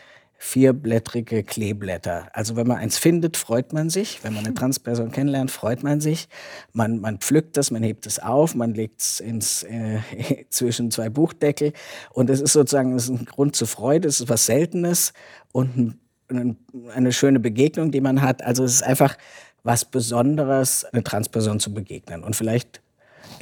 vierblättrige 0.45 1.45
Kleeblätter. 1.45 2.27
Also 2.33 2.57
wenn 2.57 2.67
man 2.67 2.79
eins 2.79 2.99
findet, 2.99 3.37
freut 3.37 3.73
man 3.73 3.91
sich. 3.91 4.25
Wenn 4.25 4.35
man 4.35 4.45
eine 4.45 4.55
Transperson 4.55 5.13
kennenlernt, 5.13 5.53
freut 5.53 5.85
man 5.85 6.01
sich. 6.01 6.29
Man, 6.73 6.99
man 6.99 7.19
pflückt 7.19 7.57
das, 7.57 7.71
man 7.71 7.85
hebt 7.85 8.07
es 8.07 8.19
auf, 8.19 8.57
man 8.57 8.75
legt 8.75 9.01
es 9.01 9.21
ins, 9.21 9.63
äh, 9.63 10.01
zwischen 10.51 10.91
zwei 10.91 11.11
Buchdeckel. 11.11 11.73
Und 12.11 12.29
es 12.29 12.41
ist 12.41 12.55
sozusagen 12.55 12.97
ist 12.97 13.09
ein 13.09 13.25
Grund 13.25 13.55
zur 13.55 13.69
Freude, 13.69 14.09
es 14.09 14.21
ist 14.21 14.29
was 14.29 14.45
Seltenes 14.45 15.13
und 15.53 15.97
ein, 16.29 16.57
eine 16.93 17.13
schöne 17.13 17.39
Begegnung, 17.39 17.93
die 17.93 18.01
man 18.01 18.21
hat. 18.21 18.43
Also 18.43 18.65
es 18.65 18.75
ist 18.75 18.83
einfach 18.83 19.17
was 19.63 19.85
Besonderes, 19.85 20.85
eine 20.87 21.05
Transperson 21.05 21.61
zu 21.61 21.73
begegnen. 21.73 22.25
Und 22.25 22.35
vielleicht 22.35 22.82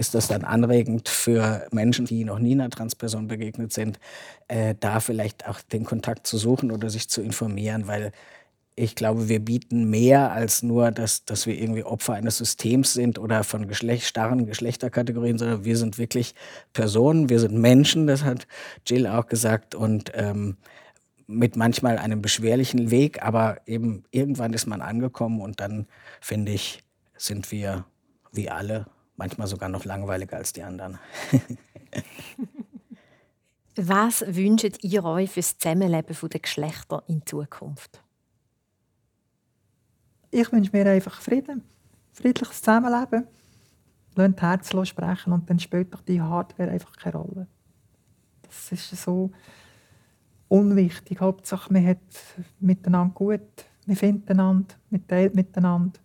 ist 0.01 0.15
das 0.15 0.29
dann 0.29 0.45
anregend 0.45 1.11
für 1.11 1.67
Menschen, 1.73 2.07
die 2.07 2.25
noch 2.25 2.39
nie 2.39 2.53
einer 2.53 2.71
Transperson 2.71 3.29
begegnet 3.29 3.75
sind, 3.75 4.01
äh, 4.49 4.75
da 4.81 4.99
vielleicht 4.99 5.47
auch 5.47 5.61
den 5.61 5.85
Kontakt 5.85 6.27
zu 6.27 6.39
suchen 6.39 6.73
oder 6.73 6.89
sich 6.89 7.11
zu 7.11 7.21
informieren, 7.21 7.87
weil 7.87 8.13
ich 8.77 8.95
glaube, 8.95 9.29
wir 9.29 9.41
bieten 9.41 9.91
mehr 9.91 10.33
als 10.33 10.63
nur, 10.63 10.91
dass, 10.91 11.27
dass 11.27 11.45
wir 11.45 11.55
irgendwie 11.55 11.85
Opfer 11.85 12.15
eines 12.15 12.39
Systems 12.39 12.95
sind 12.95 13.19
oder 13.19 13.45
von 13.45 13.69
Geschlecht, 13.69 14.07
starren 14.07 14.47
Geschlechterkategorien, 14.47 15.37
sondern 15.37 15.67
wir 15.67 15.77
sind 15.77 15.99
wirklich 15.99 16.35
Personen, 16.73 17.29
wir 17.29 17.39
sind 17.39 17.53
Menschen, 17.53 18.07
das 18.07 18.25
hat 18.25 18.47
Jill 18.87 19.07
auch 19.07 19.27
gesagt, 19.27 19.75
und 19.75 20.13
ähm, 20.15 20.57
mit 21.27 21.57
manchmal 21.57 21.99
einem 21.99 22.23
beschwerlichen 22.23 22.91
Weg, 22.91 23.23
aber 23.23 23.59
eben 23.67 24.05
irgendwann 24.13 24.55
ist 24.55 24.67
man 24.67 24.81
angekommen 24.81 25.43
und 25.43 25.61
dann, 25.61 25.87
finde 26.23 26.53
ich, 26.53 26.83
sind 27.19 27.53
wir 27.53 27.85
wie 28.33 28.49
alle 28.49 28.87
manchmal 29.21 29.47
sogar 29.47 29.69
noch 29.69 29.85
langweiliger 29.85 30.39
als 30.39 30.55
die 30.55 30.63
anderen. 30.63 30.99
Was 33.77 34.25
wünscht 34.27 34.83
ihr 34.83 35.05
euch 35.05 35.31
für 35.31 35.41
das 35.41 35.59
Zusammenleben 35.59 36.17
der 36.29 36.41
Geschlechter 36.41 37.03
in 37.07 37.25
Zukunft? 37.27 38.03
Ich 40.31 40.51
wünsche 40.51 40.71
mir 40.73 40.87
einfach 40.87 41.21
Frieden, 41.21 41.63
friedliches 42.15 42.63
Zusammenleben. 42.63 43.27
Lasst 44.17 44.41
Herz 44.41 44.89
sprechen 44.89 45.33
und 45.35 45.49
dann 45.51 45.59
spielt 45.59 45.93
doch 45.93 46.03
die 46.03 46.21
Hardware 46.21 46.71
einfach 46.71 46.97
keine 46.97 47.17
Rolle. 47.17 47.47
Das 48.43 48.73
ist 48.73 48.91
so 49.03 49.31
unwichtig. 50.49 51.21
Hauptsache, 51.21 51.73
man 51.73 51.87
hat 51.87 51.99
miteinander 52.59 53.15
gut, 53.15 53.41
man 53.87 53.97
findet 53.97 54.31
einander, 54.31 54.75
man 54.89 55.07
teilt 55.07 55.35
miteinander. 55.35 56.01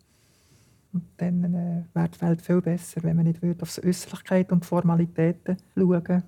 Und 0.95 1.03
dann 1.17 1.43
äh, 1.43 1.83
wäre 1.93 2.07
die 2.07 2.21
Welt 2.21 2.41
viel 2.41 2.61
besser, 2.61 3.03
wenn 3.03 3.17
man 3.17 3.25
nicht 3.25 3.41
würde 3.41 3.63
auf 3.63 3.75
die 3.75 3.85
Äußerlichkeit 3.85 4.49
und 4.53 4.63
Formalitäten 4.63 5.57
schauen 5.75 6.23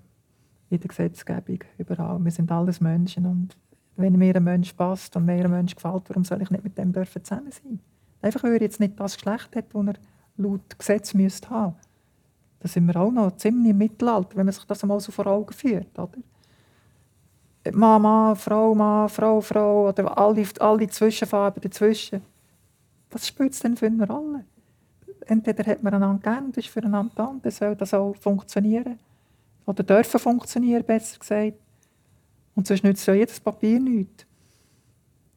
in 0.70 0.80
der 0.82 0.88
Gesetzgebung, 0.90 1.60
überall. 1.78 2.20
Wir 2.22 2.32
sind 2.32 2.52
alles 2.52 2.82
Menschen 2.82 3.26
und 3.26 3.56
wenn 3.96 4.18
mir 4.18 4.36
ein 4.36 4.44
Mensch 4.44 4.74
passt 4.74 5.16
und 5.16 5.24
mir 5.24 5.46
ein 5.46 5.52
Mensch 5.52 5.74
gefällt, 5.74 6.10
warum 6.10 6.26
soll 6.26 6.42
ich 6.42 6.52
nicht 6.52 6.66
mit 6.66 6.78
dem 6.78 6.92
dürfen 6.92 7.24
zusammen 7.24 7.50
sein? 7.50 7.80
Einfach, 8.22 8.44
weil 8.44 8.56
er 8.56 8.62
jetzt 8.62 8.82
nicht 8.82 9.00
das 9.00 9.16
Geschlecht 9.16 9.56
hat, 9.56 9.74
das 9.74 9.88
er 9.88 9.94
laut 10.36 10.78
Gesetz 10.78 11.14
müsste 11.14 11.50
haben. 11.50 11.76
Da 12.60 12.68
sind 12.68 12.88
wir 12.88 12.98
auch 12.98 13.10
noch 13.12 13.38
ziemlich 13.38 13.72
im 13.72 13.78
Mittelalter, 13.78 14.36
wenn 14.36 14.48
man 14.48 14.54
sich 14.54 14.66
das 14.66 14.84
einmal 14.84 15.00
so 15.00 15.14
vor 15.14 15.28
Augen 15.28 15.54
führt. 15.54 15.98
Oder? 15.98 16.18
Mann, 17.72 18.02
Mann, 18.02 18.36
Frau, 18.36 18.76
Mann, 18.76 19.08
Frau, 19.08 19.40
Frau 19.40 19.88
oder 19.88 20.18
alle, 20.18 20.46
alle 20.60 20.88
Zwischenfarben 20.90 21.62
dazwischen. 21.62 22.22
Was 23.12 23.26
spielt 23.26 23.54
es 23.54 23.62
denn 23.62 23.78
für 23.78 23.88
Rolle? 23.88 24.44
Entweder 25.30 25.64
hat 25.66 25.84
man 25.84 25.94
einander 25.94 26.22
gern 26.22 26.46
und 26.46 26.58
ist 26.58 26.68
füreinander 26.68 27.12
da 27.16 27.26
und 27.26 27.46
dann 27.46 27.52
soll 27.52 27.76
das 27.76 27.94
auch 27.94 28.16
funktionieren. 28.16 29.00
Oder 29.66 29.84
dürfen 29.84 30.20
funktionieren, 30.20 30.84
besser 30.84 31.20
gesagt. 31.20 31.54
Und 32.56 32.68
sonst 32.68 32.84
nützt 32.84 33.06
ja 33.06 33.14
jedes 33.14 33.40
Papier 33.40 33.80
nichts, 33.80 34.26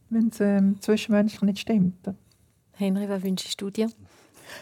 wenn 0.09 0.29
es 0.29 0.41
ähm, 0.41 0.81
zwischenmenschlich 0.81 1.43
nicht 1.43 1.59
stimmt. 1.61 1.97
Henry, 2.73 3.09
was 3.09 3.23
wünschst 3.23 3.61
du 3.61 3.71
dir? 3.71 3.91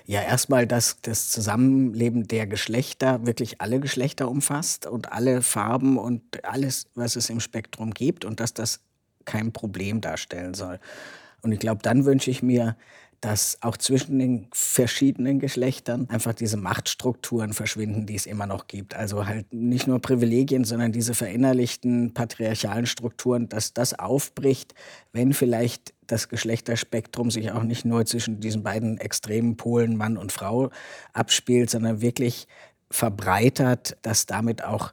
Ja, 0.07 0.23
erstmal, 0.23 0.67
dass 0.67 1.01
das 1.03 1.31
Zusammenleben 1.31 2.27
der 2.27 2.47
Geschlechter 2.47 3.27
wirklich 3.27 3.61
alle 3.61 3.81
Geschlechter 3.81 4.29
umfasst 4.29 4.87
und 4.87 5.13
alle 5.13 5.43
Farben 5.43 5.99
und 5.99 6.23
alles, 6.45 6.89
was 6.95 7.17
es 7.17 7.31
im 7.31 7.41
Spektrum 7.41 7.93
gibt 7.93 8.25
und 8.25 8.41
dass 8.41 8.55
das 8.55 8.81
kein 9.25 9.53
Problem 9.53 10.01
darstellen 10.01 10.55
soll. 10.55 10.81
Und 11.43 11.53
ich 11.53 11.59
glaube, 11.59 11.83
dann 11.83 12.05
wünsche 12.05 12.31
ich 12.31 12.43
mir, 12.43 12.77
dass 13.21 13.59
auch 13.63 13.77
zwischen 13.77 14.19
den 14.19 14.47
verschiedenen 14.53 15.41
Geschlechtern 15.41 16.09
einfach 16.09 16.35
diese 16.35 16.57
Machtstrukturen 16.57 17.53
verschwinden, 17.53 18.07
die 18.07 18.15
es 18.15 18.27
immer 18.27 18.47
noch 18.47 18.69
gibt. 18.69 18.95
Also 18.95 19.27
halt 19.27 19.53
nicht 19.53 19.89
nur 19.89 20.01
Privilegien, 20.01 20.65
sondern 20.65 20.93
diese 20.93 21.15
verinnerlichten 21.15 22.15
patriarchalen 22.15 22.87
Strukturen, 22.87 23.49
dass 23.49 23.75
das 23.75 23.99
aufbricht, 23.99 24.75
wenn 25.13 25.33
vielleicht 25.33 25.95
das 26.07 26.29
Geschlechterspektrum 26.29 27.31
sich 27.31 27.51
auch 27.51 27.65
nicht 27.65 27.85
nur 27.85 28.07
zwischen 28.07 28.41
diesen 28.41 28.63
beiden 28.63 28.99
extremen 28.99 29.57
Polen 29.57 29.97
Mann 29.97 30.17
und 30.17 30.31
Frau 30.31 30.71
abspielt, 31.13 31.71
sondern 31.71 32.01
wirklich 32.01 32.47
verbreitert, 32.91 33.97
dass 34.03 34.27
damit 34.27 34.65
auch 34.65 34.93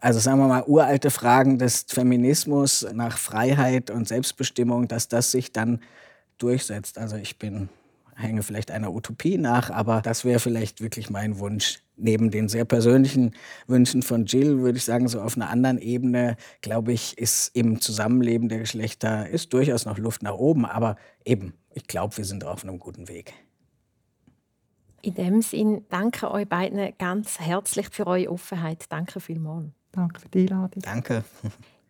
also 0.00 0.20
sagen 0.20 0.38
wir 0.38 0.48
mal, 0.48 0.64
uralte 0.66 1.10
Fragen 1.10 1.58
des 1.58 1.86
Feminismus 1.88 2.86
nach 2.92 3.16
Freiheit 3.16 3.90
und 3.90 4.06
Selbstbestimmung, 4.06 4.86
dass 4.86 5.08
das 5.08 5.30
sich 5.30 5.50
dann 5.50 5.80
durchsetzt. 6.38 6.98
Also 6.98 7.16
ich 7.16 7.38
bin 7.38 7.68
hänge 8.16 8.42
vielleicht 8.42 8.70
einer 8.70 8.92
Utopie 8.92 9.38
nach, 9.38 9.70
aber 9.70 10.00
das 10.00 10.24
wäre 10.24 10.40
vielleicht 10.40 10.80
wirklich 10.80 11.10
mein 11.10 11.38
Wunsch. 11.38 11.80
Neben 11.96 12.30
den 12.30 12.48
sehr 12.48 12.64
persönlichen 12.64 13.34
Wünschen 13.68 14.02
von 14.02 14.26
Jill 14.26 14.58
würde 14.58 14.78
ich 14.78 14.84
sagen, 14.84 15.06
so 15.06 15.20
auf 15.20 15.36
einer 15.36 15.48
anderen 15.48 15.78
Ebene, 15.78 16.36
glaube 16.60 16.92
ich, 16.92 17.16
ist 17.18 17.54
im 17.54 17.80
Zusammenleben 17.80 18.48
der 18.48 18.58
Geschlechter 18.58 19.28
ist 19.28 19.52
durchaus 19.52 19.84
noch 19.84 19.98
Luft 19.98 20.22
nach 20.22 20.34
oben, 20.34 20.64
aber 20.64 20.96
eben, 21.24 21.54
ich 21.72 21.86
glaube, 21.86 22.16
wir 22.16 22.24
sind 22.24 22.44
auf 22.44 22.64
einem 22.64 22.80
guten 22.80 23.08
Weg. 23.08 23.32
In 25.02 25.14
dem 25.14 25.42
Sinn 25.42 25.84
danke 25.90 26.30
euch 26.30 26.48
beiden 26.48 26.92
ganz 26.98 27.38
herzlich 27.38 27.90
für 27.90 28.06
eure 28.06 28.30
Offenheit. 28.30 28.86
Danke 28.88 29.20
vielmals. 29.20 29.68
Danke 29.92 30.20
für 30.20 30.28
die 30.30 30.40
Einladung. 30.40 30.82
Danke. 30.82 31.24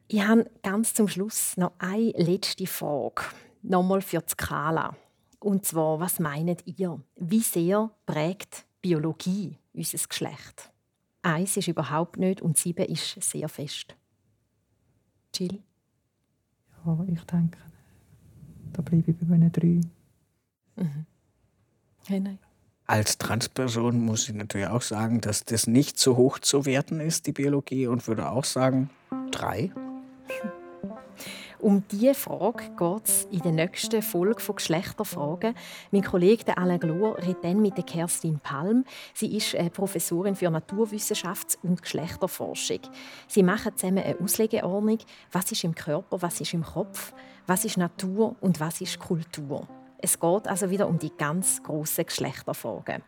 Ich 0.09 0.27
habe 0.27 0.51
ganz 0.63 0.93
zum 0.93 1.09
Schluss 1.09 1.57
noch 1.57 1.73
eine 1.79 2.13
letzte 2.17 2.67
Frage 2.67 3.23
nochmal 3.65 4.03
für 4.03 4.21
die 4.21 4.31
Skala. 4.31 4.97
Und 5.41 5.67
zwar, 5.67 6.01
was 6.01 6.21
meint 6.21 6.67
ihr? 6.67 7.01
Wie 7.17 7.41
sehr 7.41 7.91
prägt 8.07 8.65
Biologie 8.81 9.59
unser 9.73 9.99
Geschlecht? 10.09 10.71
Eins 11.23 11.57
ist 11.57 11.69
überhaupt 11.69 12.19
nicht 12.19 12.43
und 12.43 12.57
sieben 12.57 12.87
ist 12.87 13.21
sehr 13.23 13.49
fest. 13.49 13.97
Jill? 15.35 15.63
Ja, 16.85 17.05
ich 17.09 17.25
denke, 17.25 17.59
da 18.73 18.83
bleibe 18.83 19.11
ich 19.11 19.17
bei 19.17 19.27
meinen 19.27 19.51
drei. 19.51 19.81
Mhm. 20.77 21.07
Hey, 22.07 22.39
Als 22.87 23.17
Transperson 23.17 24.05
muss 24.05 24.29
ich 24.29 24.35
natürlich 24.35 24.69
auch 24.69 24.83
sagen, 24.83 25.21
dass 25.23 25.45
das 25.45 25.67
nicht 25.67 25.99
so 25.99 26.17
hoch 26.17 26.39
zu 26.39 26.67
werten 26.67 27.01
ist, 27.01 27.27
die 27.27 27.33
Biologie, 27.33 27.87
und 27.87 28.07
würde 28.07 28.31
auch 28.31 28.45
sagen, 28.45 28.91
drei. 29.31 29.73
Um 31.65 31.83
diese 31.91 32.13
Frage 32.13 32.69
geht 32.77 33.09
es 33.09 33.27
in 33.31 33.39
der 33.39 33.53
nächsten 33.53 34.03
Folge 34.03 34.43
von 34.43 34.57
Geschlechterfragen. 34.57 35.55
Mein 35.93 36.05
Kollege 36.05 36.59
Alain 36.59 36.79
Glor 36.79 37.17
redet 37.17 37.43
dann 37.43 37.63
mit 37.63 37.87
Kerstin 37.87 38.39
Palm. 38.39 38.85
Sie 39.15 39.35
ist 39.35 39.55
äh, 39.55 39.71
Professorin 39.71 40.37
für 40.37 40.49
Naturwissenschafts- 40.49 41.57
und 41.63 41.81
Geschlechterforschung. 41.81 42.81
Sie 43.29 43.43
machen 43.43 43.75
zusammen 43.77 44.05
eine 44.05 44.21
Auslegeordnung, 44.23 44.99
was 45.33 45.53
ist 45.53 45.65
im 45.65 45.75
Körper, 45.75 46.21
was 46.21 46.39
ist 46.43 46.53
im 46.53 46.65
Kopf, 46.65 47.15
was 47.47 47.65
ist 47.65 47.79
Natur 47.79 48.37
und 48.43 48.61
was 48.61 48.83
ist 48.83 48.99
Kultur. 48.99 49.67
Es 50.05 50.21
geht 50.21 50.49
also 50.49 50.69
wieder 50.69 50.87
um 50.87 50.99
die 50.99 51.17
ganz 51.17 51.63
grossen 51.63 52.05
Geschlechterfragen. 52.05 53.03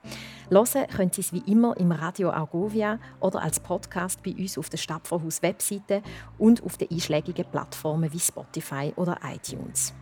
Hören 0.48 0.86
können 0.86 1.12
Sie 1.12 1.20
es 1.20 1.30
wie 1.30 1.42
immer 1.46 1.76
im 1.76 1.92
Radio 1.92 2.30
Argovia 2.30 2.98
oder 3.20 3.42
als 3.42 3.60
Podcast 3.60 4.22
bei 4.22 4.32
uns 4.32 4.56
auf 4.56 4.70
der 4.70 4.78
Stadtvorhaus 4.78 5.42
Webseite 5.42 6.00
und 6.38 6.64
auf 6.64 6.78
den 6.78 6.90
einschlägigen 6.90 7.44
Plattformen 7.50 8.10
wie 8.14 8.18
Spotify 8.18 8.94
oder 8.96 9.18
iTunes. 9.30 9.92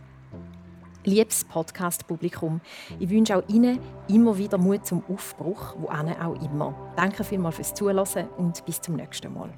Liebes 1.03 1.43
Podcast-Publikum, 1.43 2.61
ich 2.97 3.09
wünsche 3.09 3.35
auch 3.35 3.43
Ihnen 3.49 3.77
immer 4.07 4.37
wieder 4.37 4.57
Mut 4.57 4.85
zum 4.85 5.03
Aufbruch, 5.09 5.75
wo 5.77 5.89
auch 5.89 6.41
immer. 6.41 6.93
Danke 6.95 7.25
vielmals 7.25 7.57
fürs 7.57 7.73
Zuhören 7.73 8.29
und 8.37 8.65
bis 8.65 8.79
zum 8.79 8.95
nächsten 8.95 9.33
Mal. 9.33 9.49